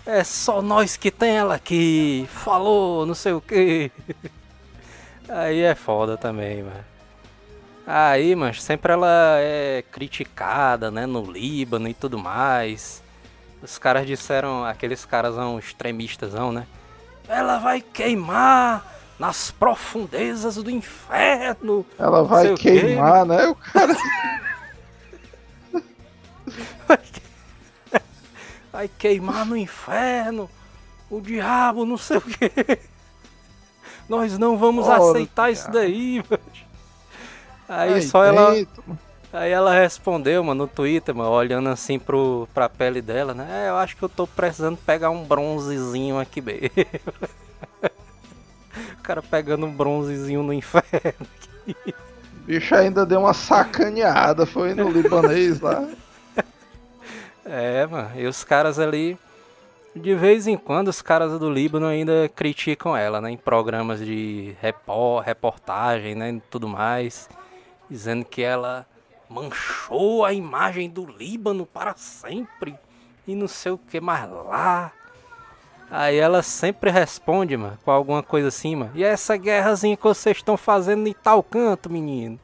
É 0.07 0.25
só 0.25 0.63
nós 0.63 0.97
que 0.97 1.11
tem 1.11 1.37
ela 1.37 1.55
aqui. 1.55 2.27
Falou, 2.31 3.05
não 3.05 3.15
sei 3.15 3.35
o 3.35 3.43
que. 3.43 3.93
Aí 5.29 5.61
é 5.61 5.75
foda 5.75 6.17
também, 6.17 6.63
mano. 6.63 6.94
Aí, 7.87 8.35
mas 8.35 8.63
sempre 8.63 8.93
ela 8.93 9.37
é 9.39 9.85
criticada, 9.93 10.91
né, 10.91 11.05
no 11.05 11.31
Líbano 11.31 11.87
e 11.89 11.95
tudo 11.95 12.19
mais. 12.19 13.03
Os 13.63 13.79
caras 13.79 14.07
disseram, 14.07 14.65
aqueles 14.65 15.05
caras 15.05 15.35
são 15.35 15.59
extremistas, 15.59 16.33
né? 16.33 16.67
Ela 17.29 17.59
vai 17.59 17.81
queimar 17.81 18.85
nas 19.19 19.51
profundezas 19.51 20.57
do 20.57 20.71
inferno. 20.71 21.85
Ela 21.99 22.23
vai 22.23 22.55
queimar, 22.55 23.25
né? 23.25 23.47
O 23.47 23.55
cara. 23.55 23.95
vai 28.73 28.89
queimar 28.99 29.47
no 29.47 29.57
inferno. 29.57 30.51
O 31.11 31.21
diabo, 31.21 31.85
não 31.85 31.97
sei 31.97 32.17
o 32.17 32.23
que. 32.23 32.51
Nós 34.09 34.37
não 34.39 34.59
vamos 34.59 34.87
Ora, 34.87 35.11
aceitar 35.11 35.51
isso 35.51 35.71
daí, 35.71 36.23
mano. 36.29 36.43
Aí 37.69 38.03
só 38.03 38.25
ela. 38.25 38.55
Aí 39.33 39.51
ela 39.51 39.75
respondeu, 39.75 40.45
mano, 40.45 40.63
no 40.63 40.69
Twitter, 40.69 41.13
mano, 41.13 41.31
olhando 41.31 41.69
assim 41.69 41.99
pro, 41.99 42.49
pra 42.55 42.69
pele 42.69 43.03
dela, 43.03 43.35
né? 43.35 43.65
É, 43.65 43.69
eu 43.69 43.77
acho 43.77 43.97
que 43.97 44.03
eu 44.05 44.09
tô 44.09 44.29
precisando 44.29 44.77
pegar 44.77 45.11
um 45.11 45.25
bronzezinho 45.25 46.21
aqui 46.21 46.41
mesmo. 46.41 46.71
o 48.97 49.03
cara 49.03 49.21
pegando 49.21 49.67
um 49.67 49.75
bronzezinho 49.75 50.41
no 50.41 50.53
inferno. 50.53 51.27
O 51.67 52.47
bicho 52.47 52.77
ainda 52.77 53.05
deu 53.05 53.19
uma 53.19 53.35
sacaneada, 53.35 54.47
foi 54.47 54.73
no 54.73 54.89
libanês 54.89 55.61
lá. 55.61 55.85
É, 57.47 57.87
mano, 57.87 58.11
e 58.17 58.27
os 58.27 58.43
caras 58.43 58.79
ali. 58.79 59.19
De 59.95 60.15
vez 60.15 60.47
em 60.47 60.57
quando 60.57 60.89
os 60.89 61.03
caras 61.03 61.39
do 61.39 61.51
Líbano 61.51 61.85
ainda 61.85 62.27
criticam 62.35 62.97
ela, 62.97 63.21
né? 63.21 63.31
Em 63.33 63.37
programas 63.37 64.01
de 64.01 64.57
reportagem, 65.23 66.15
né? 66.15 66.31
E 66.31 66.41
tudo 66.49 66.67
mais 66.67 67.29
dizendo 67.89 68.25
que 68.25 68.43
ela 68.43 68.87
manchou 69.29 70.25
a 70.25 70.33
imagem 70.33 70.89
do 70.89 71.05
Líbano 71.07 71.67
para 71.67 71.95
sempre 71.97 72.79
e 73.27 73.35
não 73.35 73.49
sei 73.49 73.73
o 73.73 73.79
que 73.79 74.01
mais 74.01 74.31
lá. 74.31 74.93
Aí 75.91 76.17
ela 76.17 76.43
sempre 76.43 76.91
responde, 76.91 77.57
mano, 77.57 77.79
com 77.85 77.91
alguma 77.91 78.23
coisa 78.23 78.49
assim, 78.49 78.77
mano. 78.77 78.93
E 78.95 79.05
essa 79.05 79.37
guerrazinha 79.37 79.97
que 79.97 80.03
vocês 80.03 80.37
estão 80.37 80.57
fazendo 80.57 81.07
em 81.07 81.13
tal 81.13 81.43
canto, 81.43 81.91
menino? 81.91 82.39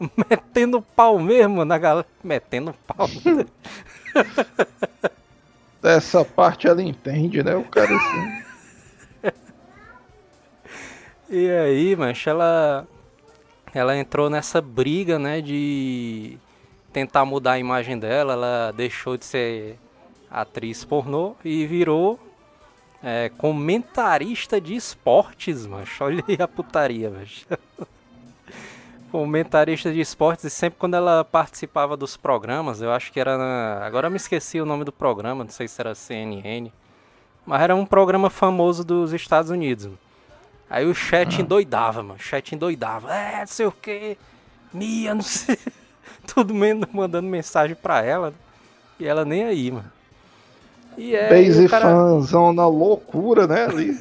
Metendo 0.30 0.80
pau 0.80 1.18
mesmo 1.18 1.64
na 1.64 1.78
galera. 1.78 2.06
Metendo 2.22 2.74
pau. 2.86 3.08
Essa 5.82 6.24
parte 6.24 6.66
ela 6.66 6.82
entende, 6.82 7.42
né? 7.42 7.54
O 7.54 7.64
cara 7.64 7.94
assim. 7.94 8.42
e 11.30 11.50
aí, 11.50 11.94
mancha, 11.94 12.30
ela 12.30 12.88
ela 13.74 13.96
entrou 13.96 14.30
nessa 14.30 14.60
briga, 14.60 15.18
né, 15.18 15.40
de 15.40 16.38
tentar 16.92 17.24
mudar 17.24 17.52
a 17.52 17.58
imagem 17.58 17.98
dela. 17.98 18.32
Ela 18.32 18.72
deixou 18.72 19.16
de 19.16 19.24
ser 19.24 19.78
atriz 20.30 20.84
pornô 20.84 21.34
e 21.44 21.66
virou 21.66 22.18
é, 23.02 23.30
comentarista 23.36 24.60
de 24.60 24.74
esportes, 24.74 25.66
mancho. 25.66 26.02
Olha 26.04 26.24
aí 26.28 26.36
a 26.40 26.48
putaria, 26.48 27.10
mancho. 27.10 27.46
comentarista 29.10 29.92
de 29.92 30.00
esportes 30.00 30.44
e 30.44 30.50
sempre 30.50 30.78
quando 30.78 30.94
ela 30.94 31.24
participava 31.24 31.96
dos 31.96 32.16
programas, 32.16 32.82
eu 32.82 32.92
acho 32.92 33.12
que 33.12 33.20
era 33.20 33.38
na... 33.38 33.86
agora 33.86 34.08
eu 34.08 34.10
me 34.10 34.16
esqueci 34.16 34.60
o 34.60 34.66
nome 34.66 34.84
do 34.84 34.92
programa, 34.92 35.44
não 35.44 35.50
sei 35.50 35.68
se 35.68 35.80
era 35.80 35.94
CNN, 35.94 36.70
mas 37.46 37.62
era 37.62 37.74
um 37.74 37.86
programa 37.86 38.28
famoso 38.28 38.84
dos 38.84 39.12
Estados 39.12 39.50
Unidos. 39.50 39.90
Aí 40.68 40.84
o 40.84 40.94
chat 40.94 41.38
ah. 41.38 41.42
endoidava, 41.42 42.02
mano. 42.02 42.18
O 42.18 42.22
chat 42.22 42.54
endoidava. 42.54 43.12
É, 43.14 43.40
não 43.40 43.46
sei 43.46 43.66
o 43.66 43.72
que. 43.72 44.18
Mia, 44.72 45.14
não 45.14 45.22
sei. 45.22 45.58
Todo 46.34 46.52
mundo 46.52 46.88
mandando 46.92 47.28
mensagem 47.28 47.76
pra 47.76 48.02
ela. 48.02 48.34
E 48.98 49.06
ela 49.06 49.24
nem 49.24 49.44
aí, 49.44 49.70
mano. 49.70 49.92
E 50.96 51.14
é. 51.14 51.28
Base 51.28 51.68
cara... 51.68 51.84
fãzão 51.84 52.52
na 52.52 52.66
loucura, 52.66 53.46
né? 53.46 53.66
Ali. 53.66 54.00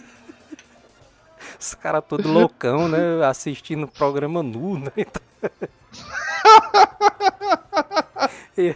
Os 1.60 1.74
caras 1.76 2.04
todos 2.08 2.26
loucão, 2.26 2.88
né? 2.88 3.24
Assistindo 3.26 3.84
o 3.84 3.88
programa 3.88 4.42
nu, 4.42 4.80
né? 4.80 4.92
e... 8.58 8.76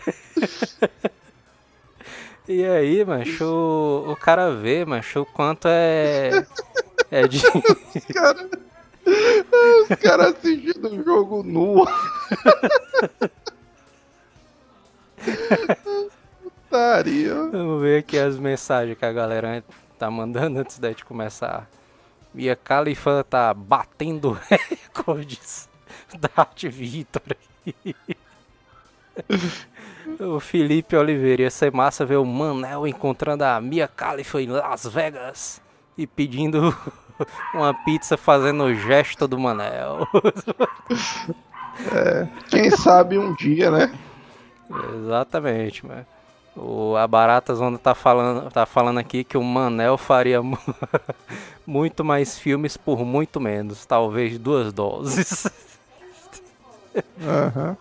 e 2.47 2.65
aí, 2.65 3.03
macho, 3.05 3.45
o, 3.45 4.11
o 4.11 4.15
cara 4.15 4.51
vê, 4.51 4.85
macho, 4.85 5.21
o 5.21 5.25
quanto 5.25 5.67
é 5.67 6.45
é 7.11 7.27
de. 7.27 7.41
Os 7.95 8.05
caras 8.13 8.49
os 9.91 9.97
cara 9.99 10.29
assistindo 10.29 10.93
um 10.93 11.03
jogo 11.03 11.43
nu. 11.43 11.85
Putaria. 16.43 17.33
Vamos 17.51 17.81
ver 17.81 17.99
aqui 17.99 18.17
as 18.17 18.37
mensagens 18.37 18.97
que 18.97 19.05
a 19.05 19.11
galera 19.11 19.63
tá 19.97 20.09
mandando 20.11 20.59
antes 20.59 20.79
da 20.79 20.89
gente 20.89 21.05
começar. 21.05 21.67
Mia 22.33 22.55
Khalifa 22.55 23.25
tá 23.27 23.53
batendo 23.53 24.37
recordes 24.49 25.67
da 26.19 26.29
Arte 26.35 26.69
Vitor. 26.69 27.23
o 30.19 30.39
Felipe 30.39 30.95
Oliveira 30.95 31.43
ia 31.43 31.49
ser 31.49 31.71
massa 31.71 32.05
ver 32.05 32.17
o 32.17 32.25
Manel 32.25 32.87
encontrando 32.87 33.43
a 33.43 33.59
Mia 33.59 33.87
Khalifa 33.87 34.41
em 34.41 34.47
Las 34.47 34.85
Vegas 34.85 35.59
e 35.99 36.07
pedindo 36.07 36.75
uma 37.53 37.73
pizza 37.73 38.15
fazendo 38.15 38.63
o 38.63 38.73
gesto 38.73 39.27
do 39.27 39.37
Manel. 39.37 40.07
É, 41.93 42.27
quem 42.49 42.69
sabe 42.71 43.17
um 43.17 43.35
dia, 43.35 43.69
né? 43.69 43.91
Exatamente, 44.95 45.85
mano. 45.85 46.05
O, 46.55 46.95
a 46.95 47.05
Barata 47.07 47.53
Zona 47.53 47.77
tá 47.77 47.93
falando, 47.93 48.49
tá 48.49 48.65
falando 48.65 48.97
aqui 48.97 49.23
que 49.23 49.37
o 49.37 49.43
Manel 49.43 49.97
faria 49.97 50.41
muito 51.67 52.03
mais 52.03 52.39
filmes 52.39 52.77
por 52.77 53.05
muito 53.05 53.39
menos, 53.39 53.85
talvez 53.85 54.37
duas 54.37 54.71
doses. 54.71 55.47
Uhum. 56.95 57.77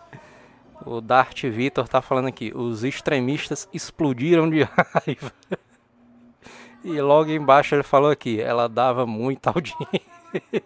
O 0.85 1.01
Dart 1.01 1.43
Vitor 1.45 1.87
tá 1.87 2.01
falando 2.01 2.27
aqui, 2.27 2.51
os 2.55 2.83
extremistas 2.83 3.67
explodiram 3.73 4.49
de 4.49 4.63
raiva. 4.67 5.31
E 6.83 7.01
logo 7.01 7.29
embaixo 7.29 7.75
ele 7.75 7.83
falou 7.83 8.09
aqui, 8.09 8.39
ela 8.39 8.69
dava 8.69 9.05
muita 9.05 9.49
audiência. 9.55 10.63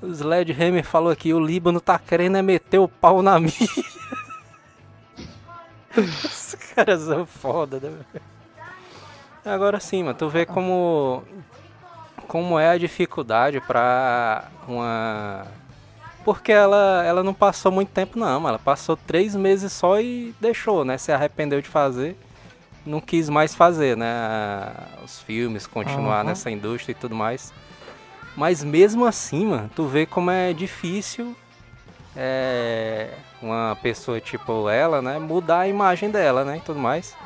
o 0.00 0.06
Sledgehammer 0.06 0.84
falou 0.84 1.10
aqui, 1.10 1.32
o 1.34 1.40
Líbano 1.40 1.80
tá 1.80 1.98
querendo 1.98 2.36
é 2.36 2.42
meter 2.42 2.78
o 2.78 2.88
pau 2.88 3.22
na 3.22 3.38
minha. 3.40 3.52
Os 5.96 6.54
caras 6.74 7.02
são 7.02 7.26
foda, 7.26 7.80
né? 7.80 7.92
Agora 9.44 9.78
sim, 9.78 10.02
mano, 10.02 10.16
tu 10.16 10.28
vê 10.28 10.46
como 10.46 11.22
como 12.26 12.58
é 12.58 12.70
a 12.70 12.78
dificuldade 12.78 13.60
para 13.60 14.48
uma 14.66 15.46
Porque 16.24 16.50
ela, 16.50 17.04
ela 17.04 17.22
não 17.22 17.34
passou 17.34 17.70
muito 17.70 17.90
tempo, 17.90 18.18
não. 18.18 18.48
Ela 18.48 18.58
passou 18.58 18.96
três 18.96 19.36
meses 19.36 19.72
só 19.72 20.00
e 20.00 20.34
deixou, 20.40 20.84
né? 20.84 20.96
Se 20.96 21.12
arrependeu 21.12 21.60
de 21.60 21.68
fazer. 21.68 22.16
Não 22.84 23.00
quis 23.00 23.28
mais 23.28 23.54
fazer, 23.54 23.96
né? 23.96 24.72
Os 25.04 25.20
filmes, 25.20 25.66
continuar 25.66 26.20
uhum. 26.20 26.28
nessa 26.28 26.50
indústria 26.50 26.92
e 26.92 26.94
tudo 26.94 27.14
mais. 27.14 27.52
Mas 28.36 28.62
mesmo 28.62 29.06
assim, 29.06 29.46
mano, 29.46 29.70
tu 29.74 29.86
vê 29.86 30.06
como 30.06 30.30
é 30.30 30.52
difícil 30.52 31.34
é, 32.16 33.14
uma 33.40 33.76
pessoa 33.82 34.20
tipo 34.20 34.68
ela, 34.68 35.00
né? 35.00 35.18
Mudar 35.18 35.60
a 35.60 35.68
imagem 35.68 36.10
dela, 36.10 36.44
né? 36.44 36.58
E 36.58 36.60
tudo 36.60 36.78
mais. 36.78 37.16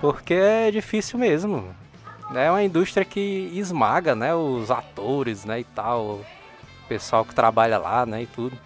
Porque 0.00 0.34
é 0.34 0.70
difícil 0.70 1.18
mesmo. 1.18 1.74
É 2.34 2.50
uma 2.50 2.62
indústria 2.62 3.04
que 3.04 3.50
esmaga, 3.54 4.14
né? 4.14 4.34
Os 4.34 4.70
atores, 4.70 5.44
né? 5.44 5.60
E 5.60 5.64
tal 5.64 6.20
pessoal 6.86 7.24
que 7.24 7.34
trabalha 7.34 7.78
lá, 7.78 8.06
né, 8.06 8.22
e 8.22 8.26
tudo. 8.26 8.56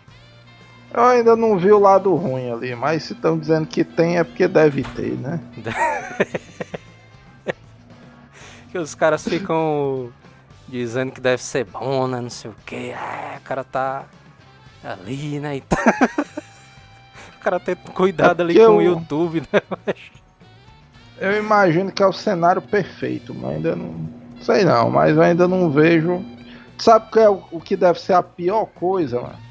Eu 0.93 1.05
ainda 1.05 1.37
não 1.37 1.57
vi 1.57 1.71
o 1.71 1.79
lado 1.79 2.15
ruim 2.15 2.51
ali, 2.51 2.75
mas 2.75 3.05
se 3.05 3.13
estão 3.13 3.39
dizendo 3.39 3.67
que 3.67 3.85
tem 3.85 4.19
é 4.19 4.25
porque 4.25 4.49
deve 4.49 4.83
ter, 4.83 5.13
né? 5.13 5.41
que 8.71 8.79
os 8.79 8.95
caras 8.95 9.23
ficam 9.23 10.11
dizendo 10.69 11.13
que 11.13 11.21
deve 11.21 11.43
ser 11.43 11.65
bom, 11.65 12.07
né, 12.07 12.21
não 12.21 12.31
sei 12.31 12.51
o 12.51 12.55
que. 12.67 12.91
É, 12.91 13.39
o 13.39 13.43
cara 13.43 13.63
tá 13.63 14.05
ali, 14.83 15.39
né, 15.39 15.57
e 15.57 15.61
tá... 15.61 15.77
o 17.39 17.41
cara 17.41 17.61
tem 17.61 17.77
cuidado 17.77 18.41
é 18.41 18.45
ali 18.45 18.55
com 18.55 18.61
eu... 18.61 18.77
o 18.77 18.83
YouTube, 18.83 19.43
né, 19.53 19.61
Eu 21.21 21.37
imagino 21.37 21.93
que 21.93 22.03
é 22.03 22.07
o 22.07 22.13
cenário 22.15 22.63
perfeito, 22.63 23.35
mas 23.35 23.57
ainda 23.57 23.77
não... 23.77 24.09
Sei 24.41 24.65
não, 24.65 24.91
mas 24.91 25.15
eu 25.15 25.23
ainda 25.23 25.47
não 25.47 25.71
vejo 25.71 26.25
Sabe 26.81 27.11
que 27.11 27.19
é 27.19 27.29
o, 27.29 27.45
o 27.51 27.61
que 27.61 27.77
deve 27.77 28.01
ser 28.01 28.15
a 28.15 28.23
pior 28.23 28.65
coisa, 28.65 29.21
mano? 29.21 29.50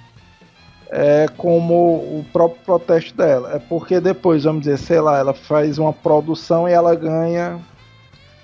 É 0.92 1.28
como 1.38 1.98
o 1.98 2.26
próprio 2.34 2.62
protesto 2.66 3.16
dela. 3.16 3.54
É 3.54 3.60
porque 3.60 4.00
depois, 4.00 4.44
vamos 4.44 4.62
dizer, 4.62 4.78
sei 4.78 5.00
lá, 5.00 5.20
ela 5.20 5.34
faz 5.34 5.78
uma 5.78 5.94
produção 5.94 6.68
e 6.68 6.72
ela 6.72 6.96
ganha 6.96 7.60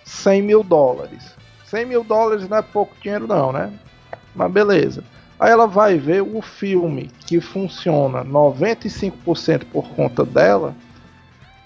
100 0.03 0.41
mil 0.43 0.63
dólares. 0.63 1.34
100 1.65 1.86
mil 1.86 2.03
dólares 2.03 2.47
não 2.47 2.58
é 2.58 2.62
pouco 2.62 2.93
dinheiro, 3.01 3.27
não, 3.27 3.51
né? 3.51 3.73
Mas 4.36 4.51
beleza. 4.51 5.03
Aí 5.39 5.51
ela 5.51 5.67
vai 5.67 5.97
ver 5.97 6.21
o 6.21 6.41
filme 6.41 7.10
que 7.25 7.41
funciona 7.41 8.23
95% 8.23 9.65
por 9.71 9.89
conta 9.89 10.23
dela, 10.23 10.73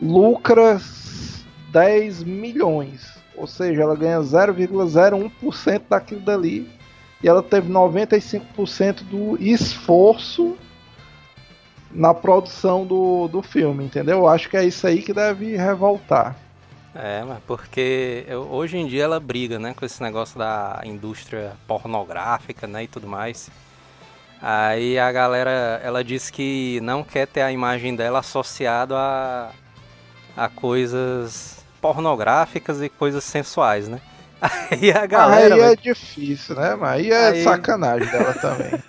lucra 0.02 0.80
10 1.72 2.24
milhões. 2.24 3.20
Ou 3.36 3.46
seja, 3.46 3.84
ela 3.84 3.96
ganha 3.96 4.20
0,01% 4.20 5.82
daquilo 5.90 6.22
dali 6.22 6.68
e 7.24 7.28
ela 7.28 7.44
teve 7.44 7.72
95% 7.72 9.04
do 9.04 9.42
esforço 9.42 10.58
na 11.92 12.14
produção 12.14 12.86
do, 12.86 13.28
do 13.28 13.42
filme, 13.42 13.86
entendeu? 13.86 14.20
Eu 14.20 14.28
acho 14.28 14.50
que 14.50 14.58
é 14.58 14.64
isso 14.64 14.86
aí 14.86 15.02
que 15.02 15.14
deve 15.14 15.56
revoltar. 15.56 16.36
É, 16.94 17.24
mas 17.24 17.40
porque 17.46 18.26
eu, 18.28 18.42
hoje 18.52 18.78
em 18.78 18.88
dia 18.88 19.04
ela 19.04 19.20
briga, 19.20 19.60
né, 19.60 19.74
com 19.74 19.86
esse 19.86 20.02
negócio 20.02 20.38
da 20.38 20.82
indústria 20.84 21.54
pornográfica, 21.68 22.68
né, 22.68 22.84
e 22.84 22.88
tudo 22.88 23.08
mais. 23.08 23.50
Aí 24.42 24.98
a 24.98 25.12
galera, 25.12 25.82
ela 25.84 26.04
diz 26.04 26.30
que 26.30 26.80
não 26.82 27.04
quer 27.04 27.28
ter 27.28 27.42
a 27.42 27.52
imagem 27.52 27.96
dela 27.96 28.20
associada 28.20 28.96
a, 28.96 29.52
a 30.36 30.50
coisas 30.50 31.64
pornográficas 31.82 32.82
e 32.82 32.90
coisas 32.90 33.24
sensuais, 33.24 33.88
né? 33.88 34.02
Aí 34.72 34.92
a 34.92 35.06
galera. 35.06 35.56
Aí 35.56 35.62
é 35.62 35.76
difícil, 35.76 36.56
né? 36.56 36.74
Mas 36.76 37.02
aí 37.02 37.12
é 37.12 37.28
aí... 37.28 37.44
sacanagem 37.44 38.10
dela 38.10 38.34
também. 38.36 38.82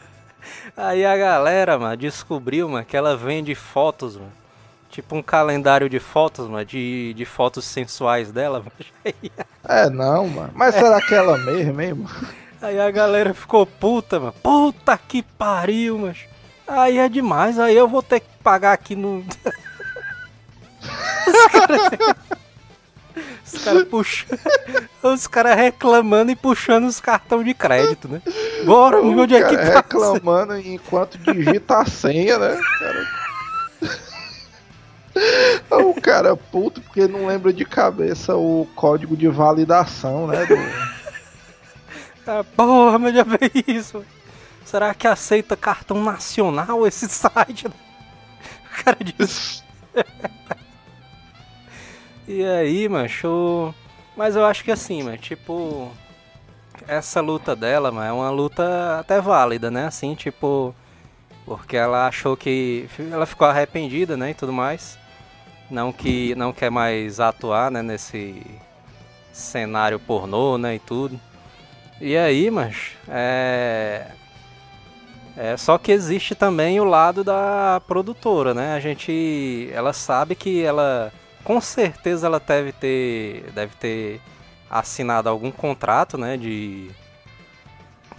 Aí 0.76 1.04
a 1.04 1.16
galera, 1.16 1.78
mano, 1.78 1.96
descobriu, 1.96 2.68
mano, 2.68 2.84
que 2.84 2.96
ela 2.96 3.16
vende 3.16 3.54
fotos, 3.54 4.16
mano. 4.16 4.32
Tipo 4.90 5.14
um 5.14 5.22
calendário 5.22 5.88
de 5.88 6.00
fotos, 6.00 6.48
mano, 6.48 6.64
de, 6.64 7.14
de 7.14 7.24
fotos 7.24 7.64
sensuais 7.64 8.32
dela. 8.32 8.64
é, 9.68 9.88
não, 9.88 10.26
mano. 10.26 10.50
Mas 10.54 10.74
é. 10.74 10.80
será 10.80 11.00
que 11.00 11.14
ela 11.14 11.38
mesmo, 11.38 11.74
mesmo? 11.74 12.10
Aí 12.60 12.78
a 12.78 12.90
galera 12.90 13.32
ficou 13.32 13.64
puta, 13.64 14.18
mano. 14.18 14.34
Puta 14.42 14.98
que 14.98 15.22
pariu, 15.22 15.98
mas. 15.98 16.18
Aí 16.66 16.98
é 16.98 17.08
demais, 17.08 17.58
aí 17.58 17.76
eu 17.76 17.88
vou 17.88 18.02
ter 18.02 18.20
que 18.20 18.28
pagar 18.42 18.72
aqui 18.72 18.94
no. 18.94 19.24
Os 21.26 21.46
caras. 21.52 21.80
Os 23.44 23.64
caras 23.64 23.84
puxando. 23.84 24.38
Os 25.02 25.26
caras 25.26 25.56
reclamando 25.56 26.30
e 26.30 26.36
puxando 26.36 26.84
os 26.84 27.00
cartões 27.00 27.44
de 27.44 27.54
crédito, 27.54 28.06
né? 28.06 28.20
Bora, 28.66 29.00
o 29.00 29.18
onde 29.18 29.34
é 29.34 29.48
que 29.48 29.56
passa? 29.56 29.76
Reclamando 29.76 30.58
enquanto 30.58 31.16
digita 31.16 31.78
a 31.78 31.86
senha, 31.86 32.38
né? 32.38 32.60
Cara... 32.78 33.06
o 35.82 35.94
cara 36.00 36.36
puto 36.36 36.82
porque 36.82 37.08
não 37.08 37.26
lembra 37.26 37.50
de 37.50 37.64
cabeça 37.64 38.36
o 38.36 38.68
código 38.74 39.16
de 39.16 39.26
validação, 39.26 40.26
né? 40.26 40.44
Do... 40.44 40.54
Ah, 42.26 42.44
porra, 42.54 42.98
mas 42.98 43.14
já 43.14 43.24
veio 43.24 43.50
isso. 43.66 44.04
Será 44.64 44.94
que 44.94 45.08
aceita 45.08 45.56
cartão 45.56 46.02
nacional 46.04 46.86
esse 46.86 47.08
site? 47.10 47.66
O 47.66 48.84
cara 48.84 48.98
disse. 49.02 49.62
E 52.32 52.44
aí, 52.44 52.88
macho. 52.88 53.74
Mas 54.16 54.36
eu 54.36 54.44
acho 54.46 54.62
que 54.62 54.70
assim, 54.70 55.02
mano, 55.02 55.18
tipo. 55.18 55.90
Essa 56.86 57.20
luta 57.20 57.56
dela, 57.56 57.90
mano, 57.90 58.06
é 58.06 58.12
uma 58.12 58.30
luta 58.30 59.00
até 59.00 59.20
válida, 59.20 59.68
né? 59.68 59.86
Assim, 59.86 60.14
tipo. 60.14 60.72
Porque 61.44 61.76
ela 61.76 62.06
achou 62.06 62.36
que. 62.36 62.88
Ela 63.10 63.26
ficou 63.26 63.48
arrependida, 63.48 64.16
né? 64.16 64.30
E 64.30 64.34
tudo 64.34 64.52
mais. 64.52 64.96
Não 65.68 65.92
que 65.92 66.32
não 66.36 66.52
quer 66.52 66.70
mais 66.70 67.18
atuar, 67.18 67.68
né? 67.68 67.82
Nesse 67.82 68.40
cenário 69.32 69.98
pornô, 69.98 70.56
né? 70.56 70.76
E 70.76 70.78
tudo. 70.78 71.20
E 72.00 72.16
aí, 72.16 72.48
mas. 72.48 72.92
É. 73.08 74.06
É, 75.36 75.56
só 75.56 75.78
que 75.78 75.90
existe 75.90 76.36
também 76.36 76.78
o 76.78 76.84
lado 76.84 77.24
da 77.24 77.82
produtora, 77.88 78.54
né? 78.54 78.74
A 78.74 78.78
gente. 78.78 79.68
Ela 79.72 79.92
sabe 79.92 80.36
que 80.36 80.62
ela 80.62 81.12
com 81.44 81.60
certeza 81.60 82.26
ela 82.26 82.40
deve 82.40 82.72
ter, 82.72 83.50
deve 83.52 83.74
ter 83.76 84.20
assinado 84.70 85.28
algum 85.28 85.50
contrato, 85.50 86.16
né, 86.16 86.36
de, 86.36 86.90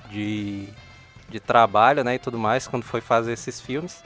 de, 0.09 0.67
de 1.29 1.39
trabalho, 1.39 2.03
né, 2.03 2.15
e 2.15 2.19
tudo 2.19 2.37
mais, 2.37 2.67
quando 2.67 2.83
foi 2.83 2.99
fazer 2.99 3.33
esses 3.33 3.61
filmes. 3.61 4.03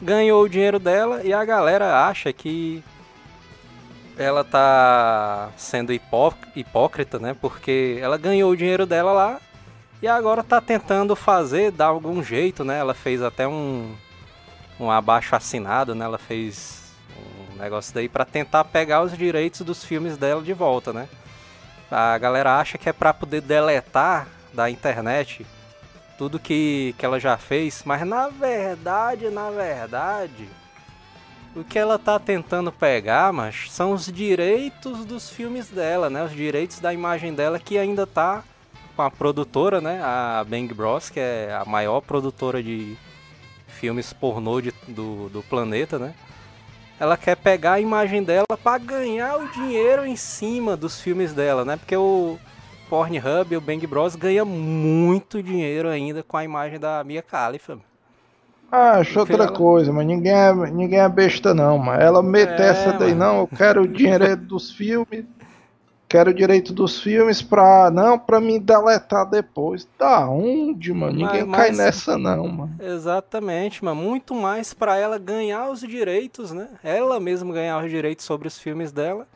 Ganhou 0.00 0.44
o 0.44 0.48
dinheiro 0.48 0.78
dela 0.78 1.22
e 1.24 1.32
a 1.32 1.42
galera 1.44 2.06
acha 2.06 2.32
que 2.32 2.84
ela 4.18 4.44
tá 4.44 5.50
sendo 5.56 5.92
hipócrita, 5.92 7.18
né, 7.18 7.34
porque 7.40 7.98
ela 8.00 8.18
ganhou 8.18 8.50
o 8.50 8.56
dinheiro 8.56 8.84
dela 8.84 9.12
lá 9.12 9.40
e 10.02 10.08
agora 10.08 10.44
tá 10.44 10.60
tentando 10.60 11.16
fazer, 11.16 11.70
dar 11.70 11.86
algum 11.86 12.22
jeito, 12.22 12.62
né, 12.62 12.78
ela 12.78 12.94
fez 12.94 13.22
até 13.22 13.48
um, 13.48 13.94
um 14.78 14.90
abaixo 14.90 15.34
assinado, 15.34 15.94
né, 15.94 16.04
ela 16.04 16.18
fez 16.18 16.85
negócio 17.56 17.94
daí 17.94 18.08
para 18.08 18.24
tentar 18.24 18.64
pegar 18.64 19.02
os 19.02 19.16
direitos 19.16 19.60
dos 19.62 19.84
filmes 19.84 20.16
dela 20.16 20.42
de 20.42 20.52
volta, 20.52 20.92
né? 20.92 21.08
A 21.90 22.16
galera 22.18 22.58
acha 22.58 22.78
que 22.78 22.88
é 22.88 22.92
para 22.92 23.14
poder 23.14 23.40
deletar 23.40 24.28
da 24.52 24.68
internet 24.70 25.46
tudo 26.18 26.38
que, 26.38 26.94
que 26.98 27.04
ela 27.04 27.20
já 27.20 27.36
fez, 27.36 27.82
mas 27.84 28.06
na 28.06 28.28
verdade, 28.28 29.28
na 29.28 29.50
verdade, 29.50 30.48
o 31.54 31.62
que 31.62 31.78
ela 31.78 31.98
tá 31.98 32.18
tentando 32.18 32.72
pegar, 32.72 33.32
mas 33.32 33.70
são 33.70 33.92
os 33.92 34.06
direitos 34.06 35.04
dos 35.04 35.30
filmes 35.30 35.68
dela, 35.68 36.10
né? 36.10 36.24
Os 36.24 36.32
direitos 36.32 36.80
da 36.80 36.92
imagem 36.92 37.34
dela 37.34 37.58
que 37.58 37.78
ainda 37.78 38.06
tá 38.06 38.42
com 38.94 39.02
a 39.02 39.10
produtora, 39.10 39.80
né? 39.80 40.02
A 40.02 40.44
Bang 40.48 40.72
Bros, 40.72 41.10
que 41.10 41.20
é 41.20 41.54
a 41.54 41.64
maior 41.64 42.00
produtora 42.00 42.62
de 42.62 42.96
filmes 43.68 44.12
pornô 44.12 44.60
de, 44.60 44.72
do, 44.88 45.28
do 45.28 45.42
planeta, 45.42 45.98
né? 45.98 46.14
Ela 46.98 47.16
quer 47.16 47.36
pegar 47.36 47.74
a 47.74 47.80
imagem 47.80 48.22
dela 48.22 48.56
para 48.62 48.78
ganhar 48.78 49.36
o 49.36 49.48
dinheiro 49.48 50.06
em 50.06 50.16
cima 50.16 50.76
dos 50.76 51.00
filmes 51.00 51.32
dela, 51.32 51.64
né? 51.64 51.76
Porque 51.76 51.96
o 51.96 52.38
Pornhub 52.88 53.52
e 53.52 53.56
o 53.56 53.60
Bang 53.60 53.86
Bros 53.86 54.16
ganha 54.16 54.44
muito 54.44 55.42
dinheiro 55.42 55.88
ainda 55.88 56.22
com 56.22 56.36
a 56.36 56.44
imagem 56.44 56.78
da 56.78 57.02
Mia 57.04 57.22
Khalifa. 57.22 57.78
Ah, 58.70 58.98
acho 58.98 59.18
outra 59.20 59.44
ela... 59.44 59.52
coisa, 59.52 59.92
mas 59.92 60.06
ninguém 60.06 60.32
é, 60.32 60.52
ninguém 60.52 60.98
é 60.98 61.08
besta 61.08 61.54
não, 61.54 61.78
mas 61.78 62.00
ela 62.00 62.22
meter 62.22 62.60
é, 62.60 62.68
essa 62.68 62.92
daí, 62.92 63.14
mano. 63.14 63.32
não, 63.32 63.40
eu 63.40 63.46
quero 63.46 63.82
o 63.82 63.88
dinheiro 63.88 64.36
dos 64.36 64.72
filmes, 64.72 65.24
quero 66.08 66.30
o 66.30 66.34
direito 66.34 66.72
dos 66.72 67.00
filmes 67.00 67.42
pra. 67.42 67.90
Não, 67.90 68.18
pra 68.18 68.40
me 68.40 68.58
deletar 68.58 69.28
depois. 69.28 69.86
Da 69.98 70.28
onde, 70.28 70.92
mano? 70.92 71.12
Ninguém 71.12 71.44
mas, 71.44 71.60
cai 71.60 71.72
nessa, 71.72 72.16
não, 72.16 72.48
mano. 72.48 72.76
Exatamente, 72.80 73.84
mano. 73.84 74.00
Muito 74.00 74.34
mais 74.34 74.72
pra 74.72 74.96
ela 74.96 75.18
ganhar 75.18 75.68
os 75.70 75.80
direitos, 75.80 76.52
né? 76.52 76.68
Ela 76.82 77.20
mesma 77.20 77.52
ganhar 77.52 77.82
os 77.82 77.90
direitos 77.90 78.24
sobre 78.24 78.48
os 78.48 78.58
filmes 78.58 78.92
dela. 78.92 79.26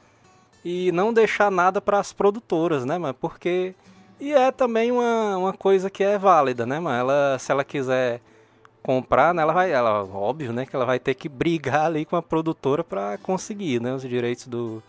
E 0.65 0.93
não 0.93 1.13
deixar 1.13 1.51
nada 1.51 1.81
para 1.81 1.99
as 1.99 2.13
produtoras, 2.13 2.85
né, 2.85 2.99
mano? 2.99 3.15
Porque. 3.15 3.75
E 4.21 4.35
é 4.35 4.53
também 4.53 4.93
uma, 4.93 5.39
uma 5.39 5.53
coisa 5.55 5.89
que 5.89 6.05
é 6.05 6.19
válida, 6.19 6.67
né, 6.67 6.79
mano? 6.79 6.99
Ela, 6.99 7.39
se 7.39 7.51
ela 7.51 7.65
quiser 7.65 8.21
comprar, 8.83 9.33
né, 9.35 9.43
ela 9.43 9.53
vai, 9.53 9.73
ela, 9.73 10.05
óbvio, 10.05 10.53
né, 10.53 10.67
que 10.67 10.75
ela 10.75 10.87
vai 10.87 10.99
ter 10.99 11.15
que 11.15 11.29
brigar 11.29 11.87
ali 11.87 12.05
com 12.05 12.17
a 12.17 12.23
produtora 12.23 12.83
para 12.83 13.19
conseguir, 13.19 13.81
né, 13.81 13.95
os 13.95 14.03
direitos 14.03 14.47
do, 14.47 14.83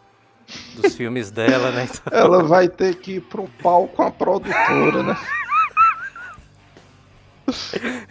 dos 0.76 0.96
filmes 0.96 1.32
dela, 1.32 1.72
né? 1.72 1.88
Então... 1.90 2.18
Ela 2.18 2.44
vai 2.44 2.68
ter 2.68 2.96
que 2.96 3.14
ir 3.14 3.22
pro 3.22 3.48
pau 3.62 3.88
com 3.88 4.04
a 4.04 4.12
produtora, 4.12 5.04
né? 5.04 5.18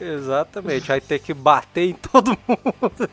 Exatamente, 0.00 0.88
vai 0.88 1.00
ter 1.00 1.18
que 1.18 1.32
bater 1.32 1.90
em 1.90 1.94
todo 1.94 2.36
mundo. 2.46 3.10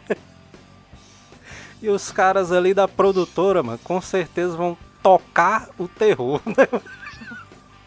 E 1.82 1.90
os 1.90 2.12
caras 2.12 2.52
ali 2.52 2.74
da 2.74 2.88
produtora, 2.88 3.64
mano, 3.64 3.80
com 3.84 4.02
certeza 4.02 4.56
vão 4.56 4.78
tocar 5.02 5.70
o 5.78 5.88
terror, 5.88 6.42
né? 6.46 6.68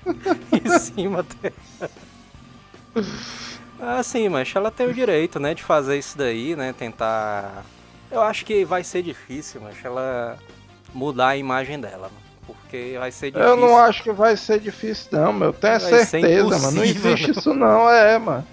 em 0.53 0.79
cima 0.79 1.23
dela. 1.23 1.91
Assim, 3.81 4.29
mas 4.29 4.53
ela 4.55 4.71
tem 4.71 4.87
o 4.87 4.95
direito, 4.95 5.39
né, 5.39 5.55
de 5.55 5.63
fazer 5.63 5.99
isso 5.99 6.17
daí, 6.17 6.57
né, 6.57 6.73
tentar... 6.73 7.65
Eu 8.15 8.23
acho 8.23 8.45
que 8.45 8.65
vai 8.65 8.85
ser 8.85 9.03
difícil, 9.03 9.61
mas 9.61 9.77
ela 9.85 10.39
mudar 10.95 11.29
a 11.29 11.37
imagem 11.37 11.81
dela, 11.81 12.09
mano. 12.09 12.25
Porque 12.47 12.95
vai 12.97 13.11
ser 13.11 13.33
difícil. 13.33 13.49
Eu 13.49 13.57
não 13.57 13.77
acho 13.77 14.05
que 14.05 14.13
vai 14.13 14.37
ser 14.37 14.61
difícil, 14.61 15.09
não, 15.11 15.33
meu. 15.33 15.49
Eu 15.49 15.53
tenho 15.53 15.81
vai 15.81 16.05
certeza, 16.05 16.59
mano. 16.61 16.71
Não 16.71 16.85
existe 16.85 17.33
isso, 17.33 17.53
não. 17.53 17.91
É, 17.91 18.17
mano. 18.17 18.47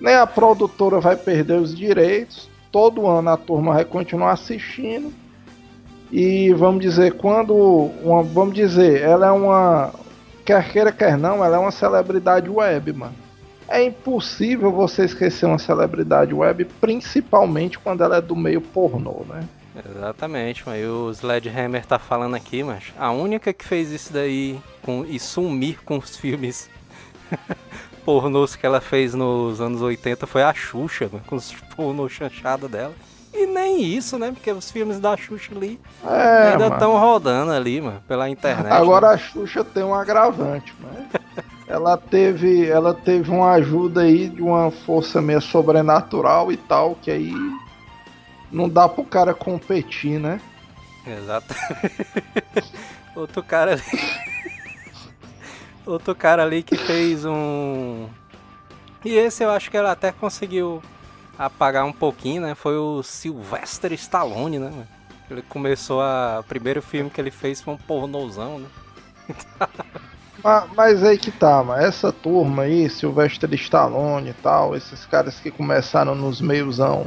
Nem 0.00 0.14
a 0.14 0.24
produtora 0.24 1.00
vai 1.00 1.16
perder 1.16 1.58
os 1.58 1.76
direitos. 1.76 2.48
Todo 2.70 3.08
ano 3.08 3.30
a 3.30 3.36
turma 3.36 3.74
vai 3.74 3.84
continuar 3.84 4.32
assistindo. 4.32 5.12
E 6.12 6.52
vamos 6.52 6.80
dizer, 6.80 7.14
quando. 7.14 7.54
Uma, 7.54 8.22
vamos 8.22 8.54
dizer, 8.54 9.02
ela 9.02 9.26
é 9.26 9.30
uma. 9.32 9.92
Quer 10.44 10.70
queira, 10.70 10.92
quer 10.92 11.18
não, 11.18 11.44
ela 11.44 11.56
é 11.56 11.58
uma 11.58 11.72
celebridade 11.72 12.48
web, 12.48 12.92
mano. 12.92 13.14
É 13.68 13.84
impossível 13.84 14.72
você 14.72 15.04
esquecer 15.04 15.44
uma 15.44 15.58
celebridade 15.58 16.32
web, 16.32 16.64
principalmente 16.80 17.78
quando 17.78 18.02
ela 18.02 18.16
é 18.16 18.20
do 18.20 18.34
meio 18.34 18.60
pornô, 18.60 19.24
né? 19.28 19.46
Exatamente, 19.94 20.64
mas 20.66 20.84
o 20.84 21.10
Sledgehammer 21.10 21.84
tá 21.86 21.98
falando 21.98 22.34
aqui, 22.34 22.64
mas 22.64 22.84
a 22.98 23.10
única 23.10 23.52
que 23.52 23.64
fez 23.64 23.90
isso 23.90 24.12
daí 24.12 24.58
com, 24.82 25.04
e 25.04 25.20
sumir 25.20 25.78
com 25.84 25.98
os 25.98 26.16
filmes 26.16 26.68
pornôs 28.04 28.56
que 28.56 28.66
ela 28.66 28.80
fez 28.80 29.14
nos 29.14 29.60
anos 29.60 29.82
80 29.82 30.26
foi 30.26 30.42
a 30.42 30.52
Xuxa, 30.52 31.08
mano, 31.12 31.24
com 31.26 31.36
os 31.36 31.52
pornôs 31.76 32.12
chanchados 32.12 32.70
dela. 32.70 32.94
E 33.32 33.46
nem 33.46 33.84
isso, 33.84 34.18
né? 34.18 34.32
Porque 34.32 34.50
os 34.50 34.70
filmes 34.70 34.98
da 34.98 35.16
Xuxa 35.16 35.54
ali 35.54 35.78
é, 36.04 36.52
ainda 36.52 36.68
estão 36.68 36.98
rodando 36.98 37.52
ali, 37.52 37.80
mano, 37.80 38.02
pela 38.08 38.28
internet. 38.28 38.72
Agora 38.72 39.08
né? 39.08 39.14
a 39.14 39.18
Xuxa 39.18 39.62
tem 39.62 39.84
um 39.84 39.94
agravante, 39.94 40.74
mano. 40.80 41.06
ela 41.68 41.98
teve, 41.98 42.66
ela 42.66 42.94
teve 42.94 43.30
uma 43.30 43.52
ajuda 43.52 44.00
aí 44.00 44.28
de 44.28 44.40
uma 44.40 44.70
força 44.70 45.20
meio 45.20 45.40
sobrenatural 45.40 46.50
e 46.50 46.56
tal, 46.56 46.94
que 46.94 47.10
aí 47.10 47.34
não 48.50 48.68
dá 48.68 48.88
pro 48.88 49.04
cara 49.04 49.34
competir, 49.34 50.18
né? 50.18 50.40
Exato. 51.06 51.54
Outro 53.14 53.42
cara 53.42 53.72
ali. 53.72 53.82
Outro 55.84 56.14
cara 56.14 56.42
ali 56.42 56.62
que 56.62 56.76
fez 56.76 57.24
um. 57.24 58.08
E 59.04 59.14
esse 59.14 59.44
eu 59.44 59.50
acho 59.50 59.70
que 59.70 59.76
ela 59.76 59.92
até 59.92 60.10
conseguiu 60.10 60.82
apagar 61.38 61.84
um 61.84 61.92
pouquinho, 61.92 62.42
né? 62.42 62.54
Foi 62.54 62.76
o 62.76 63.02
Sylvester 63.02 63.92
Stallone, 63.92 64.58
né? 64.58 64.86
Ele 65.30 65.42
começou 65.42 66.00
a. 66.00 66.40
O 66.40 66.44
primeiro 66.44 66.80
filme 66.80 67.10
que 67.10 67.20
ele 67.20 67.30
fez 67.30 67.60
foi 67.60 67.74
um 67.74 67.78
pornozão, 67.78 68.58
né? 68.58 68.68
mas, 70.42 70.64
mas 70.76 71.04
aí 71.04 71.18
que 71.18 71.30
tá, 71.30 71.62
mano. 71.62 71.82
Essa 71.82 72.12
turma 72.12 72.64
aí, 72.64 72.88
Sylvester 72.88 73.52
Stallone 73.54 74.30
e 74.30 74.34
tal, 74.34 74.76
esses 74.76 75.06
caras 75.06 75.38
que 75.40 75.50
começaram 75.50 76.14
nos 76.14 76.40
meiozão 76.40 77.06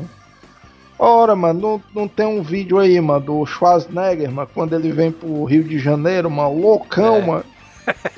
Ora, 1.04 1.36
mano, 1.36 1.60
não, 1.60 1.84
não 2.04 2.08
tem 2.08 2.28
um 2.28 2.44
vídeo 2.44 2.78
aí, 2.78 3.02
mano, 3.02 3.26
do 3.26 3.44
Schwarzenegger, 3.44 4.30
mano, 4.30 4.48
quando 4.54 4.76
ele 4.76 4.91
vem 4.91 5.12
pro 5.12 5.46
Rio 5.46 5.63
de 5.63 5.80
Janeiro, 5.80 6.30
mano, 6.30 6.62
loucão, 6.62 7.15
é. 7.15 7.26
mano. 7.26 7.46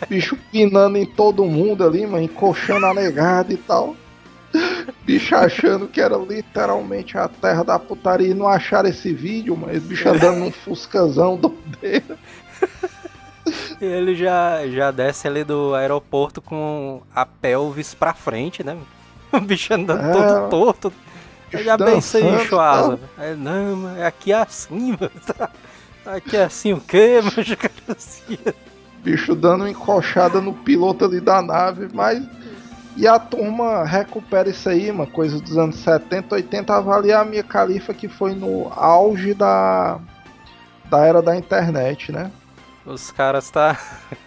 Bicho 0.09 0.37
pinando 0.51 0.97
em 0.97 1.05
todo 1.05 1.45
mundo 1.45 1.85
ali, 1.85 2.05
mano, 2.05 2.25
encoxando 2.25 2.85
a 2.85 2.93
negada 2.93 3.53
e 3.53 3.55
tal. 3.55 3.95
Bicho 5.05 5.33
achando 5.33 5.87
que 5.87 6.01
era 6.01 6.17
literalmente 6.17 7.17
a 7.17 7.29
terra 7.29 7.63
da 7.63 7.79
putaria 7.79 8.27
e 8.27 8.33
não 8.33 8.49
acharam 8.49 8.89
esse 8.89 9.13
vídeo, 9.13 9.55
mano. 9.55 9.79
Bicho 9.79 10.09
andando 10.09 10.39
num 10.39 10.51
fuscazão 10.51 11.37
doideira. 11.37 12.17
Ele 13.83 14.15
já, 14.15 14.65
já 14.67 14.91
desce 14.91 15.27
ali 15.27 15.43
do 15.43 15.75
aeroporto 15.75 16.41
com 16.41 17.01
a 17.13 17.25
pelvis 17.25 17.93
pra 17.93 18.13
frente, 18.13 18.63
né? 18.63 18.77
O 19.33 19.39
bicho 19.39 19.73
andando 19.73 20.05
é, 20.05 20.11
todo 20.11 20.49
torto. 20.49 20.93
Eu 21.51 21.63
já 21.63 21.75
pensei 21.75 22.23
em 22.23 22.37
Schwarza. 22.45 22.99
Aí, 23.17 23.35
não, 23.35 23.89
é 23.95 24.05
aqui 24.05 24.31
é 24.31 24.35
assim, 24.35 24.91
mano. 24.99 25.11
Aqui 26.05 26.37
é 26.37 26.43
assim 26.43 26.73
o 26.73 26.79
quê, 26.79 27.19
mano? 27.21 27.95
Assim. 27.95 28.37
Bicho 29.03 29.35
dando 29.35 29.67
encoxada 29.67 30.39
no 30.39 30.53
piloto 30.53 31.05
ali 31.05 31.19
da 31.19 31.41
nave, 31.41 31.87
mas. 31.93 32.23
E 32.95 33.07
a 33.07 33.17
turma 33.17 33.83
recupera 33.83 34.49
isso 34.49 34.69
aí, 34.69 34.91
uma 34.91 35.07
coisa 35.07 35.39
dos 35.39 35.57
anos 35.57 35.77
70, 35.77 36.35
80, 36.35 36.75
avaliar 36.75 37.23
a 37.23 37.25
minha 37.25 37.41
califa 37.41 37.91
que 37.91 38.07
foi 38.07 38.35
no 38.35 38.71
auge 38.75 39.33
da, 39.33 39.99
da 40.91 41.03
era 41.03 41.19
da 41.19 41.35
internet, 41.35 42.11
né? 42.11 42.31
Os 42.85 43.11
caras 43.11 43.49
tá. 43.49 43.79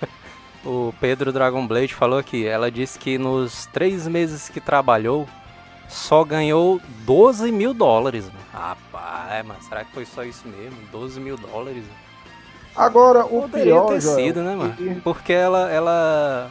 o 0.64 0.92
Pedro 1.00 1.32
Dragon 1.32 1.66
Blade 1.66 1.94
falou 1.94 2.18
aqui, 2.18 2.46
ela 2.46 2.70
disse 2.70 2.98
que 2.98 3.18
nos 3.18 3.66
três 3.66 4.08
meses 4.08 4.48
que 4.48 4.60
trabalhou, 4.60 5.26
só 5.88 6.24
ganhou 6.24 6.80
12 7.04 7.52
mil 7.52 7.72
dólares. 7.74 8.26
Mano. 8.26 8.38
Rapaz, 8.52 9.46
mas 9.46 9.64
será 9.64 9.84
que 9.84 9.92
foi 9.92 10.04
só 10.04 10.24
isso 10.24 10.48
mesmo? 10.48 10.78
12 10.90 11.20
mil 11.20 11.36
dólares? 11.36 11.84
Agora, 12.74 13.24
o 13.24 13.42
Poderia 13.42 13.72
pior, 13.72 13.88
ter 13.88 14.02
sido, 14.02 14.42
né, 14.42 14.54
mano? 14.54 15.00
Porque 15.02 15.32
ela, 15.32 15.70
ela, 15.70 16.50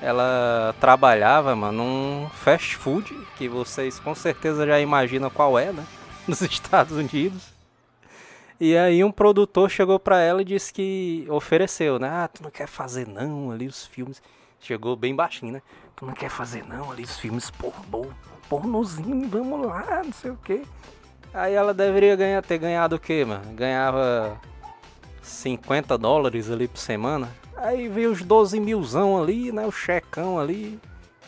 ela 0.00 0.74
trabalhava, 0.80 1.56
mano, 1.56 1.78
num 1.78 2.30
fast 2.30 2.76
food, 2.76 3.16
que 3.36 3.48
vocês 3.48 3.98
com 3.98 4.14
certeza 4.14 4.66
já 4.66 4.78
imaginam 4.78 5.30
qual 5.30 5.58
é, 5.58 5.72
né? 5.72 5.84
Nos 6.28 6.42
Estados 6.42 6.96
Unidos. 6.96 7.57
E 8.60 8.76
aí 8.76 9.04
um 9.04 9.12
produtor 9.12 9.70
chegou 9.70 9.98
pra 10.00 10.20
ela 10.20 10.42
e 10.42 10.44
disse 10.44 10.72
que 10.72 11.26
ofereceu, 11.30 11.98
né? 11.98 12.08
Ah, 12.08 12.28
tu 12.28 12.42
não 12.42 12.50
quer 12.50 12.66
fazer 12.66 13.06
não 13.06 13.50
ali 13.50 13.66
os 13.66 13.86
filmes. 13.86 14.20
Chegou 14.60 14.96
bem 14.96 15.14
baixinho, 15.14 15.52
né? 15.52 15.62
Tu 15.94 16.04
não 16.04 16.12
quer 16.12 16.28
fazer 16.28 16.64
não 16.66 16.90
ali 16.90 17.04
os 17.04 17.18
filmes 17.18 17.50
por 17.50 17.72
bom 17.86 18.10
pornozinho, 18.48 19.28
vamos 19.28 19.66
lá, 19.66 20.02
não 20.04 20.12
sei 20.12 20.30
o 20.30 20.36
que. 20.36 20.62
Aí 21.32 21.54
ela 21.54 21.74
deveria 21.74 22.16
ganhar, 22.16 22.42
ter 22.42 22.58
ganhado 22.58 22.96
o 22.96 22.98
que, 22.98 23.24
mano? 23.24 23.44
Ganhava 23.52 24.40
50 25.22 25.96
dólares 25.98 26.50
ali 26.50 26.66
por 26.66 26.78
semana. 26.78 27.28
Aí 27.56 27.88
veio 27.88 28.10
os 28.10 28.22
12 28.22 28.58
milzão 28.58 29.22
ali, 29.22 29.52
né? 29.52 29.66
O 29.66 29.72
checão 29.72 30.38
ali. 30.38 30.80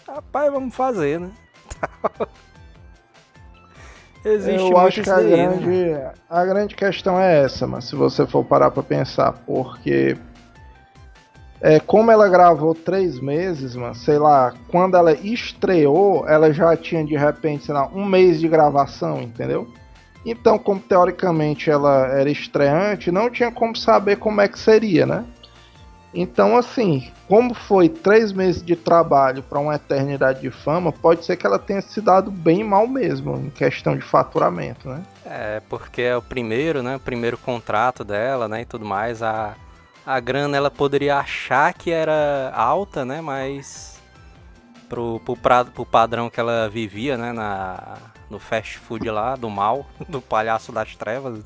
Rapaz, 0.06 0.50
vamos 0.50 0.74
fazer, 0.74 1.20
né? 1.20 1.30
Existe 4.24 4.70
Eu 4.70 4.76
acho 4.76 5.02
que 5.02 5.10
a, 5.10 5.16
daí, 5.16 5.30
né, 5.30 5.46
grande, 5.46 5.68
né? 5.68 6.12
a 6.28 6.44
grande 6.44 6.74
questão 6.74 7.18
é 7.18 7.42
essa, 7.42 7.66
mas 7.66 7.84
se 7.84 7.96
você 7.96 8.26
for 8.26 8.44
parar 8.44 8.70
pra 8.70 8.82
pensar, 8.82 9.32
porque 9.46 10.16
é, 11.60 11.78
como 11.78 12.10
ela 12.10 12.28
gravou 12.28 12.74
três 12.74 13.20
meses, 13.20 13.76
mano, 13.76 13.94
sei 13.94 14.18
lá, 14.18 14.54
quando 14.68 14.96
ela 14.96 15.12
estreou, 15.12 16.26
ela 16.28 16.52
já 16.52 16.76
tinha 16.76 17.04
de 17.04 17.16
repente, 17.16 17.66
sei 17.66 17.74
lá, 17.74 17.86
um 17.88 18.04
mês 18.04 18.40
de 18.40 18.48
gravação, 18.48 19.20
entendeu? 19.22 19.68
Então, 20.24 20.58
como 20.58 20.80
teoricamente 20.80 21.70
ela 21.70 22.06
era 22.08 22.30
estreante, 22.30 23.10
não 23.10 23.30
tinha 23.30 23.50
como 23.50 23.74
saber 23.74 24.16
como 24.16 24.40
é 24.40 24.48
que 24.48 24.58
seria, 24.58 25.06
né? 25.06 25.24
Então, 26.12 26.56
assim, 26.56 27.10
como 27.30 27.54
foi 27.54 27.88
três 27.88 28.32
meses 28.32 28.60
de 28.60 28.74
trabalho 28.74 29.40
para 29.40 29.60
uma 29.60 29.76
eternidade 29.76 30.40
de 30.40 30.50
fama, 30.50 30.90
pode 30.90 31.24
ser 31.24 31.36
que 31.36 31.46
ela 31.46 31.60
tenha 31.60 31.80
se 31.80 32.00
dado 32.00 32.28
bem 32.28 32.64
mal 32.64 32.88
mesmo, 32.88 33.36
em 33.36 33.50
questão 33.50 33.96
de 33.96 34.02
faturamento, 34.02 34.88
né? 34.88 35.00
É, 35.24 35.62
porque 35.68 36.02
é 36.02 36.16
o 36.16 36.20
primeiro, 36.20 36.82
né? 36.82 36.96
O 36.96 37.00
primeiro 37.00 37.38
contrato 37.38 38.02
dela, 38.02 38.48
né? 38.48 38.62
E 38.62 38.64
tudo 38.64 38.84
mais. 38.84 39.22
A 39.22 39.54
a 40.04 40.18
grana 40.18 40.56
ela 40.56 40.72
poderia 40.72 41.18
achar 41.18 41.72
que 41.72 41.92
era 41.92 42.52
alta, 42.52 43.04
né? 43.04 43.20
Mas 43.20 44.00
pro, 44.88 45.20
pro, 45.20 45.36
pra, 45.36 45.64
pro 45.64 45.86
padrão 45.86 46.28
que 46.28 46.40
ela 46.40 46.68
vivia, 46.68 47.16
né? 47.16 47.32
Na, 47.32 47.96
no 48.28 48.40
fast 48.40 48.76
food 48.78 49.08
lá, 49.08 49.36
do 49.36 49.48
mal, 49.48 49.86
do 50.08 50.20
palhaço 50.20 50.72
das 50.72 50.96
trevas. 50.96 51.44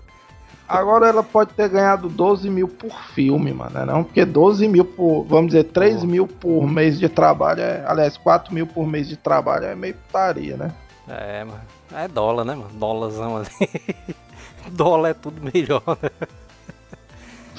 Agora 0.68 1.06
ela 1.06 1.22
pode 1.22 1.52
ter 1.52 1.68
ganhado 1.68 2.08
12 2.08 2.48
mil 2.48 2.66
por 2.66 2.98
filme, 3.14 3.52
mano, 3.52 3.70
né? 3.70 3.84
Não, 3.84 4.02
porque 4.02 4.24
12 4.24 4.66
mil 4.66 4.84
por, 4.84 5.24
vamos 5.24 5.48
dizer, 5.48 5.64
3 5.64 6.02
oh. 6.02 6.06
mil 6.06 6.26
por 6.26 6.66
mês 6.66 6.98
de 6.98 7.08
trabalho, 7.08 7.60
é, 7.60 7.84
aliás, 7.86 8.16
4 8.16 8.52
mil 8.52 8.66
por 8.66 8.86
mês 8.86 9.06
de 9.08 9.16
trabalho 9.16 9.66
é 9.66 9.74
meio 9.74 9.94
putaria, 9.94 10.56
né? 10.56 10.72
É, 11.06 11.44
mano. 11.44 11.60
É 11.92 12.08
dólar, 12.08 12.44
né, 12.44 12.54
mano? 12.54 12.70
Dólarzão 12.72 13.36
ali. 13.36 14.14
dólar 14.72 15.10
é 15.10 15.14
tudo 15.14 15.42
melhor, 15.52 15.82
né? 16.02 16.28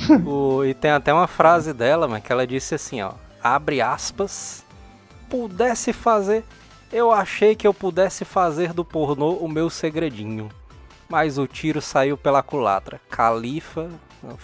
o, 0.26 0.66
e 0.66 0.74
tem 0.74 0.92
até 0.92 1.14
uma 1.14 1.28
frase 1.28 1.74
dela, 1.74 2.08
mas 2.08 2.24
que 2.24 2.32
ela 2.32 2.46
disse 2.46 2.76
assim, 2.76 3.02
ó, 3.02 3.12
abre 3.42 3.82
aspas, 3.82 4.66
pudesse 5.30 5.94
fazer 5.94 6.44
Eu 6.92 7.12
achei 7.12 7.56
que 7.56 7.68
eu 7.68 7.74
pudesse 7.74 8.26
fazer 8.26 8.74
do 8.74 8.84
pornô 8.84 9.34
o 9.34 9.48
meu 9.48 9.70
segredinho. 9.70 10.50
Mas 11.08 11.38
o 11.38 11.48
tiro 11.48 11.82
saiu 11.82 12.18
pela 12.18 12.42
culatra. 12.42 13.00
Califa, 13.10 13.90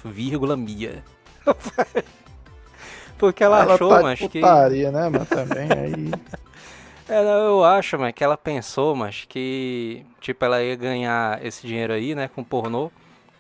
vírgula, 0.06 0.56
Mia. 0.56 1.04
Porque 3.18 3.44
ela, 3.44 3.62
Ela 3.62 3.76
achou, 3.76 3.90
tá 3.90 4.02
mas 4.02 4.20
que. 4.20 4.28
putaria, 4.28 4.92
né? 4.92 5.10
Mas 5.10 5.30
também 5.30 5.68
aí. 5.78 6.12
É, 7.08 7.22
eu 7.22 7.64
acho, 7.64 8.00
mas 8.00 8.14
que 8.14 8.24
ela 8.24 8.38
pensou, 8.38 8.96
mas 8.96 9.26
que, 9.28 10.06
tipo, 10.20 10.44
ela 10.46 10.64
ia 10.64 10.76
ganhar 10.76 11.44
esse 11.46 11.68
dinheiro 11.68 11.92
aí, 11.94 12.16
né, 12.16 12.30
com 12.34 12.44
pornô, 12.44 12.90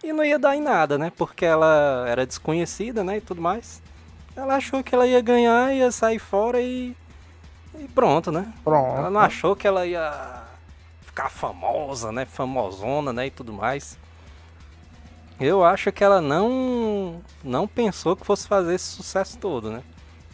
e 0.03 0.11
não 0.11 0.25
ia 0.25 0.37
dar 0.37 0.55
em 0.57 0.61
nada, 0.61 0.97
né, 0.97 1.11
porque 1.15 1.45
ela 1.45 2.05
era 2.07 2.25
desconhecida, 2.25 3.03
né, 3.03 3.17
e 3.17 3.21
tudo 3.21 3.41
mais. 3.41 3.81
Ela 4.35 4.55
achou 4.57 4.83
que 4.83 4.93
ela 4.93 5.07
ia 5.07 5.21
ganhar, 5.21 5.73
ia 5.73 5.89
sair 5.89 6.19
fora 6.19 6.61
e, 6.61 6.95
e 7.79 7.87
pronto, 7.95 8.31
né. 8.31 8.51
Pronto. 8.63 8.97
Ela 8.97 9.09
não 9.09 9.21
achou 9.21 9.55
que 9.55 9.65
ela 9.65 9.85
ia 9.85 10.40
ficar 11.21 11.29
famosa, 11.29 12.11
né, 12.11 12.25
famosona, 12.25 13.13
né, 13.13 13.27
e 13.27 13.31
tudo 13.31 13.53
mais. 13.53 13.97
Eu 15.39 15.63
acho 15.63 15.91
que 15.91 16.03
ela 16.03 16.21
não, 16.21 17.21
não 17.43 17.67
pensou 17.67 18.15
que 18.15 18.25
fosse 18.25 18.47
fazer 18.47 18.75
esse 18.75 18.85
sucesso 18.85 19.37
todo, 19.37 19.69
né. 19.71 19.81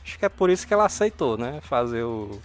Acho 0.03 0.17
que 0.17 0.25
é 0.25 0.29
por 0.29 0.49
isso 0.49 0.65
que 0.65 0.73
ela 0.73 0.85
aceitou, 0.85 1.37
né, 1.37 1.59
fazer 1.61 2.03
o 2.03 2.39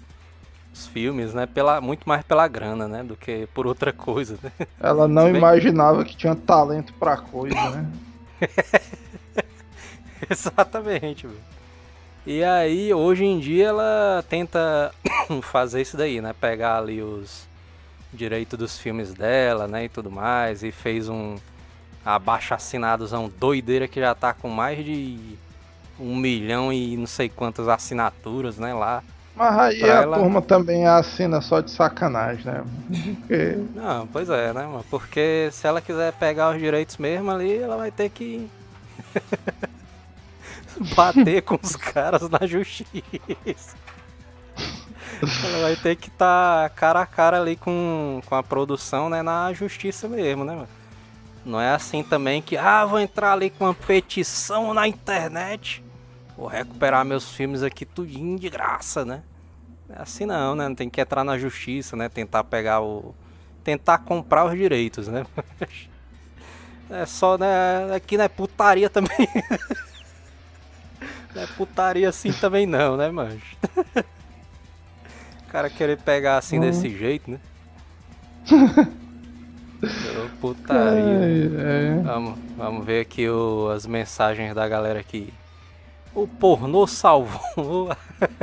os 0.75 0.87
filmes, 0.87 1.35
né? 1.35 1.45
Pela, 1.45 1.83
muito 1.83 2.09
mais 2.09 2.25
pela 2.25 2.49
grana, 2.49 2.89
né? 2.89 3.03
Do 3.03 3.15
que 3.15 3.47
por 3.53 3.67
outra 3.67 3.93
coisa, 3.93 4.39
né? 4.43 4.51
Ela 4.81 5.07
não 5.07 5.25
bem- 5.25 5.37
imaginava 5.37 6.03
que 6.03 6.17
tinha 6.17 6.35
talento 6.35 6.95
pra 6.95 7.19
coisa, 7.19 7.55
né? 7.69 7.87
Exatamente, 10.31 11.27
velho. 11.27 11.39
E 12.25 12.43
aí, 12.43 12.95
hoje 12.95 13.23
em 13.27 13.39
dia, 13.39 13.67
ela 13.67 14.25
tenta 14.31 14.95
fazer 15.43 15.83
isso 15.83 15.95
daí, 15.95 16.23
né? 16.23 16.33
Pegar 16.41 16.79
ali 16.79 17.03
os 17.03 17.47
direitos 18.13 18.59
dos 18.59 18.79
filmes 18.79 19.13
dela, 19.15 19.67
né? 19.67 19.85
E 19.85 19.89
tudo 19.89 20.11
mais. 20.11 20.63
E 20.63 20.71
fez 20.73 21.09
um 21.09 21.37
abaixo 22.05 22.53
assinadozão 22.55 23.31
doideira 23.39 23.87
que 23.89 24.01
já 24.01 24.15
tá 24.15 24.33
com 24.35 24.49
mais 24.49 24.85
de 24.85 25.37
um 26.01 26.17
milhão 26.17 26.73
e 26.73 26.97
não 26.97 27.07
sei 27.07 27.29
quantas 27.29 27.69
assinaturas, 27.69 28.59
né? 28.59 28.75
Lá. 28.75 29.03
Mas 29.35 29.57
aí 29.59 29.83
a 29.85 29.87
ela- 30.03 30.19
turma 30.19 30.43
também 30.43 30.87
assina 30.87 31.41
só 31.41 31.61
de 31.61 31.71
sacanagem, 31.71 32.45
né? 32.45 32.65
Porque 33.21 33.59
Não, 33.75 34.07
pois 34.07 34.29
é, 34.29 34.53
né, 34.53 34.63
mano? 34.67 34.85
Porque 34.91 35.49
se 35.53 35.67
ela 35.67 35.81
quiser 35.81 36.13
pegar 36.13 36.51
os 36.55 36.59
direitos 36.61 36.99
mesmo 36.99 37.31
ali, 37.31 37.57
ela 37.57 37.77
vai 37.79 37.91
ter 37.91 38.11
que 38.11 38.51
bater 40.95 41.43
com 41.43 41.59
os 41.63 41.77
caras 41.77 42.29
na 42.29 42.47
justiça. 42.47 43.77
Ela 45.23 45.63
vai 45.63 45.77
ter 45.77 45.97
que 45.97 46.09
estar 46.09 46.69
cara 46.71 47.01
a 47.01 47.07
cara 47.07 47.41
ali 47.41 47.55
com, 47.55 48.21
com 48.27 48.35
a 48.35 48.43
produção, 48.43 49.09
né, 49.09 49.23
na 49.23 49.53
justiça 49.53 50.09
mesmo, 50.09 50.45
né, 50.45 50.55
mano? 50.55 50.69
Não 51.45 51.61
é 51.61 51.73
assim 51.75 52.03
também 52.03 52.43
que, 52.43 52.57
ah, 52.57 52.85
vou 52.85 53.01
entrar 53.01 53.33
ali 53.33 53.51
com 53.51 53.65
uma 53.65 53.75
petição 53.75 54.75
na 54.75 54.87
internet, 54.87 55.83
vou 56.37 56.47
recuperar 56.47 57.05
meus 57.05 57.33
filmes 57.33 57.63
aqui 57.63 57.85
tudinho 57.85 58.39
de 58.39 58.49
graça, 58.49 59.05
né? 59.05 59.23
É 59.89 60.03
assim 60.03 60.25
não, 60.25 60.55
né? 60.55 60.73
Tem 60.75 60.89
que 60.89 61.01
entrar 61.01 61.25
na 61.25 61.37
justiça, 61.37 61.97
né? 61.97 62.09
Tentar 62.09 62.45
pegar 62.45 62.81
o. 62.81 63.15
Tentar 63.63 63.99
comprar 63.99 64.47
os 64.47 64.57
direitos, 64.57 65.09
né? 65.09 65.27
É 66.91 67.07
só, 67.07 67.39
né? 67.39 67.95
Aqui 67.95 68.19
não 68.19 68.25
é 68.25 68.29
putaria 68.29 68.91
também. 68.91 69.17
Não 71.35 71.43
é 71.43 71.47
putaria 71.47 72.07
assim 72.11 72.31
também 72.31 72.67
não, 72.67 72.99
né, 72.99 73.11
manjo? 73.11 73.41
O 75.53 75.57
cara 75.61 75.69
querer 75.69 75.99
pegar 75.99 76.39
assim 76.39 76.59
desse 76.59 76.89
jeito, 76.89 77.31
né? 77.31 77.39
Ô, 80.17 80.29
Putaria. 80.41 81.21
é, 81.59 81.99
é. 81.99 82.03
Vamos, 82.03 82.39
vamos 82.57 82.87
ver 82.87 83.03
aqui 83.03 83.29
o- 83.29 83.69
as 83.69 83.85
mensagens 83.85 84.55
da 84.55 84.67
galera 84.67 84.99
aqui. 85.01 85.31
O 86.15 86.27
pornô 86.27 86.87
salvou 86.87 87.91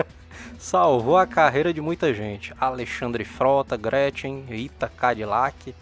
salvou 0.60 1.18
a 1.18 1.26
carreira 1.26 1.74
de 1.74 1.82
muita 1.82 2.14
gente. 2.14 2.54
Alexandre 2.62 3.26
Frota, 3.26 3.76
Gretchen, 3.76 4.44
Rita 4.48 4.88
Cadillac 4.96 5.74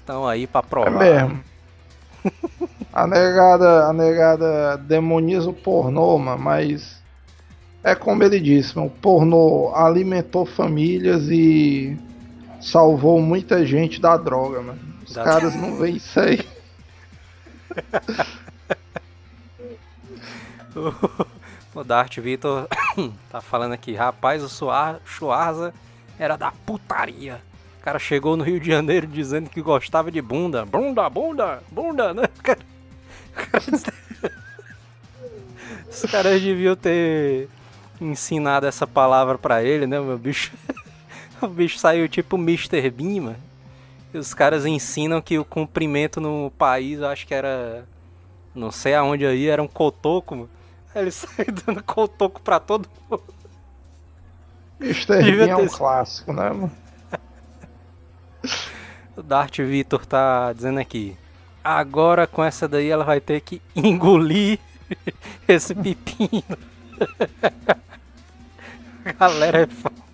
estão 0.00 0.28
aí 0.28 0.46
pra 0.46 0.60
É 0.60 0.62
provar. 0.62 0.98
mesmo. 0.98 1.42
A 2.92 3.06
negada, 3.06 3.86
a 3.88 3.92
negada 3.92 4.76
demoniza 4.76 5.50
o 5.50 5.54
pornô, 5.54 6.16
mano, 6.18 6.42
mas 6.42 7.02
é 7.84 7.94
como 7.94 8.22
ele 8.24 8.40
disse, 8.40 8.74
mano, 8.76 8.88
o 8.88 8.90
pornô 8.90 9.72
alimentou 9.74 10.44
famílias 10.46 11.28
e 11.30 11.96
salvou 12.60 13.20
muita 13.20 13.64
gente 13.66 14.00
da 14.00 14.16
droga, 14.16 14.60
mano. 14.62 14.78
Os 15.06 15.12
Da- 15.12 15.22
caras 15.22 15.54
não 15.60 15.76
veem 15.76 15.96
isso 15.96 16.18
aí. 16.18 16.40
O 21.74 21.82
Dart 21.84 22.18
Vitor 22.18 22.68
tá 23.30 23.40
falando 23.40 23.72
aqui, 23.72 23.94
rapaz, 23.94 24.42
o 24.42 24.48
Schwarza 25.04 25.72
era 26.18 26.36
da 26.36 26.52
putaria. 26.52 27.40
O 27.80 27.84
cara 27.84 27.98
chegou 27.98 28.36
no 28.36 28.44
Rio 28.44 28.58
de 28.60 28.68
Janeiro 28.70 29.06
dizendo 29.06 29.50
que 29.50 29.60
gostava 29.60 30.10
de 30.10 30.22
bunda. 30.22 30.64
Bunda, 30.64 31.08
bunda, 31.10 31.62
bunda, 31.70 32.14
né? 32.14 32.22
O 32.38 32.42
cara- 32.42 32.58
Os 35.90 36.02
caras 36.10 36.40
deviam 36.40 36.74
ter 36.76 37.48
ensinado 38.00 38.66
essa 38.66 38.86
palavra 38.86 39.38
pra 39.38 39.62
ele, 39.62 39.86
né, 39.86 40.00
meu 40.00 40.18
bicho? 40.18 40.52
O 41.42 41.48
bicho 41.48 41.78
saiu 41.78 42.08
tipo 42.08 42.36
Mr. 42.36 42.88
Bean, 42.90 43.20
mano. 43.20 43.36
E 44.14 44.16
os 44.16 44.32
caras 44.32 44.64
ensinam 44.64 45.20
que 45.20 45.38
o 45.38 45.44
comprimento 45.44 46.18
no 46.18 46.50
país, 46.56 47.00
eu 47.00 47.08
acho 47.08 47.26
que 47.26 47.34
era. 47.34 47.84
Não 48.54 48.70
sei 48.70 48.94
aonde 48.94 49.26
aí, 49.26 49.48
era 49.48 49.62
um 49.62 49.66
cotoco, 49.66 50.36
mano. 50.36 50.50
Aí 50.94 51.02
ele 51.02 51.10
saiu 51.12 51.52
dando 51.66 51.82
cotoco 51.82 52.40
pra 52.40 52.60
todo 52.60 52.88
mundo. 53.10 53.22
Mr. 54.80 55.22
Bean 55.22 55.48
é 55.48 55.56
um 55.56 55.68
clássico, 55.68 56.32
né, 56.32 56.48
mano? 56.48 56.72
O 59.16 59.22
Dart 59.22 59.58
Vitor 59.58 60.06
tá 60.06 60.52
dizendo 60.52 60.80
aqui. 60.80 61.16
Agora 61.62 62.26
com 62.26 62.42
essa 62.42 62.66
daí 62.68 62.88
ela 62.88 63.04
vai 63.04 63.20
ter 63.20 63.40
que 63.40 63.60
engolir 63.74 64.58
esse 65.46 65.74
pepino. 65.74 66.42
Galera 69.18 69.62
é 69.62 69.66
foda. 69.66 70.04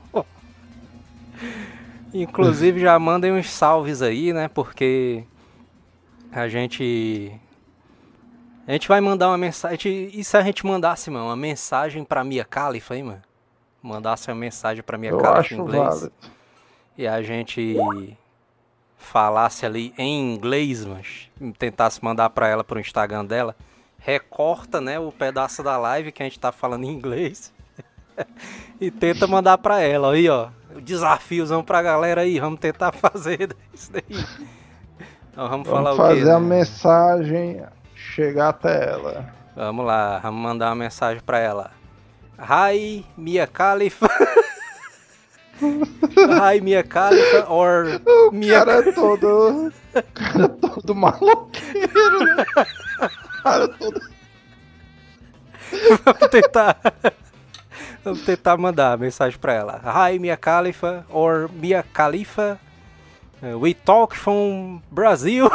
Inclusive 2.12 2.80
já 2.80 2.98
mandem 2.98 3.32
uns 3.32 3.48
salves 3.48 4.02
aí, 4.02 4.32
né? 4.32 4.48
Porque 4.48 5.24
a 6.32 6.48
gente. 6.48 7.32
A 8.66 8.72
gente 8.72 8.88
vai 8.88 9.00
mandar 9.00 9.28
uma 9.28 9.38
mensagem. 9.38 10.10
E 10.12 10.24
se 10.24 10.36
a 10.36 10.42
gente 10.42 10.66
mandasse, 10.66 11.10
mano, 11.10 11.26
uma 11.26 11.36
mensagem 11.36 12.04
pra 12.04 12.24
Mia 12.24 12.44
Khalifa, 12.44 12.96
hein, 12.96 13.04
mano? 13.04 13.22
Mandasse 13.82 14.28
uma 14.28 14.34
mensagem 14.36 14.82
pra 14.82 14.98
Mia 14.98 15.10
Eu 15.10 15.18
Khalifa 15.18 15.54
em 15.54 15.58
inglês 15.58 15.84
válido. 15.84 16.12
e 16.98 17.06
a 17.06 17.22
gente 17.22 17.76
falasse 18.98 19.64
ali 19.64 19.94
em 19.96 20.34
inglês, 20.34 20.84
mas 20.84 21.30
tentasse 21.58 22.04
mandar 22.04 22.28
pra 22.30 22.48
ela 22.48 22.62
pro 22.62 22.78
Instagram 22.78 23.24
dela, 23.24 23.56
recorta, 24.00 24.80
né, 24.80 24.98
o 24.98 25.12
pedaço 25.12 25.62
da 25.62 25.76
live 25.78 26.10
que 26.10 26.22
a 26.22 26.26
gente 26.26 26.40
tá 26.40 26.50
falando 26.50 26.84
em 26.84 26.88
inglês 26.90 27.52
e 28.80 28.90
tenta 28.90 29.26
mandar 29.26 29.58
pra 29.58 29.80
ela. 29.80 30.12
Aí, 30.14 30.28
ó, 30.28 30.48
o 30.74 30.80
desafiozão 30.80 31.62
pra 31.62 31.82
galera 31.82 32.22
aí, 32.22 32.40
vamos 32.40 32.58
tentar 32.60 32.92
fazer 32.96 33.54
isso 33.72 33.92
daí. 33.92 34.02
Então 35.30 35.48
vamos, 35.48 35.68
falar 35.68 35.92
Vamos 35.92 36.04
o 36.06 36.08
quê? 36.08 36.20
fazer 36.20 36.30
a 36.32 36.40
né? 36.40 36.46
mensagem 36.48 37.62
chegar 37.94 38.48
até 38.48 38.90
ela. 38.90 39.32
Vamos 39.54 39.84
lá, 39.86 40.18
vamos 40.18 40.42
mandar 40.42 40.68
uma 40.70 40.74
mensagem 40.76 41.22
pra 41.22 41.38
ela. 41.38 41.70
Hi, 42.38 43.04
Mia 43.16 43.46
Khalifa. 43.46 44.08
Hi, 45.60 46.60
Mia 46.62 46.82
Khalifa, 46.82 47.46
or 47.50 48.00
O 48.06 48.30
Mia 48.32 48.64
cara 48.64 48.88
é 48.88 48.92
todo. 48.92 49.72
Cara 50.14 50.44
é 50.44 50.48
todo 50.48 50.94
maloqueiro, 50.94 52.24
né? 52.24 52.44
Cara 53.42 53.68
todo. 53.68 54.00
Vamos 56.04 56.28
tentar. 56.30 56.76
Vamos 58.04 58.22
tentar 58.22 58.56
mandar 58.56 58.92
a 58.92 58.96
mensagem 58.96 59.38
pra 59.38 59.52
ela. 59.52 59.80
Hi, 59.84 60.18
Mia 60.18 60.36
Khalifa, 60.36 61.04
or 61.08 61.48
Mia 61.52 61.82
Khalifa. 61.82 62.58
Uh, 63.42 63.58
we 63.58 63.74
talk 63.74 64.14
from 64.14 64.82
Brazil. 64.90 65.50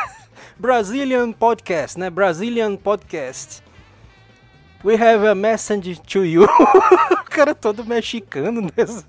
Brazilian 0.58 1.32
podcast, 1.34 1.98
né? 1.98 2.08
Brazilian 2.08 2.76
podcast. 2.78 3.62
We 4.82 4.96
have 4.96 5.24
a 5.24 5.34
message 5.34 6.00
to 6.00 6.24
you. 6.24 6.44
o 7.10 7.24
cara 7.24 7.54
todo 7.54 7.84
mexicano 7.84 8.70
mesmo. 8.76 9.04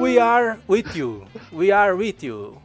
We 0.00 0.18
are 0.18 0.58
with 0.68 0.94
you. 0.94 1.26
We 1.50 1.72
are 1.72 1.96
with 1.96 2.22
you. 2.22 2.63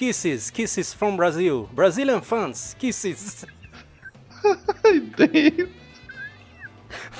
Kisses, 0.00 0.48
kisses 0.48 0.94
from 0.94 1.14
Brazil. 1.14 1.68
Brazilian 1.74 2.22
fans, 2.22 2.74
kisses. 2.78 3.44
Ai, 4.82 4.98
Deus. 4.98 5.68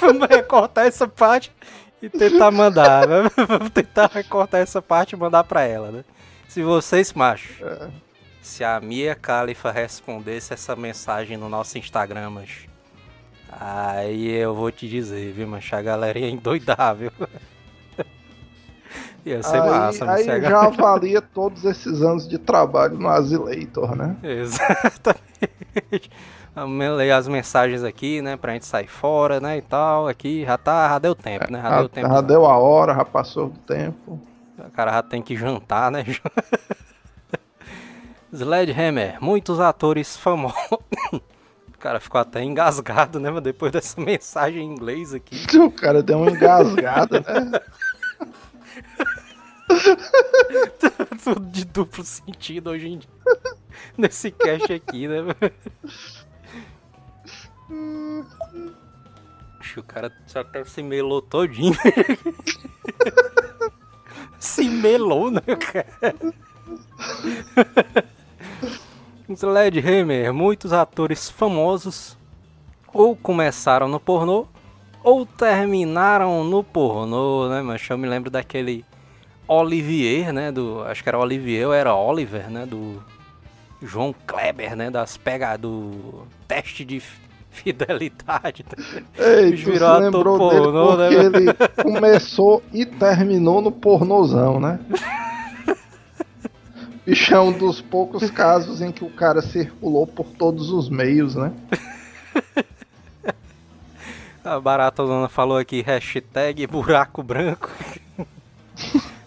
Vamos 0.01 0.27
recortar 0.27 0.87
essa 0.87 1.07
parte 1.07 1.53
e 2.01 2.09
tentar 2.09 2.51
mandar. 2.51 3.07
Né? 3.07 3.31
Vamos 3.47 3.69
tentar 3.69 4.11
recortar 4.11 4.63
essa 4.63 4.81
parte 4.81 5.13
e 5.13 5.17
mandar 5.19 5.45
pra 5.45 5.61
ela, 5.61 5.93
né? 5.93 6.05
Se 6.49 6.63
vocês, 6.63 7.13
macho, 7.13 7.63
É. 7.63 7.91
se 8.41 8.65
a 8.65 8.81
Mia 8.81 9.15
Khalifa 9.15 9.71
respondesse 9.71 10.55
essa 10.55 10.75
mensagem 10.75 11.37
no 11.37 11.51
nosso 11.51 11.77
Instagram, 11.77 12.33
aí 13.51 14.27
eu 14.27 14.55
vou 14.55 14.73
te 14.73 14.89
dizer, 14.89 15.33
viu, 15.33 15.47
macho, 15.47 15.77
a 15.77 15.83
galera 15.83 16.19
ia 16.19 16.31
endoidar, 16.31 16.97
viu? 16.97 17.13
Ia 19.25 19.43
ser 19.43 19.61
aí 19.61 19.71
massa, 19.71 20.05
mas 20.05 20.29
aí 20.29 20.41
já 20.41 20.63
avalia 20.63 21.21
todos 21.21 21.65
esses 21.65 22.03
anos 22.03 22.27
de 22.29 22.39
trabalho 22.39 22.99
no 22.99 23.09
Asileitor, 23.09 23.95
né? 23.95 24.17
Exatamente. 24.23 26.11
Vamos 26.55 26.97
ler 26.97 27.13
as 27.13 27.29
mensagens 27.29 27.85
aqui, 27.85 28.21
né? 28.23 28.37
Pra 28.37 28.53
gente 28.55 28.67
sair 28.67 28.89
fora, 28.89 29.39
né? 29.41 29.59
E 29.59 29.63
tal. 29.63 30.09
Aqui 30.09 30.45
já 30.45 30.59
tá. 30.59 30.89
Já 30.89 30.99
deu 30.99 31.15
tempo, 31.15 31.51
né? 31.53 31.61
Já, 31.63 31.69
Já, 31.71 31.79
deu 31.79 31.89
tempo. 31.89 32.09
já 32.09 32.21
deu 32.21 32.47
a 32.47 32.59
hora, 32.59 32.95
já 32.95 33.05
passou 33.05 33.49
do 33.49 33.59
tempo. 33.61 34.21
O 34.59 34.71
cara 34.73 34.93
já 34.93 35.03
tem 35.03 35.23
que 35.23 35.37
jantar, 35.37 35.91
né? 35.91 36.05
Sledgehammer, 38.33 39.19
muitos 39.21 39.59
atores 39.61 40.17
famosos. 40.17 40.57
O 41.13 41.79
cara 41.81 41.99
ficou 41.99 42.21
até 42.21 42.43
engasgado, 42.43 43.19
né? 43.19 43.29
mano, 43.31 43.41
Depois 43.41 43.73
dessa 43.73 44.01
mensagem 44.01 44.63
em 44.63 44.71
inglês 44.73 45.13
aqui. 45.15 45.37
O 45.59 45.71
cara 45.71 46.03
deu 46.03 46.19
uma 46.19 46.31
engasgada, 46.31 47.21
né? 47.21 47.61
Tudo 51.23 51.47
de 51.47 51.65
duplo 51.65 52.05
sentido 52.05 52.71
hoje 52.71 52.89
em 52.89 52.99
dia. 52.99 53.11
Nesse 53.97 54.31
cast 54.31 54.73
aqui, 54.73 55.07
né? 55.07 55.19
Acho 59.61 59.81
o 59.81 59.85
cara 59.85 60.13
só 60.27 60.41
até 60.41 60.65
se 60.65 60.83
melou 60.83 61.23
todinho. 61.23 61.77
se 64.39 64.69
melou, 64.69 65.31
né, 65.31 65.41
cara? 65.41 66.15
Sledgehammer, 69.37 70.33
muitos 70.33 70.73
atores 70.73 71.31
famosos 71.31 72.19
ou 72.93 73.15
começaram 73.15 73.87
no 73.87 74.01
pornô 74.01 74.47
ou 75.03 75.25
terminaram 75.25 76.45
no 76.45 76.65
pornô, 76.65 77.49
né, 77.49 77.63
mas 77.63 77.89
eu 77.89 77.97
me 77.97 78.09
lembro 78.09 78.31
daquele 78.31 78.85
Olivier, 79.53 80.33
né, 80.33 80.53
do, 80.53 80.83
acho 80.85 81.03
que 81.03 81.09
era 81.09 81.19
Olivier 81.19 81.67
ou 81.67 81.75
era 81.75 81.93
Oliver, 81.93 82.49
né, 82.49 82.65
do 82.65 83.03
João 83.83 84.15
Kleber, 84.27 84.77
né, 84.77 84.91
das 84.91 85.17
pega 85.17 85.57
do 85.57 86.25
teste 86.47 86.85
de 86.85 87.01
fi- 87.01 87.21
fidelidade. 87.51 88.65
Ei, 89.19 89.51
tu 89.51 89.77
se 89.77 89.85
lembrou 90.01 90.39
pornô, 90.39 90.97
né, 90.97 91.09
dele 91.09 91.53
porque 91.53 91.83
ele 91.83 91.83
começou 91.83 92.63
e 92.73 92.87
terminou 92.87 93.61
no 93.61 93.73
pornozão, 93.73 94.61
né? 94.61 94.79
Bicho 97.05 97.35
é 97.35 97.41
um 97.41 97.51
dos 97.51 97.81
poucos 97.81 98.31
casos 98.31 98.81
em 98.81 98.93
que 98.93 99.05
o 99.05 99.11
cara 99.11 99.43
circulou 99.43 100.07
por 100.07 100.27
todos 100.27 100.71
os 100.71 100.89
meios, 100.89 101.35
né? 101.35 101.53
A 104.45 104.61
Barata 104.61 105.05
Dona 105.05 105.29
falou 105.29 105.59
aqui, 105.59 105.83
hashtag 105.83 106.67
buraco 106.69 107.21
branco. 107.23 107.69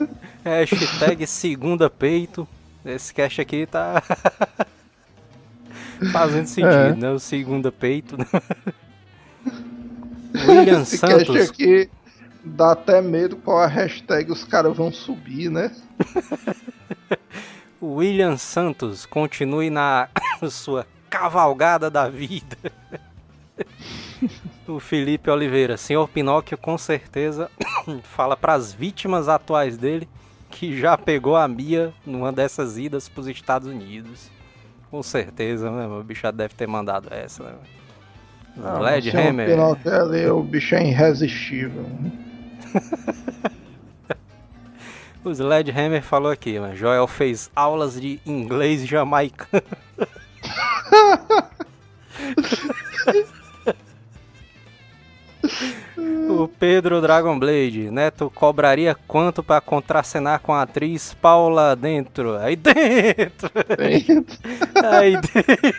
hashtag 0.43 1.25
segunda 1.27 1.89
peito. 1.89 2.47
Esse 2.85 3.13
cast 3.13 3.39
aqui 3.39 3.65
tá 3.65 4.01
fazendo 6.11 6.47
sentido, 6.47 6.73
É. 6.73 6.95
né? 6.95 7.11
O 7.11 7.19
segunda 7.19 7.71
peito. 7.71 8.17
né? 8.17 8.25
William 10.47 10.81
Esse 10.81 10.99
cast 10.99 11.25
Santos. 11.25 11.49
aqui 11.49 11.89
dá 12.43 12.71
até 12.73 13.01
medo 13.01 13.37
qual 13.37 13.59
a 13.59 13.67
hashtag 13.67 14.31
os 14.31 14.43
caras 14.43 14.75
vão 14.75 14.91
subir, 14.91 15.49
né? 15.49 15.71
William 17.81 18.37
Santos, 18.37 19.05
continue 19.05 19.69
na 19.69 20.09
sua 20.49 20.85
cavalgada 21.09 21.89
da 21.89 22.09
vida. 22.09 22.57
o 24.67 24.79
Felipe 24.79 25.29
Oliveira, 25.29 25.77
senhor 25.77 26.07
Pinóquio 26.09 26.57
com 26.57 26.77
certeza 26.77 27.49
fala 28.03 28.35
para 28.35 28.53
as 28.53 28.73
vítimas 28.73 29.29
atuais 29.29 29.77
dele 29.77 30.09
que 30.53 30.79
já 30.79 30.97
pegou 30.97 31.35
a 31.35 31.47
Mia 31.47 31.93
numa 32.05 32.31
dessas 32.31 32.77
idas 32.77 33.09
para 33.09 33.21
os 33.21 33.27
Estados 33.27 33.67
Unidos. 33.67 34.29
Com 34.89 35.01
certeza, 35.01 35.71
né? 35.71 35.87
O 35.87 36.03
bicho 36.03 36.21
já 36.21 36.31
deve 36.31 36.53
ter 36.53 36.67
mandado 36.67 37.11
essa, 37.11 37.43
né? 37.43 37.55
Ah, 38.63 38.77
Sledgehammer. 38.77 39.47
o 39.47 39.51
Pinóquio 39.51 40.01
ali, 40.01 40.27
o 40.27 40.43
bicho 40.43 40.75
é 40.75 40.87
irresistível. 40.87 41.85
O 45.25 45.31
Sledgehammer 45.31 46.03
falou 46.03 46.29
aqui, 46.29 46.59
mas 46.59 46.77
Joel 46.77 47.07
fez 47.07 47.49
aulas 47.55 47.99
de 47.99 48.19
inglês 48.25 48.85
jamaicano. 48.85 49.63
o 55.97 56.47
Pedro 56.47 57.01
Dragon 57.01 57.37
Blade, 57.37 57.91
Neto 57.91 58.31
cobraria 58.33 58.95
quanto 59.07 59.43
pra 59.43 59.61
contracenar 59.61 60.39
com 60.39 60.53
a 60.53 60.63
atriz 60.63 61.13
Paula 61.21 61.75
dentro? 61.75 62.37
Aí 62.37 62.55
dentro! 62.55 63.49
Aí 64.91 65.13
dentro! 65.17 65.73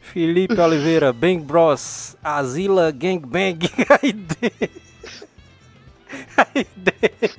Felipe 0.00 0.58
Oliveira, 0.60 1.12
Bang 1.12 1.38
Bros, 1.38 2.16
Azila 2.22 2.90
Gangbang, 2.90 3.58
aí 4.02 4.12
dentro! 4.12 4.70
Aí 6.36 6.66
dentro! 6.76 7.38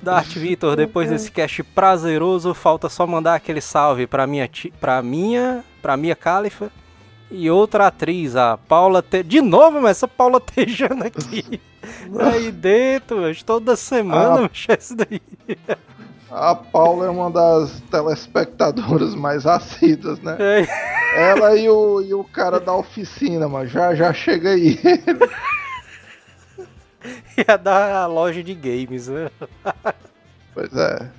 Dart 0.00 0.28
Vitor, 0.36 0.74
depois 0.76 1.10
desse 1.10 1.30
cast 1.30 1.62
prazeroso, 1.62 2.54
falta 2.54 2.88
só 2.88 3.06
mandar 3.06 3.34
aquele 3.34 3.60
salve 3.60 4.06
pra 4.06 4.26
minha, 4.26 4.48
ti- 4.48 4.72
pra 4.80 5.02
minha, 5.02 5.62
pra 5.82 5.96
minha 5.96 6.16
Califa 6.16 6.70
e 7.30 7.50
outra 7.50 7.88
atriz, 7.88 8.36
a 8.36 8.56
Paula 8.56 9.02
Te... 9.02 9.22
De 9.22 9.40
novo, 9.40 9.80
mas 9.80 9.98
essa 9.98 10.08
Paula 10.08 10.40
Tejano 10.40 11.04
aqui. 11.04 11.60
Aí 12.18 12.50
dentro, 12.50 13.20
mas 13.20 13.42
toda 13.42 13.76
semana, 13.76 14.42
mas 14.42 14.66
esse 14.68 14.94
daí. 14.94 15.20
A 16.30 16.54
Paula 16.54 17.06
é 17.06 17.10
uma 17.10 17.30
das 17.30 17.80
telespectadoras 17.90 19.14
mais 19.14 19.46
assíduas, 19.46 20.20
né? 20.20 20.36
É, 20.38 21.30
Ela 21.30 21.56
e 21.56 21.68
o, 21.68 22.02
e 22.02 22.12
o 22.12 22.22
cara 22.22 22.60
da 22.60 22.74
oficina, 22.74 23.48
mas 23.48 23.70
já 23.70 23.94
já 23.94 24.12
chega 24.12 24.50
aí. 24.50 24.78
dar 27.62 27.92
a 28.04 28.06
loja 28.06 28.42
de 28.42 28.54
games, 28.54 29.08
né? 29.08 29.30
pois 30.54 30.74
é. 30.76 31.10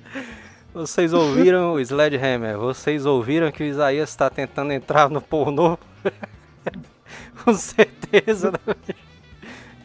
Vocês 0.72 1.12
ouviram 1.12 1.74
o 1.74 1.80
Sledgehammer? 1.80 2.56
Vocês 2.56 3.04
ouviram 3.04 3.50
que 3.50 3.62
o 3.62 3.66
Isaías 3.66 4.08
está 4.08 4.30
tentando 4.30 4.72
entrar 4.72 5.10
no 5.10 5.20
pornô? 5.20 5.76
Com 7.44 7.54
certeza. 7.54 8.52
né? 8.52 8.58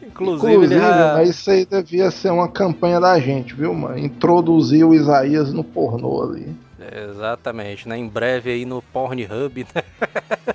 Inclusive, 0.02 0.52
Inclusive, 0.54 0.80
já... 0.80 1.14
mas 1.14 1.30
isso 1.30 1.50
aí 1.50 1.66
devia 1.66 2.10
ser 2.10 2.30
uma 2.30 2.48
campanha 2.48 3.00
da 3.00 3.18
gente, 3.18 3.54
viu, 3.54 3.74
mano? 3.74 3.98
Introduzir 3.98 4.84
o 4.84 4.94
Isaías 4.94 5.52
no 5.52 5.64
pornô 5.64 6.22
ali. 6.22 6.54
Exatamente, 7.10 7.88
né? 7.88 7.96
Em 7.96 8.08
breve 8.08 8.50
aí 8.50 8.64
no 8.64 8.80
Pornhub, 8.80 9.66
né? 9.74 9.82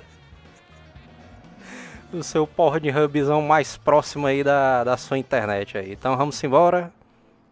o 2.12 2.22
seu 2.22 2.46
Pornhubzão 2.46 3.42
mais 3.42 3.76
próximo 3.76 4.26
aí 4.26 4.42
da, 4.42 4.82
da 4.82 4.96
sua 4.96 5.18
internet 5.18 5.76
aí. 5.76 5.92
Então 5.92 6.16
vamos 6.16 6.42
embora. 6.42 6.90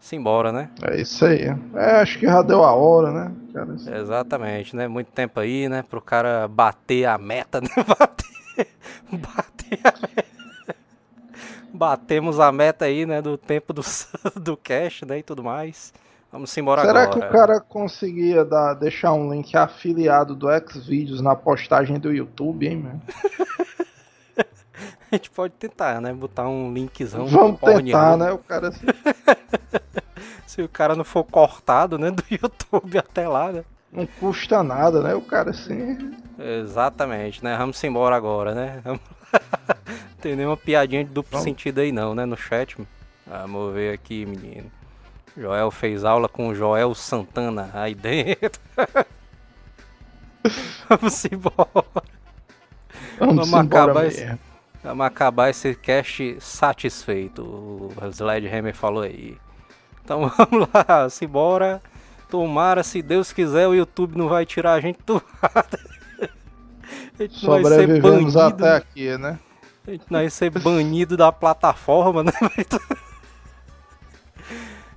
Simbora, 0.01 0.51
né? 0.51 0.71
É 0.83 0.99
isso 0.99 1.27
aí. 1.27 1.43
É, 1.75 2.01
acho 2.01 2.19
que 2.19 2.27
já 2.27 2.41
deu 2.41 2.65
a 2.65 2.73
hora, 2.73 3.13
né? 3.13 3.33
Cara, 3.53 3.75
Exatamente, 3.99 4.75
né? 4.75 4.89
Muito 4.89 5.13
tempo 5.13 5.39
aí, 5.39 5.69
né? 5.69 5.83
Pro 5.83 6.01
cara 6.01 6.49
bater 6.49 7.05
a 7.05 7.19
meta, 7.19 7.61
né? 7.63 7.69
Bater, 7.87 8.69
bater 9.13 9.79
a 9.85 9.93
meta. 10.01 10.31
Batemos 11.73 12.41
a 12.41 12.51
meta 12.51 12.87
aí, 12.87 13.05
né? 13.05 13.21
Do 13.21 13.37
tempo 13.37 13.75
do, 13.75 13.83
do 14.41 14.57
cash, 14.57 15.03
né? 15.03 15.19
E 15.19 15.23
tudo 15.23 15.45
mais. 15.45 15.93
Vamos 16.33 16.57
embora 16.57 16.83
Será 16.83 17.03
agora. 17.03 17.21
que 17.21 17.27
o 17.27 17.31
cara 17.31 17.61
conseguia 17.61 18.45
dar, 18.45 18.75
deixar 18.75 19.13
um 19.13 19.33
link 19.33 19.55
afiliado 19.57 20.35
do 20.35 20.47
Xvideos 20.67 21.21
na 21.21 21.35
postagem 21.35 21.99
do 21.99 22.13
YouTube, 22.13 22.67
hein, 22.67 22.77
mano? 22.77 23.03
A 25.13 25.17
gente 25.17 25.31
pode 25.31 25.55
tentar, 25.55 26.01
né? 26.01 26.13
Botar 26.13 26.49
um 26.49 26.73
linkzão. 26.73 27.27
Vamos 27.27 27.59
tentar, 27.61 28.17
né? 28.17 28.31
O 28.33 28.39
cara 28.39 28.71
Se 30.47 30.63
o 30.63 30.69
cara 30.69 30.95
não 30.95 31.05
for 31.05 31.25
cortado, 31.25 31.99
né? 31.99 32.11
Do 32.11 32.23
YouTube 32.31 32.99
até 32.99 33.27
lá, 33.29 33.53
né? 33.53 33.65
não 33.93 34.07
custa 34.07 34.63
nada, 34.63 35.03
né? 35.03 35.15
O 35.15 35.21
cara 35.21 35.51
assim. 35.51 36.13
Exatamente, 36.39 37.43
né? 37.43 37.57
Vamos 37.57 37.83
embora 37.83 38.15
agora, 38.15 38.55
né? 38.55 38.81
Vamos- 38.85 39.01
Tem 40.21 40.37
nenhuma 40.37 40.57
piadinha 40.57 41.05
de 41.05 41.11
duplo 41.11 41.33
Vamos. 41.33 41.45
sentido 41.45 41.81
aí 41.81 41.91
não, 41.91 42.15
né? 42.15 42.25
No 42.25 42.37
chat. 42.37 42.77
Vamos 43.27 43.75
ver 43.75 43.93
aqui, 43.95 44.25
menino. 44.27 44.71
Joel 45.37 45.71
fez 45.71 46.05
aula 46.05 46.29
com 46.29 46.49
o 46.49 46.55
Joel 46.55 46.95
Santana 46.95 47.71
aí 47.75 47.95
dentro. 47.95 48.61
Vamos 50.89 51.25
embora. 51.25 51.69
Vamos, 53.19 53.49
Vamos 53.49 53.49
embora 53.49 53.83
acabar 53.85 54.07
esse-. 54.07 54.39
Vamos 54.83 55.05
acabar 55.05 55.51
esse 55.51 55.75
cast 55.75 56.39
satisfeito, 56.41 57.43
o 57.43 57.93
Sledgehammer 58.11 58.75
falou 58.75 59.03
aí. 59.03 59.37
Então 60.03 60.29
vamos 60.37 60.69
lá, 60.73 61.09
simbora. 61.11 61.83
Tomara, 62.31 62.83
se 62.83 63.03
Deus 63.03 63.33
quiser, 63.33 63.67
o 63.67 63.75
YouTube 63.75 64.17
não 64.17 64.29
vai 64.29 64.47
tirar 64.47 64.75
a 64.75 64.81
gente 64.81 64.99
do 65.05 65.21
Sobrevivemos 67.29 68.37
até 68.37 68.77
aqui, 68.77 69.19
né? 69.19 69.39
A 69.87 69.91
gente 69.91 70.05
não 70.09 70.21
vai 70.21 70.31
ser 70.31 70.51
banido 70.51 71.17
da 71.17 71.31
plataforma, 71.31 72.23
né? 72.25 72.33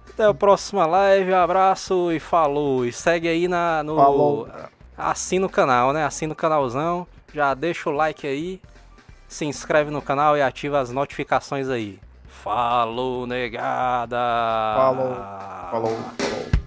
Até 0.09 0.25
a 0.25 0.33
próxima 0.33 0.85
live, 0.85 1.33
abraço 1.33 2.11
e 2.11 2.19
falou. 2.19 2.85
E 2.85 2.93
segue 2.93 3.27
aí 3.27 3.47
na, 3.47 3.83
no. 3.83 3.95
Falou. 3.95 4.47
Assina 4.97 5.45
o 5.45 5.49
canal, 5.49 5.91
né? 5.91 6.05
Assina 6.05 6.31
o 6.31 6.35
canalzão. 6.35 7.07
Já 7.33 7.53
deixa 7.53 7.89
o 7.89 7.93
like 7.93 8.25
aí. 8.25 8.61
Se 9.33 9.45
inscreve 9.45 9.89
no 9.89 9.99
canal 9.99 10.37
e 10.37 10.43
ativa 10.43 10.79
as 10.79 10.91
notificações 10.91 11.67
aí. 11.67 11.99
Falou, 12.27 13.25
negada! 13.25 14.15
Falou, 14.75 15.15
falou, 15.71 15.97
falou. 16.19 16.62